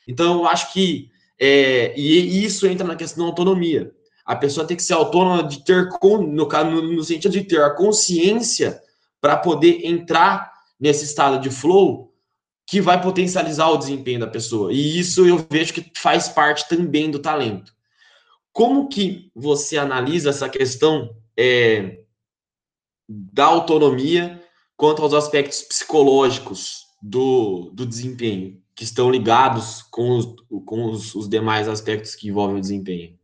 Então, 0.08 0.38
eu 0.38 0.46
acho 0.46 0.72
que 0.72 1.10
é, 1.38 1.92
e 1.94 2.42
isso 2.42 2.66
entra 2.66 2.86
na 2.86 2.96
questão 2.96 3.24
da 3.24 3.30
autonomia. 3.30 3.92
A 4.24 4.34
pessoa 4.34 4.66
tem 4.66 4.74
que 4.74 4.82
ser 4.82 4.94
autônoma 4.94 5.42
de 5.42 5.62
ter, 5.62 5.86
no, 6.02 6.46
no, 6.46 6.82
no 6.94 7.04
sentido 7.04 7.32
de 7.32 7.44
ter 7.44 7.62
a 7.62 7.74
consciência 7.74 8.80
para 9.20 9.36
poder 9.36 9.84
entrar 9.84 10.50
nesse 10.80 11.04
estado 11.04 11.38
de 11.42 11.50
flow 11.50 12.11
que 12.72 12.80
vai 12.80 12.98
potencializar 12.98 13.68
o 13.68 13.76
desempenho 13.76 14.20
da 14.20 14.26
pessoa. 14.26 14.72
E 14.72 14.98
isso 14.98 15.26
eu 15.26 15.46
vejo 15.50 15.74
que 15.74 15.92
faz 15.94 16.30
parte 16.30 16.66
também 16.66 17.10
do 17.10 17.18
talento. 17.18 17.70
Como 18.50 18.88
que 18.88 19.30
você 19.34 19.76
analisa 19.76 20.30
essa 20.30 20.48
questão 20.48 21.14
é, 21.36 21.98
da 23.06 23.44
autonomia 23.44 24.42
quanto 24.74 25.02
aos 25.02 25.12
aspectos 25.12 25.60
psicológicos 25.60 26.86
do, 27.02 27.70
do 27.74 27.84
desempenho, 27.84 28.58
que 28.74 28.84
estão 28.84 29.10
ligados 29.10 29.82
com, 29.90 30.16
os, 30.16 30.34
com 30.64 30.86
os, 30.86 31.14
os 31.14 31.28
demais 31.28 31.68
aspectos 31.68 32.14
que 32.14 32.28
envolvem 32.28 32.56
o 32.56 32.60
desempenho. 32.62 33.18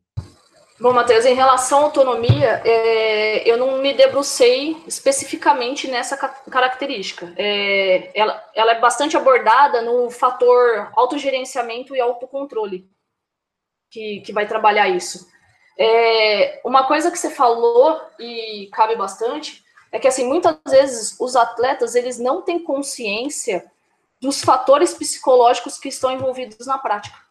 Bom, 0.80 0.92
Matheus, 0.92 1.24
em 1.24 1.34
relação 1.34 1.80
à 1.80 1.82
autonomia, 1.82 2.62
é, 2.64 3.50
eu 3.50 3.56
não 3.56 3.78
me 3.78 3.92
debrucei 3.94 4.80
especificamente 4.86 5.88
nessa 5.88 6.16
característica. 6.16 7.34
É, 7.36 8.12
ela, 8.14 8.44
ela, 8.54 8.72
é 8.72 8.80
bastante 8.80 9.16
abordada 9.16 9.82
no 9.82 10.08
fator 10.08 10.92
autogerenciamento 10.94 11.96
e 11.96 12.00
autocontrole, 12.00 12.88
que, 13.90 14.20
que 14.20 14.32
vai 14.32 14.46
trabalhar 14.46 14.88
isso. 14.88 15.26
É, 15.76 16.60
uma 16.64 16.86
coisa 16.86 17.10
que 17.10 17.18
você 17.18 17.30
falou, 17.30 18.00
e 18.16 18.68
cabe 18.72 18.94
bastante, 18.94 19.64
é 19.90 19.98
que, 19.98 20.06
assim, 20.06 20.28
muitas 20.28 20.56
vezes 20.68 21.16
os 21.18 21.34
atletas, 21.34 21.96
eles 21.96 22.20
não 22.20 22.40
têm 22.42 22.62
consciência 22.62 23.68
dos 24.20 24.42
fatores 24.44 24.94
psicológicos 24.94 25.76
que 25.76 25.88
estão 25.88 26.12
envolvidos 26.12 26.68
na 26.68 26.78
prática. 26.78 27.27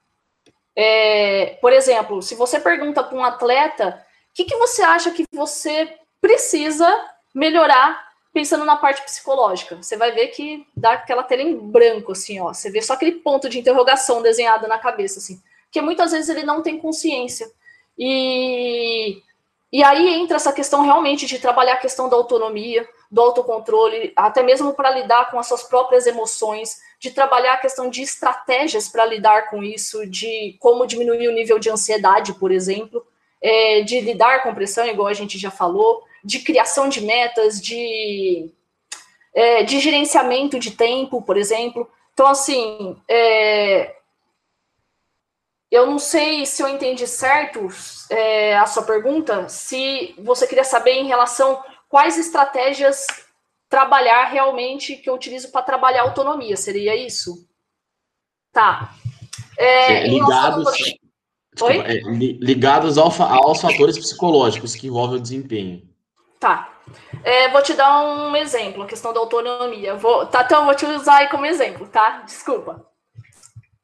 É, 0.80 1.58
por 1.60 1.74
exemplo, 1.74 2.22
se 2.22 2.36
você 2.36 2.60
pergunta 2.60 3.04
para 3.04 3.18
um 3.18 3.26
atleta, 3.26 4.06
o 4.30 4.34
que, 4.36 4.46
que 4.46 4.56
você 4.58 4.84
acha 4.84 5.10
que 5.10 5.26
você 5.34 5.92
precisa 6.22 6.88
melhorar 7.34 8.06
pensando 8.32 8.64
na 8.64 8.76
parte 8.76 9.02
psicológica? 9.02 9.76
Você 9.78 9.98
vai 9.98 10.12
ver 10.12 10.28
que 10.28 10.68
dá 10.78 10.94
aquela 10.94 11.24
tela 11.24 11.42
em 11.42 11.58
branco, 11.58 12.12
assim, 12.12 12.40
ó. 12.40 12.54
Você 12.54 12.70
vê 12.70 12.80
só 12.84 12.94
aquele 12.94 13.14
ponto 13.14 13.50
de 13.50 13.58
interrogação 13.58 14.22
desenhado 14.22 14.68
na 14.68 14.78
cabeça, 14.78 15.18
assim. 15.18 15.42
Porque 15.64 15.82
muitas 15.82 16.12
vezes 16.12 16.30
ele 16.30 16.44
não 16.44 16.62
tem 16.62 16.78
consciência. 16.78 17.52
E, 17.98 19.24
e 19.74 19.84
aí 19.84 20.08
entra 20.14 20.36
essa 20.36 20.54
questão 20.54 20.84
realmente 20.84 21.26
de 21.26 21.40
trabalhar 21.40 21.74
a 21.74 21.78
questão 21.78 22.08
da 22.08 22.16
autonomia, 22.16 22.88
do 23.10 23.20
autocontrole, 23.20 24.14
até 24.16 24.44
mesmo 24.44 24.76
para 24.76 24.92
lidar 24.92 25.32
com 25.32 25.40
as 25.40 25.48
suas 25.48 25.64
próprias 25.64 26.06
emoções, 26.06 26.80
de 27.00 27.12
trabalhar 27.12 27.54
a 27.54 27.60
questão 27.60 27.90
de 27.90 28.02
estratégias 28.02 28.90
para 28.90 29.06
lidar 29.06 29.50
com 29.50 29.64
isso, 29.64 30.06
de 30.08 30.58
como 30.60 30.88
diminuir 30.88 31.28
o 31.28 31.34
nível 31.34 31.60
de 31.60 31.70
ansiedade, 31.70 32.34
por 32.34 32.52
exemplo, 32.52 33.06
é, 33.42 33.82
de 33.82 34.00
lidar 34.02 34.42
com 34.42 34.56
pressão, 34.56 34.86
igual 34.86 35.08
a 35.08 35.14
gente 35.14 35.38
já 35.38 35.52
falou, 35.52 36.04
de 36.24 36.40
criação 36.40 36.90
de 36.90 37.02
metas, 37.02 37.62
de, 37.62 38.50
é, 39.34 39.64
de 39.64 39.80
gerenciamento 39.80 40.58
de 40.58 40.72
tempo, 40.72 41.22
por 41.22 41.38
exemplo. 41.38 41.90
Então, 42.14 42.28
assim, 42.28 42.98
é, 43.08 43.96
eu 45.70 45.86
não 45.86 46.00
sei 46.00 46.46
se 46.46 46.64
eu 46.64 46.68
entendi 46.68 47.06
certo 47.06 47.68
é, 48.10 48.58
a 48.58 48.66
sua 48.66 48.84
pergunta, 48.84 49.48
se 49.50 50.16
você 50.18 50.48
queria 50.48 50.64
saber 50.64 50.94
em 50.94 51.08
relação 51.08 51.62
quais 51.88 52.18
estratégias 52.18 53.06
trabalhar 53.70 54.26
realmente 54.26 54.96
que 54.96 55.10
eu 55.10 55.14
utilizo 55.14 55.52
para 55.52 55.62
trabalhar 55.62 56.04
autonomia, 56.04 56.56
seria 56.56 56.96
isso? 56.96 57.48
Tá. 58.52 58.94
É, 59.58 60.08
ligados, 60.08 60.72
desculpa, 61.54 61.88
é, 61.88 62.00
ligados 62.40 62.98
ao, 62.98 63.12
aos 63.22 63.62
fatores 63.62 63.98
psicológicos 63.98 64.76
que 64.76 64.88
envolvem 64.88 65.18
o 65.18 65.22
desempenho. 65.22 65.88
Tá. 66.40 66.74
É, 67.24 67.50
vou 67.50 67.62
te 67.62 67.74
dar 67.74 68.02
um 68.04 68.36
exemplo, 68.36 68.84
a 68.84 68.88
questão 68.88 69.14
da 69.14 69.20
autonomia. 69.20 69.96
Vou, 69.96 70.26
tá, 70.26 70.44
então, 70.44 70.66
vou 70.66 70.76
te 70.76 70.86
usar 70.86 71.18
aí 71.18 71.28
como 71.28 71.46
exemplo, 71.46 71.88
tá? 71.88 72.22
Desculpa. 72.26 72.86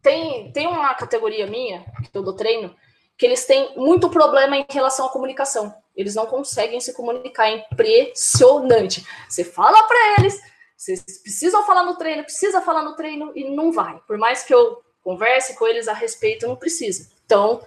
Tem, 0.01 0.51
tem 0.51 0.67
uma 0.67 0.93
categoria 0.93 1.47
minha, 1.47 1.83
que 2.11 2.17
eu 2.17 2.23
dou 2.23 2.33
treino, 2.33 2.75
que 3.17 3.25
eles 3.25 3.45
têm 3.45 3.73
muito 3.77 4.09
problema 4.09 4.57
em 4.57 4.65
relação 4.69 5.05
à 5.05 5.09
comunicação. 5.09 5.73
Eles 5.95 6.15
não 6.15 6.25
conseguem 6.25 6.81
se 6.81 6.93
comunicar, 6.93 7.47
é 7.47 7.57
impressionante. 7.57 9.05
Você 9.29 9.43
fala 9.43 9.83
para 9.83 10.15
eles, 10.17 10.39
vocês 10.75 11.03
precisam 11.21 11.63
falar 11.65 11.83
no 11.83 11.95
treino, 11.95 12.23
precisa 12.23 12.61
falar 12.61 12.83
no 12.83 12.95
treino 12.95 13.31
e 13.35 13.49
não 13.49 13.71
vai. 13.71 13.99
Por 14.07 14.17
mais 14.17 14.43
que 14.43 14.53
eu 14.53 14.81
converse 15.03 15.55
com 15.55 15.67
eles 15.67 15.87
a 15.87 15.93
respeito, 15.93 16.47
não 16.47 16.55
precisa. 16.55 17.11
Então, 17.25 17.61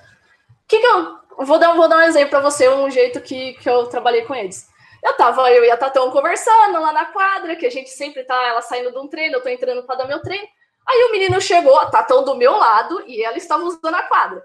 que, 0.67 0.79
que 0.79 0.87
eu 0.87 1.21
vou 1.39 1.59
dar, 1.59 1.75
vou 1.75 1.89
dar 1.89 1.99
um 1.99 2.03
exemplo 2.03 2.31
para 2.31 2.41
você, 2.41 2.69
um 2.69 2.91
jeito 2.91 3.21
que, 3.21 3.55
que 3.55 3.69
eu 3.69 3.87
trabalhei 3.87 4.23
com 4.23 4.35
eles. 4.35 4.69
Eu 5.03 5.17
tava, 5.17 5.51
eu 5.53 5.65
e 5.65 5.71
a 5.71 5.77
Tatão 5.77 6.11
conversando 6.11 6.81
lá 6.81 6.93
na 6.93 7.07
quadra, 7.07 7.55
que 7.55 7.67
a 7.67 7.71
gente 7.71 7.91
sempre 7.91 8.25
tá, 8.25 8.35
ela 8.47 8.61
saindo 8.63 8.91
de 8.91 8.99
um 8.99 9.07
treino, 9.07 9.37
eu 9.37 9.43
tô 9.43 9.49
entrando 9.49 9.85
para 9.85 9.97
dar 9.97 10.07
meu 10.07 10.21
treino. 10.21 10.49
Aí 10.87 11.05
o 11.05 11.13
menino 11.13 11.41
chegou, 11.41 11.77
a 11.77 11.87
Tatão 11.87 12.25
do 12.25 12.35
meu 12.35 12.57
lado, 12.57 13.03
e 13.07 13.23
ela 13.23 13.37
estava 13.37 13.63
usando 13.65 13.95
a 13.95 14.03
quadra. 14.03 14.43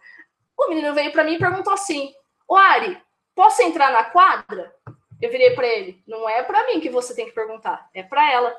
O 0.57 0.69
menino 0.69 0.93
veio 0.93 1.11
para 1.11 1.23
mim 1.23 1.33
e 1.33 1.39
perguntou 1.39 1.73
assim: 1.73 2.13
Ô 2.47 2.55
Ari, 2.55 3.01
posso 3.35 3.61
entrar 3.61 3.91
na 3.91 4.03
quadra? 4.05 4.73
Eu 5.21 5.29
virei 5.29 5.51
para 5.51 5.67
ele: 5.67 6.01
Não 6.07 6.27
é 6.27 6.43
para 6.43 6.65
mim 6.67 6.79
que 6.79 6.89
você 6.89 7.13
tem 7.15 7.25
que 7.25 7.31
perguntar, 7.31 7.87
é 7.93 8.03
para 8.03 8.31
ela. 8.31 8.55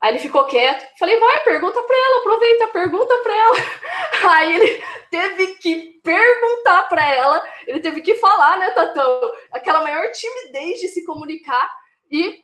Aí 0.00 0.12
ele 0.12 0.18
ficou 0.18 0.44
quieto. 0.44 0.86
Falei: 0.98 1.18
Vai, 1.18 1.42
pergunta 1.44 1.82
para 1.82 1.96
ela, 1.96 2.18
aproveita, 2.18 2.68
pergunta 2.68 3.18
para 3.18 3.36
ela. 3.36 3.56
Aí 4.30 4.54
ele 4.54 4.84
teve 5.10 5.46
que 5.54 6.00
perguntar 6.02 6.88
para 6.88 7.06
ela, 7.14 7.42
ele 7.66 7.80
teve 7.80 8.00
que 8.02 8.16
falar, 8.16 8.58
né, 8.58 8.70
Tatão? 8.70 9.32
Aquela 9.50 9.80
maior 9.80 10.10
timidez 10.12 10.80
de 10.80 10.88
se 10.88 11.04
comunicar. 11.04 11.70
E 12.10 12.42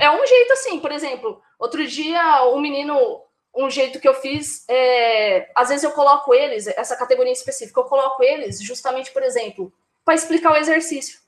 é 0.00 0.10
um 0.10 0.26
jeito 0.26 0.52
assim, 0.52 0.80
por 0.80 0.92
exemplo, 0.92 1.40
outro 1.58 1.86
dia 1.86 2.44
um 2.46 2.60
menino 2.60 3.24
um 3.54 3.68
jeito 3.68 3.98
que 3.98 4.08
eu 4.08 4.14
fiz, 4.14 4.64
é, 4.68 5.50
às 5.56 5.68
vezes 5.68 5.82
eu 5.82 5.90
coloco 5.90 6.32
eles, 6.32 6.68
essa 6.68 6.96
categoria 6.96 7.32
específica, 7.32 7.80
eu 7.80 7.84
coloco 7.84 8.22
eles 8.22 8.62
justamente, 8.62 9.10
por 9.10 9.24
exemplo, 9.24 9.72
para 10.10 10.16
explicar 10.16 10.52
o 10.52 10.56
exercício. 10.56 11.20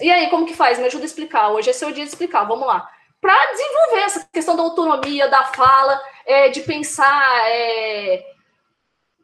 E 0.00 0.10
aí, 0.10 0.28
como 0.30 0.44
que 0.44 0.52
faz? 0.52 0.80
Me 0.80 0.86
ajuda 0.86 1.04
a 1.04 1.06
explicar. 1.06 1.50
Hoje 1.50 1.70
é 1.70 1.72
seu 1.72 1.92
dia 1.92 2.02
de 2.02 2.10
explicar, 2.10 2.42
vamos 2.42 2.66
lá. 2.66 2.90
Para 3.20 3.52
desenvolver 3.52 4.00
essa 4.00 4.28
questão 4.32 4.56
da 4.56 4.64
autonomia, 4.64 5.28
da 5.28 5.44
fala, 5.44 6.00
é, 6.26 6.48
de 6.48 6.62
pensar. 6.62 7.48
É, 7.48 8.24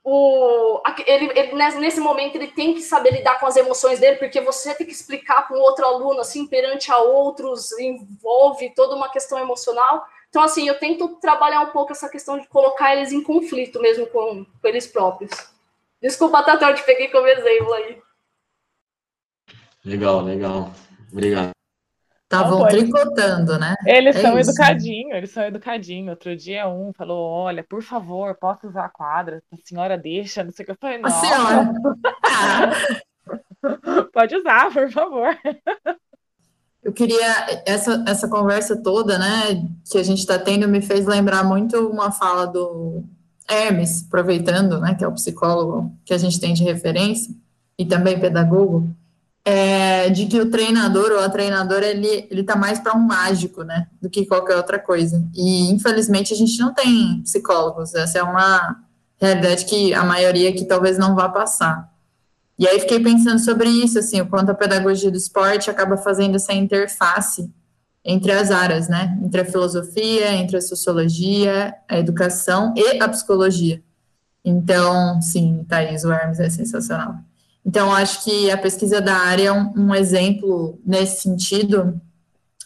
o, 0.05 0.81
ele, 1.05 1.33
ele, 1.35 1.53
nesse 1.81 1.99
momento 1.99 2.37
ele 2.37 2.47
tem 2.47 2.75
que 2.75 2.83
saber 2.83 3.15
lidar 3.15 3.41
com 3.41 3.47
as 3.47 3.57
emoções 3.57 3.99
dele, 3.99 4.19
porque 4.19 4.41
você 4.41 4.73
tem 4.73 4.87
que 4.87 4.93
explicar 4.93 5.49
para 5.49 5.57
um 5.57 5.61
outro 5.61 5.85
aluno, 5.85 6.21
assim, 6.21 6.47
perante 6.47 6.93
a 6.93 6.99
outros, 6.99 7.73
envolve 7.73 8.73
toda 8.73 8.95
uma 8.95 9.09
questão 9.09 9.37
emocional. 9.41 10.07
Então, 10.29 10.43
assim, 10.43 10.69
eu 10.69 10.79
tento 10.79 11.17
trabalhar 11.17 11.61
um 11.63 11.71
pouco 11.71 11.91
essa 11.91 12.09
questão 12.09 12.39
de 12.39 12.47
colocar 12.47 12.95
eles 12.95 13.11
em 13.11 13.21
conflito 13.21 13.81
mesmo 13.81 14.07
com, 14.07 14.45
com 14.45 14.69
eles 14.69 14.87
próprios. 14.87 15.33
Desculpa, 16.01 16.45
Tatão, 16.45 16.69
eu 16.69 16.77
te 16.77 16.85
peguei 16.85 17.09
como 17.09 17.27
exemplo 17.27 17.73
aí. 17.73 18.04
Legal, 19.85 20.23
legal. 20.23 20.73
Obrigado. 21.13 21.51
Estavam 22.23 22.67
tricotando, 22.67 23.59
né? 23.59 23.75
Eles 23.87 24.17
é 24.17 24.21
são 24.23 24.39
educadinhos, 24.39 25.17
eles 25.17 25.31
são 25.31 25.45
educadinhos. 25.45 26.11
Outro 26.11 26.35
dia 26.37 26.69
um 26.69 26.93
falou: 26.93 27.31
Olha, 27.31 27.63
por 27.63 27.83
favor, 27.83 28.35
posso 28.35 28.67
usar 28.67 28.87
a 28.87 28.89
quadra? 28.89 29.43
A 29.53 29.57
senhora 29.63 29.97
deixa, 29.97 30.43
não 30.43 30.51
sei 30.51 30.65
o 30.65 30.67
que. 30.67 30.73
Eu 30.73 30.77
falei: 30.81 30.99
Não. 30.99 31.09
A 31.09 31.13
senhora. 31.13 31.73
Pode 34.13 34.37
usar, 34.37 34.73
por 34.73 34.91
favor. 34.91 35.39
Eu 36.83 36.93
queria 36.93 37.63
essa 37.65 38.05
essa 38.07 38.29
conversa 38.29 38.77
toda, 38.77 39.19
né, 39.19 39.67
que 39.91 39.97
a 39.97 40.03
gente 40.03 40.19
está 40.19 40.39
tendo 40.39 40.69
me 40.69 40.83
fez 40.83 41.07
lembrar 41.07 41.45
muito 41.45 41.89
uma 41.89 42.11
fala 42.11 42.47
do 42.47 43.05
Hermes, 43.49 44.05
aproveitando, 44.07 44.81
né, 44.81 44.95
que 44.95 45.05
é 45.05 45.09
o 45.09 45.15
psicólogo 45.15 45.95
que 46.05 46.13
a 46.13 46.19
gente 46.19 46.41
tem 46.41 46.53
de 46.53 46.65
referência 46.65 47.35
e 47.79 47.87
também 47.87 48.21
pedagogo, 48.21 48.89
é, 49.45 50.09
de 50.09 50.27
que 50.27 50.41
o 50.41 50.51
treinador 50.51 51.13
ou 51.13 51.21
a 51.21 51.29
treinadora 51.29 51.87
ele 51.87 52.27
ele 52.31 52.43
tá 52.43 52.57
mais 52.57 52.79
para 52.79 52.97
um 52.97 53.01
mágico, 53.01 53.63
né, 53.63 53.89
do 54.01 54.09
que 54.09 54.25
qualquer 54.25 54.57
outra 54.57 54.79
coisa. 54.79 55.23
E 55.35 55.71
infelizmente 55.71 56.33
a 56.33 56.37
gente 56.37 56.59
não 56.59 56.73
tem 56.73 57.21
psicólogos. 57.23 57.95
Essa 57.95 58.19
é 58.19 58.23
uma 58.23 58.83
realidade 59.21 59.67
que 59.67 59.93
a 59.93 60.05
maioria 60.05 60.53
que 60.53 60.65
talvez 60.65 60.97
não 60.97 61.15
vá 61.15 61.29
passar. 61.29 61.93
E 62.59 62.69
aí 62.69 62.79
fiquei 62.81 63.01
pensando 63.01 63.41
sobre 63.41 63.69
isso, 63.69 63.99
assim, 63.99 64.21
o 64.21 64.27
quanto 64.27 64.51
a 64.51 64.55
pedagogia 64.55 65.11
do 65.11 65.17
esporte 65.17 65.71
acaba 65.71 65.97
fazendo 65.97 66.37
essa 66.37 66.53
interface 66.53 67.53
entre 68.05 68.31
as 68.33 68.51
áreas, 68.51 68.89
né? 68.89 69.19
Entre 69.23 69.41
a 69.41 69.45
filosofia, 69.45 70.33
entre 70.35 70.57
a 70.57 70.61
sociologia, 70.61 71.75
a 71.89 71.99
educação 71.99 72.73
e 72.77 73.03
a 73.03 73.09
psicologia. 73.09 73.83
Então, 74.45 75.21
sim, 75.23 75.65
Thaís, 75.69 76.05
o 76.05 76.13
Hermes 76.13 76.39
é 76.39 76.49
sensacional. 76.51 77.17
Então, 77.65 77.93
acho 77.93 78.25
que 78.25 78.51
a 78.51 78.59
pesquisa 78.59 79.01
da 79.01 79.17
área 79.17 79.49
é 79.49 79.53
um, 79.53 79.73
um 79.77 79.95
exemplo 79.95 80.79
nesse 80.85 81.23
sentido 81.23 82.01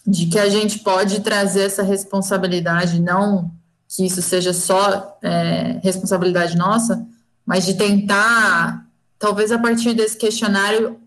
de 0.06 0.26
que 0.26 0.38
a 0.38 0.48
gente 0.48 0.80
pode 0.80 1.20
trazer 1.20 1.62
essa 1.62 1.82
responsabilidade, 1.82 3.00
não 3.00 3.50
que 3.88 4.04
isso 4.04 4.20
seja 4.20 4.52
só 4.52 5.18
é, 5.22 5.80
responsabilidade 5.82 6.56
nossa, 6.56 7.06
mas 7.46 7.64
de 7.64 7.74
tentar 7.74 8.86
talvez 9.18 9.50
a 9.50 9.58
partir 9.58 9.94
desse 9.94 10.16
questionário 10.16 11.00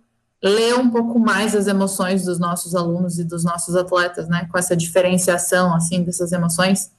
ler 0.43 0.75
um 0.75 0.89
pouco 0.89 1.19
mais 1.19 1.55
as 1.55 1.67
emoções 1.67 2.25
dos 2.25 2.39
nossos 2.39 2.73
alunos 2.75 3.19
e 3.19 3.23
dos 3.23 3.43
nossos 3.43 3.75
atletas, 3.75 4.27
né, 4.27 4.47
com 4.51 4.57
essa 4.57 4.75
diferenciação, 4.75 5.73
assim, 5.75 6.03
dessas 6.03 6.31
emoções. 6.31 6.91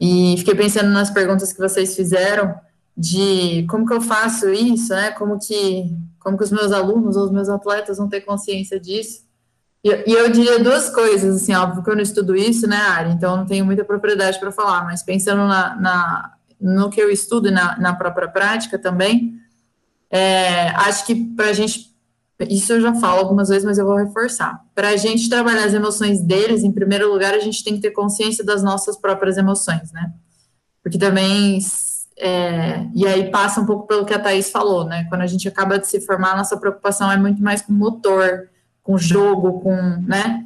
E 0.00 0.36
fiquei 0.38 0.54
pensando 0.54 0.88
nas 0.90 1.10
perguntas 1.10 1.52
que 1.52 1.58
vocês 1.58 1.96
fizeram 1.96 2.54
de 2.96 3.66
como 3.68 3.86
que 3.86 3.92
eu 3.92 4.00
faço 4.00 4.48
isso, 4.50 4.90
né, 4.90 5.10
como 5.10 5.38
que, 5.38 5.92
como 6.20 6.36
que 6.36 6.44
os 6.44 6.50
meus 6.50 6.70
alunos 6.70 7.16
ou 7.16 7.24
os 7.24 7.32
meus 7.32 7.48
atletas 7.48 7.98
vão 7.98 8.08
ter 8.08 8.20
consciência 8.20 8.78
disso. 8.78 9.24
E 9.82 9.88
eu, 9.88 10.02
eu 10.06 10.30
diria 10.30 10.62
duas 10.62 10.90
coisas, 10.90 11.42
assim, 11.42 11.54
óbvio 11.54 11.82
que 11.82 11.90
eu 11.90 11.96
não 11.96 12.02
estudo 12.02 12.36
isso, 12.36 12.66
né, 12.66 12.76
Ari? 12.76 13.12
Então 13.12 13.32
eu 13.32 13.36
não 13.38 13.46
tenho 13.46 13.64
muita 13.64 13.84
propriedade 13.84 14.38
para 14.38 14.52
falar, 14.52 14.84
mas 14.84 15.02
pensando 15.02 15.48
na, 15.48 15.74
na, 15.76 16.34
no 16.60 16.90
que 16.90 17.00
eu 17.00 17.10
estudo 17.10 17.48
e 17.48 17.50
na, 17.50 17.78
na 17.78 17.94
própria 17.94 18.28
prática 18.28 18.78
também, 18.78 19.34
é, 20.10 20.68
acho 20.70 21.06
que 21.06 21.14
para 21.14 21.48
a 21.48 21.52
gente 21.52 21.90
isso 22.48 22.72
eu 22.72 22.80
já 22.80 22.94
falo 22.94 23.20
algumas 23.20 23.48
vezes, 23.48 23.64
mas 23.64 23.78
eu 23.78 23.84
vou 23.84 23.96
reforçar. 23.96 24.64
Para 24.74 24.88
a 24.90 24.96
gente 24.96 25.28
trabalhar 25.28 25.64
as 25.64 25.74
emoções 25.74 26.22
deles, 26.22 26.62
em 26.62 26.72
primeiro 26.72 27.12
lugar, 27.12 27.34
a 27.34 27.38
gente 27.38 27.62
tem 27.62 27.74
que 27.74 27.82
ter 27.82 27.90
consciência 27.90 28.44
das 28.44 28.62
nossas 28.62 28.96
próprias 28.96 29.36
emoções, 29.36 29.92
né? 29.92 30.12
Porque 30.82 30.98
também. 30.98 31.58
É, 32.22 32.86
e 32.94 33.06
aí 33.06 33.30
passa 33.30 33.62
um 33.62 33.66
pouco 33.66 33.86
pelo 33.86 34.04
que 34.04 34.12
a 34.12 34.18
Thaís 34.18 34.50
falou, 34.50 34.84
né? 34.84 35.06
Quando 35.08 35.22
a 35.22 35.26
gente 35.26 35.48
acaba 35.48 35.78
de 35.78 35.86
se 35.86 36.00
formar, 36.02 36.36
nossa 36.36 36.56
preocupação 36.56 37.10
é 37.10 37.16
muito 37.16 37.42
mais 37.42 37.62
com 37.62 37.72
motor, 37.72 38.50
com 38.82 38.98
jogo, 38.98 39.60
com. 39.60 39.74
né? 40.06 40.44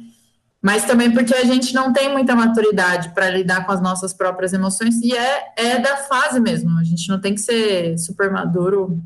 Mas 0.61 0.85
também 0.85 1.11
porque 1.11 1.35
a 1.35 1.43
gente 1.43 1.75
não 1.75 1.91
tem 1.91 2.11
muita 2.11 2.33
maturidade 2.35 3.09
para 3.09 3.29
lidar 3.29 3.65
com 3.65 3.71
as 3.71 3.81
nossas 3.81 4.13
próprias 4.13 4.53
emoções, 4.53 4.95
e 5.01 5.13
é, 5.13 5.53
é 5.57 5.79
da 5.79 5.97
fase 5.97 6.39
mesmo. 6.39 6.79
A 6.79 6.83
gente 6.83 7.09
não 7.09 7.19
tem 7.19 7.35
que 7.35 7.41
ser 7.41 7.97
super 7.99 8.31
maduro 8.31 8.97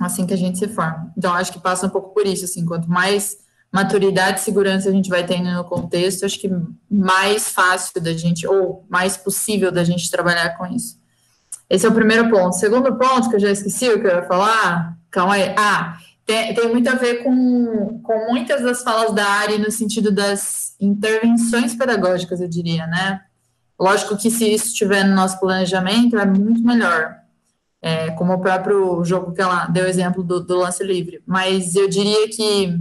assim 0.00 0.26
que 0.26 0.34
a 0.34 0.36
gente 0.36 0.58
se 0.58 0.68
forma. 0.68 1.12
Então, 1.16 1.32
acho 1.32 1.52
que 1.52 1.60
passa 1.60 1.86
um 1.86 1.90
pouco 1.90 2.12
por 2.12 2.26
isso, 2.26 2.44
assim, 2.44 2.66
quanto 2.66 2.90
mais 2.90 3.36
maturidade 3.72 4.40
e 4.40 4.42
segurança 4.42 4.88
a 4.88 4.92
gente 4.92 5.08
vai 5.08 5.24
tendo 5.24 5.50
no 5.50 5.64
contexto, 5.64 6.26
acho 6.26 6.38
que 6.38 6.50
mais 6.90 7.48
fácil 7.48 8.02
da 8.02 8.12
gente, 8.12 8.46
ou 8.46 8.84
mais 8.90 9.16
possível 9.16 9.72
da 9.72 9.82
gente 9.84 10.10
trabalhar 10.10 10.58
com 10.58 10.66
isso. 10.66 11.00
Esse 11.72 11.86
é 11.86 11.88
o 11.88 11.94
primeiro 11.94 12.28
ponto. 12.28 12.54
Segundo 12.54 12.94
ponto, 12.96 13.30
que 13.30 13.36
eu 13.36 13.40
já 13.40 13.50
esqueci 13.50 13.88
o 13.88 13.98
que 13.98 14.06
eu 14.06 14.16
ia 14.16 14.22
falar, 14.24 14.94
calma 15.10 15.36
aí. 15.36 15.54
Ah, 15.56 15.96
tem, 16.26 16.52
tem 16.52 16.68
muito 16.68 16.86
a 16.90 16.96
ver 16.96 17.24
com, 17.24 17.98
com 18.02 18.26
muitas 18.30 18.60
das 18.60 18.82
falas 18.82 19.14
da 19.14 19.26
Ari 19.26 19.56
no 19.56 19.70
sentido 19.70 20.12
das 20.12 20.76
intervenções 20.78 21.74
pedagógicas, 21.74 22.42
eu 22.42 22.48
diria, 22.48 22.86
né? 22.86 23.22
Lógico 23.80 24.18
que 24.18 24.30
se 24.30 24.52
isso 24.52 24.66
estiver 24.66 25.02
no 25.02 25.14
nosso 25.14 25.40
planejamento, 25.40 26.18
é 26.18 26.26
muito 26.26 26.62
melhor 26.62 27.16
é, 27.80 28.10
como 28.10 28.34
o 28.34 28.40
próprio 28.40 29.02
jogo 29.02 29.32
que 29.32 29.40
ela 29.40 29.64
deu 29.64 29.86
exemplo 29.86 30.22
do, 30.22 30.40
do 30.40 30.58
lance 30.58 30.84
livre. 30.84 31.22
Mas 31.26 31.74
eu 31.74 31.88
diria 31.88 32.28
que, 32.28 32.78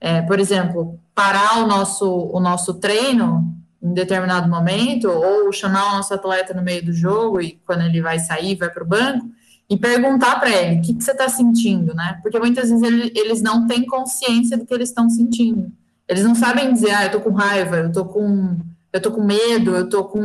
é, 0.00 0.22
por 0.22 0.40
exemplo, 0.40 0.98
parar 1.14 1.62
o 1.62 1.68
nosso, 1.68 2.10
o 2.10 2.40
nosso 2.40 2.74
treino 2.74 3.54
em 3.84 3.92
determinado 3.92 4.48
momento, 4.48 5.10
ou 5.10 5.52
chamar 5.52 5.92
o 5.92 5.96
nosso 5.96 6.14
atleta 6.14 6.54
no 6.54 6.62
meio 6.62 6.82
do 6.82 6.92
jogo 6.92 7.40
e 7.40 7.60
quando 7.66 7.82
ele 7.82 8.00
vai 8.00 8.18
sair, 8.18 8.56
vai 8.56 8.70
para 8.70 8.82
o 8.82 8.86
banco, 8.86 9.30
e 9.68 9.76
perguntar 9.76 10.40
para 10.40 10.50
ele 10.50 10.78
o 10.78 10.82
que, 10.82 10.94
que 10.94 11.04
você 11.04 11.12
está 11.12 11.28
sentindo, 11.28 11.94
né? 11.94 12.18
Porque 12.22 12.38
muitas 12.38 12.70
vezes 12.70 12.82
ele, 12.82 13.12
eles 13.14 13.42
não 13.42 13.66
têm 13.66 13.84
consciência 13.84 14.56
do 14.56 14.64
que 14.64 14.72
eles 14.72 14.88
estão 14.88 15.08
sentindo. 15.10 15.70
Eles 16.08 16.24
não 16.24 16.34
sabem 16.34 16.72
dizer, 16.72 16.90
ah, 16.92 17.04
eu 17.04 17.10
tô 17.10 17.20
com 17.20 17.30
raiva, 17.30 17.76
eu 17.76 17.92
tô 17.92 18.04
com 18.06 18.56
eu 18.92 19.02
tô 19.02 19.10
com 19.10 19.24
medo, 19.24 19.74
eu 19.74 19.88
tô 19.88 20.04
com, 20.04 20.20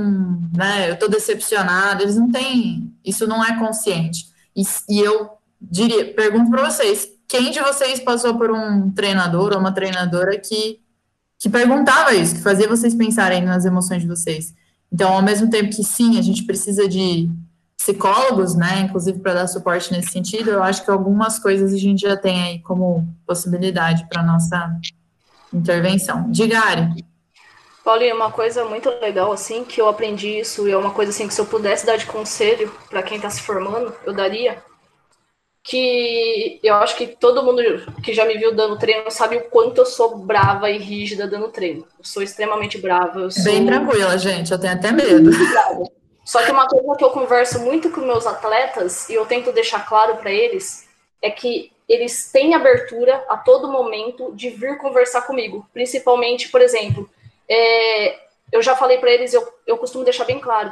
né, 0.55 0.91
eu 0.91 0.95
tô 0.95 1.07
decepcionado, 1.07 2.03
eles 2.03 2.15
não 2.15 2.29
têm, 2.29 2.93
isso 3.03 3.25
não 3.25 3.43
é 3.43 3.57
consciente. 3.57 4.27
E, 4.55 4.61
e 4.87 4.99
eu 4.99 5.31
diria, 5.59 6.13
pergunto 6.13 6.51
para 6.51 6.69
vocês, 6.69 7.09
quem 7.27 7.49
de 7.49 7.59
vocês 7.59 7.99
passou 7.99 8.37
por 8.37 8.51
um 8.51 8.91
treinador 8.91 9.53
ou 9.53 9.59
uma 9.59 9.71
treinadora 9.71 10.37
que, 10.37 10.79
que 11.39 11.49
perguntava 11.49 12.13
isso, 12.13 12.35
que 12.35 12.41
fazia 12.41 12.67
vocês 12.67 12.93
pensarem 12.93 13.41
nas 13.41 13.63
emoções 13.63 14.01
de 14.01 14.07
vocês? 14.07 14.53
Então, 14.91 15.13
ao 15.13 15.21
mesmo 15.21 15.49
tempo 15.49 15.73
que 15.73 15.83
sim, 15.83 16.19
a 16.19 16.21
gente 16.21 16.43
precisa 16.43 16.87
de 16.87 17.29
psicólogos, 17.77 18.55
né, 18.55 18.81
inclusive 18.81 19.19
para 19.19 19.33
dar 19.33 19.47
suporte 19.47 19.91
nesse 19.93 20.11
sentido, 20.11 20.51
eu 20.51 20.61
acho 20.61 20.83
que 20.83 20.91
algumas 20.91 21.39
coisas 21.39 21.73
a 21.73 21.77
gente 21.77 22.01
já 22.01 22.17
tem 22.17 22.43
aí 22.43 22.59
como 22.59 23.07
possibilidade 23.25 24.05
para 24.09 24.21
nossa 24.21 24.77
intervenção. 25.53 26.29
Diga, 26.29 26.59
Ari. 26.59 27.05
Paulinho, 27.85 28.17
uma 28.17 28.31
coisa 28.31 28.65
muito 28.65 28.89
legal, 28.99 29.31
assim, 29.31 29.63
que 29.63 29.79
eu 29.79 29.87
aprendi 29.87 30.39
isso, 30.39 30.67
e 30.67 30.71
é 30.71 30.77
uma 30.77 30.91
coisa, 30.91 31.11
assim, 31.11 31.25
que 31.25 31.33
se 31.33 31.39
eu 31.39 31.45
pudesse 31.45 31.85
dar 31.85 31.97
de 31.97 32.05
conselho 32.05 32.69
para 32.89 33.01
quem 33.01 33.15
está 33.15 33.29
se 33.29 33.41
formando, 33.41 33.93
eu 34.05 34.13
daria, 34.13 34.61
que 35.69 36.59
eu 36.63 36.73
acho 36.75 36.97
que 36.97 37.05
todo 37.05 37.43
mundo 37.43 37.61
que 38.03 38.11
já 38.11 38.25
me 38.25 38.35
viu 38.35 38.55
dando 38.55 38.79
treino 38.79 39.11
sabe 39.11 39.37
o 39.37 39.43
quanto 39.49 39.77
eu 39.77 39.85
sou 39.85 40.17
brava 40.17 40.67
e 40.71 40.79
rígida 40.79 41.27
dando 41.27 41.49
treino. 41.49 41.85
Eu 41.97 42.03
sou 42.03 42.23
extremamente 42.23 42.79
brava. 42.79 43.29
Sou... 43.29 43.43
Bem 43.43 43.67
tranquila, 43.67 44.17
gente, 44.17 44.51
eu 44.51 44.59
tenho 44.59 44.73
até 44.73 44.91
medo. 44.91 45.29
Só 46.25 46.43
que 46.43 46.51
uma 46.51 46.67
coisa 46.67 46.95
que 46.97 47.03
eu 47.03 47.11
converso 47.11 47.59
muito 47.59 47.91
com 47.91 48.01
meus 48.01 48.25
atletas, 48.25 49.07
e 49.09 49.13
eu 49.13 49.27
tento 49.27 49.51
deixar 49.51 49.87
claro 49.87 50.17
para 50.17 50.31
eles, 50.31 50.87
é 51.21 51.29
que 51.29 51.71
eles 51.87 52.31
têm 52.31 52.55
abertura 52.55 53.23
a 53.29 53.37
todo 53.37 53.71
momento 53.71 54.33
de 54.33 54.49
vir 54.49 54.77
conversar 54.79 55.21
comigo. 55.23 55.67
Principalmente, 55.71 56.49
por 56.49 56.61
exemplo, 56.61 57.07
é, 57.47 58.19
eu 58.51 58.61
já 58.61 58.75
falei 58.75 58.97
para 58.97 59.11
eles, 59.11 59.33
eu, 59.35 59.47
eu 59.67 59.77
costumo 59.77 60.03
deixar 60.03 60.25
bem 60.25 60.39
claro. 60.39 60.71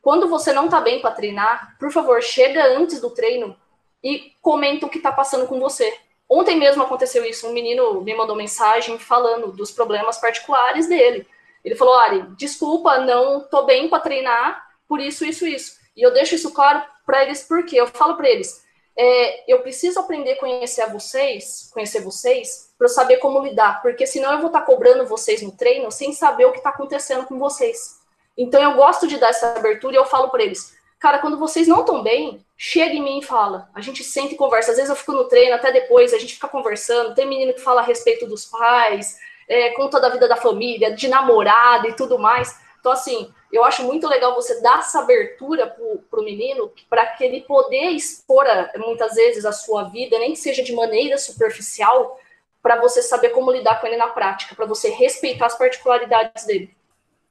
Quando 0.00 0.26
você 0.26 0.54
não 0.54 0.68
tá 0.68 0.80
bem 0.80 1.00
para 1.00 1.10
treinar, 1.10 1.76
por 1.78 1.90
favor, 1.90 2.22
chega 2.22 2.64
antes 2.64 2.98
do 2.98 3.10
treino 3.10 3.54
e 4.02 4.32
comenta 4.40 4.86
o 4.86 4.88
que 4.88 5.00
tá 5.00 5.12
passando 5.12 5.46
com 5.46 5.58
você. 5.58 5.92
Ontem 6.28 6.56
mesmo 6.56 6.82
aconteceu 6.82 7.24
isso, 7.24 7.48
um 7.48 7.52
menino 7.52 8.02
me 8.02 8.14
mandou 8.14 8.36
mensagem 8.36 8.98
falando 8.98 9.52
dos 9.52 9.70
problemas 9.70 10.18
particulares 10.18 10.86
dele. 10.86 11.26
Ele 11.64 11.74
falou: 11.74 11.94
Ari, 11.94 12.22
desculpa, 12.36 12.98
não 12.98 13.40
tô 13.40 13.64
bem 13.64 13.88
para 13.88 14.02
treinar, 14.02 14.66
por 14.86 15.00
isso, 15.00 15.24
isso, 15.24 15.46
isso. 15.46 15.78
E 15.96 16.02
eu 16.02 16.12
deixo 16.12 16.34
isso 16.34 16.52
claro 16.52 16.82
para 17.04 17.24
eles 17.24 17.42
porque 17.42 17.76
eu 17.76 17.86
falo 17.86 18.16
para 18.16 18.28
eles: 18.28 18.62
é, 18.96 19.52
eu 19.52 19.60
preciso 19.60 20.00
aprender 20.00 20.32
a 20.32 20.38
conhecer 20.38 20.82
a 20.82 20.88
vocês, 20.88 21.70
conhecer 21.72 22.00
vocês, 22.00 22.74
para 22.76 22.86
eu 22.86 22.90
saber 22.90 23.18
como 23.18 23.42
lidar, 23.42 23.80
porque 23.80 24.06
senão 24.06 24.32
eu 24.32 24.38
vou 24.38 24.48
estar 24.48 24.60
tá 24.60 24.66
cobrando 24.66 25.06
vocês 25.06 25.40
no 25.40 25.52
treino 25.52 25.90
sem 25.90 26.12
saber 26.12 26.46
o 26.46 26.52
que 26.52 26.58
está 26.58 26.70
acontecendo 26.70 27.24
com 27.24 27.38
vocês. 27.38 27.98
Então 28.36 28.62
eu 28.62 28.74
gosto 28.74 29.06
de 29.06 29.16
dar 29.16 29.30
essa 29.30 29.54
abertura 29.56 29.94
e 29.94 29.98
eu 29.98 30.04
falo 30.04 30.30
para 30.30 30.42
eles, 30.42 30.76
cara, 30.98 31.18
quando 31.18 31.38
vocês 31.38 31.68
não 31.68 31.80
estão 31.80 32.02
bem, 32.02 32.44
chega 32.56 32.94
em 32.94 33.02
mim 33.02 33.18
e 33.20 33.24
fala. 33.24 33.68
A 33.74 33.80
gente 33.80 34.02
sente 34.02 34.34
e 34.34 34.36
conversa. 34.36 34.72
Às 34.72 34.76
vezes 34.76 34.90
eu 34.90 34.96
fico 34.96 35.12
no 35.12 35.24
treino 35.24 35.54
até 35.54 35.70
depois, 35.70 36.12
a 36.12 36.18
gente 36.18 36.34
fica 36.34 36.48
conversando. 36.48 37.14
Tem 37.14 37.26
menino 37.26 37.54
que 37.54 37.60
fala 37.60 37.80
a 37.80 37.84
respeito 37.84 38.26
dos 38.26 38.46
pais, 38.46 39.18
é, 39.48 39.70
conta 39.70 40.00
da 40.00 40.08
vida 40.08 40.28
da 40.28 40.36
família, 40.36 40.94
de 40.94 41.08
namorada 41.08 41.88
e 41.88 41.94
tudo 41.94 42.18
mais. 42.18 42.58
Então, 42.80 42.92
assim, 42.92 43.32
eu 43.52 43.64
acho 43.64 43.82
muito 43.82 44.06
legal 44.06 44.34
você 44.34 44.60
dar 44.60 44.80
essa 44.80 45.00
abertura 45.00 45.66
para 46.10 46.20
o 46.20 46.24
menino, 46.24 46.70
para 46.88 47.06
que 47.06 47.24
ele 47.24 47.40
poder 47.42 47.90
expor, 47.90 48.44
muitas 48.76 49.14
vezes, 49.14 49.44
a 49.44 49.52
sua 49.52 49.84
vida, 49.84 50.18
nem 50.18 50.32
que 50.32 50.38
seja 50.38 50.62
de 50.62 50.72
maneira 50.72 51.16
superficial, 51.16 52.18
para 52.60 52.80
você 52.80 53.02
saber 53.02 53.30
como 53.30 53.52
lidar 53.52 53.80
com 53.80 53.86
ele 53.86 53.96
na 53.96 54.08
prática, 54.08 54.54
para 54.54 54.66
você 54.66 54.90
respeitar 54.90 55.46
as 55.46 55.56
particularidades 55.56 56.44
dele. 56.44 56.76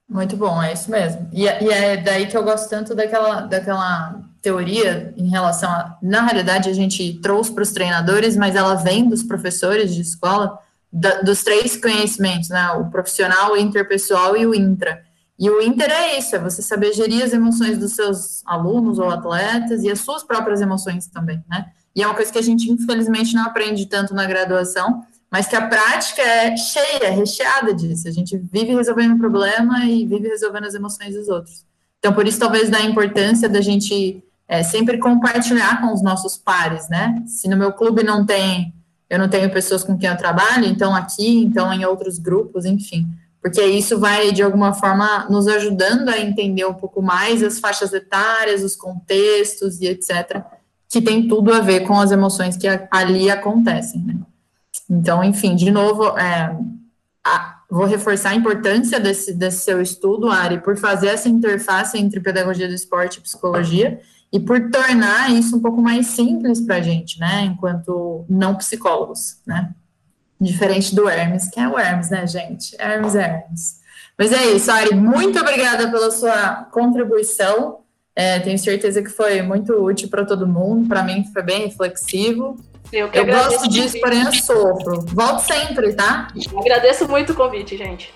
Muito 0.10 0.38
bom, 0.38 0.62
é 0.62 0.72
isso 0.72 0.90
mesmo. 0.90 1.30
E, 1.34 1.44
e, 1.44 1.70
é 1.70 1.98
daí 1.98 2.28
que 2.28 2.38
eu 2.38 2.44
gosto 2.44 2.70
tanto 2.70 2.96
daquela, 2.96 3.42
daquela 3.42 4.22
teoria 4.42 5.14
em 5.18 5.28
relação 5.28 5.70
a. 5.70 5.98
Na 6.02 6.22
realidade, 6.22 6.70
a 6.70 6.74
gente 6.74 7.20
trouxe 7.22 7.52
para 7.52 7.64
os 7.64 7.72
treinadores, 7.72 8.38
mas 8.38 8.56
ela 8.56 8.76
vem 8.76 9.10
dos 9.10 9.22
professores 9.22 9.94
de 9.94 10.02
escola, 10.02 10.58
da, 10.92 11.22
dos 11.22 11.44
três 11.44 11.76
conhecimentos, 11.76 12.48
né? 12.50 12.72
O 12.72 12.90
profissional, 12.90 13.52
o 13.52 13.58
interpessoal 13.58 14.38
e 14.38 14.46
o 14.46 14.56
intra. 14.56 15.06
E 15.40 15.50
o 15.52 15.62
Inter 15.62 15.92
é 15.92 16.18
isso, 16.18 16.36
é 16.36 16.40
você 16.40 16.64
saber 16.64 16.94
gerir 16.94 17.24
as 17.24 17.32
emoções 17.32 17.78
dos 17.78 17.94
seus 17.94 18.42
alunos 18.44 18.98
ou 18.98 19.08
atletas 19.08 19.84
e 19.84 19.92
as 19.92 20.00
suas 20.00 20.24
próprias 20.24 20.62
emoções 20.62 21.06
também, 21.08 21.44
né? 21.48 21.68
E 21.96 22.02
é 22.02 22.08
uma 22.08 22.16
coisa 22.16 22.32
que 22.32 22.40
a 22.40 22.44
gente, 22.44 22.72
infelizmente, 22.72 23.36
não 23.36 23.44
aprende 23.44 23.86
tanto 23.86 24.16
na 24.16 24.26
graduação, 24.26 25.04
mas 25.32 25.48
que 25.48 25.56
a 25.56 25.68
prática 25.68 26.22
é 26.22 26.56
cheia, 26.56 27.12
recheada 27.12 27.74
disso. 27.74 28.08
A 28.08 28.12
gente 28.12 28.38
vive 28.38 28.74
resolvendo 28.74 29.14
um 29.14 29.18
problema 29.18 29.86
e 29.86 30.06
vive 30.06 30.28
resolvendo 30.28 30.66
as 30.66 30.76
emoções 30.76 31.14
dos 31.14 31.28
outros. 31.28 31.66
Então, 32.00 32.14
por 32.14 32.28
isso, 32.28 32.40
talvez, 32.40 32.70
da 32.70 32.82
importância 32.82 33.50
da 33.50 33.60
gente 33.60 34.24
é, 34.48 34.64
sempre 34.64 34.98
compartilhar 34.98 35.82
com 35.82 35.94
os 35.94 36.02
nossos 36.02 36.38
pares, 36.38 36.88
né? 36.90 37.24
Se 37.26 37.50
no 37.50 37.58
meu 37.58 37.74
clube 37.74 38.04
não 38.04 38.26
tem, 38.26 38.74
eu 39.10 39.20
não 39.20 39.28
tenho 39.28 39.52
pessoas 39.52 39.84
com 39.84 39.98
quem 39.98 40.10
eu 40.10 40.18
trabalho, 40.18 40.66
então 40.66 40.96
aqui, 40.96 41.44
então 41.44 41.74
em 41.74 41.86
outros 41.86 42.18
grupos, 42.18 42.66
enfim 42.66 43.06
porque 43.48 43.64
isso 43.64 43.98
vai, 43.98 44.34
de 44.34 44.44
alguma 44.44 44.74
forma, 44.74 45.26
nos 45.30 45.48
ajudando 45.48 46.10
a 46.10 46.20
entender 46.20 46.66
um 46.66 46.74
pouco 46.74 47.02
mais 47.02 47.42
as 47.42 47.60
faixas 47.60 47.94
etárias, 47.94 48.62
os 48.62 48.76
contextos 48.76 49.80
e 49.80 49.88
etc., 49.88 50.44
que 50.90 51.02
tem 51.02 51.28
tudo 51.30 51.54
a 51.54 51.62
ver 51.62 51.82
com 51.82 52.00
as 52.00 52.12
emoções 52.12 52.58
que 52.58 52.68
ali 52.92 53.30
acontecem, 53.30 54.02
né? 54.02 54.16
Então, 54.90 55.24
enfim, 55.24 55.56
de 55.56 55.70
novo, 55.70 56.18
é, 56.18 56.58
a, 57.26 57.58
vou 57.70 57.86
reforçar 57.86 58.30
a 58.30 58.36
importância 58.36 59.00
desse, 59.00 59.34
desse 59.34 59.66
seu 59.66 59.82
estudo, 59.82 60.30
Ari, 60.30 60.60
por 60.60 60.78
fazer 60.78 61.08
essa 61.08 61.28
interface 61.28 61.98
entre 61.98 62.20
pedagogia 62.20 62.68
do 62.68 62.74
esporte 62.74 63.18
e 63.18 63.22
psicologia, 63.22 64.00
e 64.32 64.40
por 64.40 64.70
tornar 64.70 65.32
isso 65.32 65.56
um 65.56 65.62
pouco 65.62 65.82
mais 65.82 66.08
simples 66.08 66.62
para 66.62 66.76
a 66.76 66.82
gente, 66.82 67.20
né, 67.20 67.44
enquanto 67.44 68.26
não 68.30 68.56
psicólogos, 68.56 69.38
né? 69.46 69.74
Diferente 70.40 70.94
do 70.94 71.10
Hermes, 71.10 71.50
que 71.50 71.60
é 71.60 71.68
o 71.68 71.80
Hermes, 71.80 72.10
né, 72.10 72.28
gente? 72.28 72.76
Hermes 72.80 73.16
é 73.16 73.24
Hermes. 73.24 73.80
Mas 74.18 74.32
é 74.32 74.52
isso, 74.52 74.72
Ari, 74.72 74.96
muito 74.96 75.40
obrigada 75.40 75.90
pela 75.90 76.12
sua 76.12 76.68
contribuição. 76.72 77.80
É, 78.16 78.40
tenho 78.40 78.58
certeza 78.58 79.02
que 79.04 79.10
foi 79.10 79.44
muito 79.44 79.74
útil 79.74 80.10
para 80.10 80.26
todo 80.26 80.48
mundo. 80.48 80.88
Para 80.88 81.04
mim, 81.04 81.24
foi 81.32 81.44
bem 81.44 81.68
reflexivo. 81.68 82.58
Eu, 82.92 83.10
Eu 83.14 83.26
gosto 83.26 83.70
disso, 83.70 84.00
porém 84.00 84.24
eu 84.24 84.34
sofro. 84.34 85.02
Volto 85.08 85.40
sempre, 85.42 85.94
tá? 85.94 86.28
Agradeço 86.60 87.08
muito 87.08 87.34
o 87.34 87.36
convite, 87.36 87.78
gente. 87.78 88.14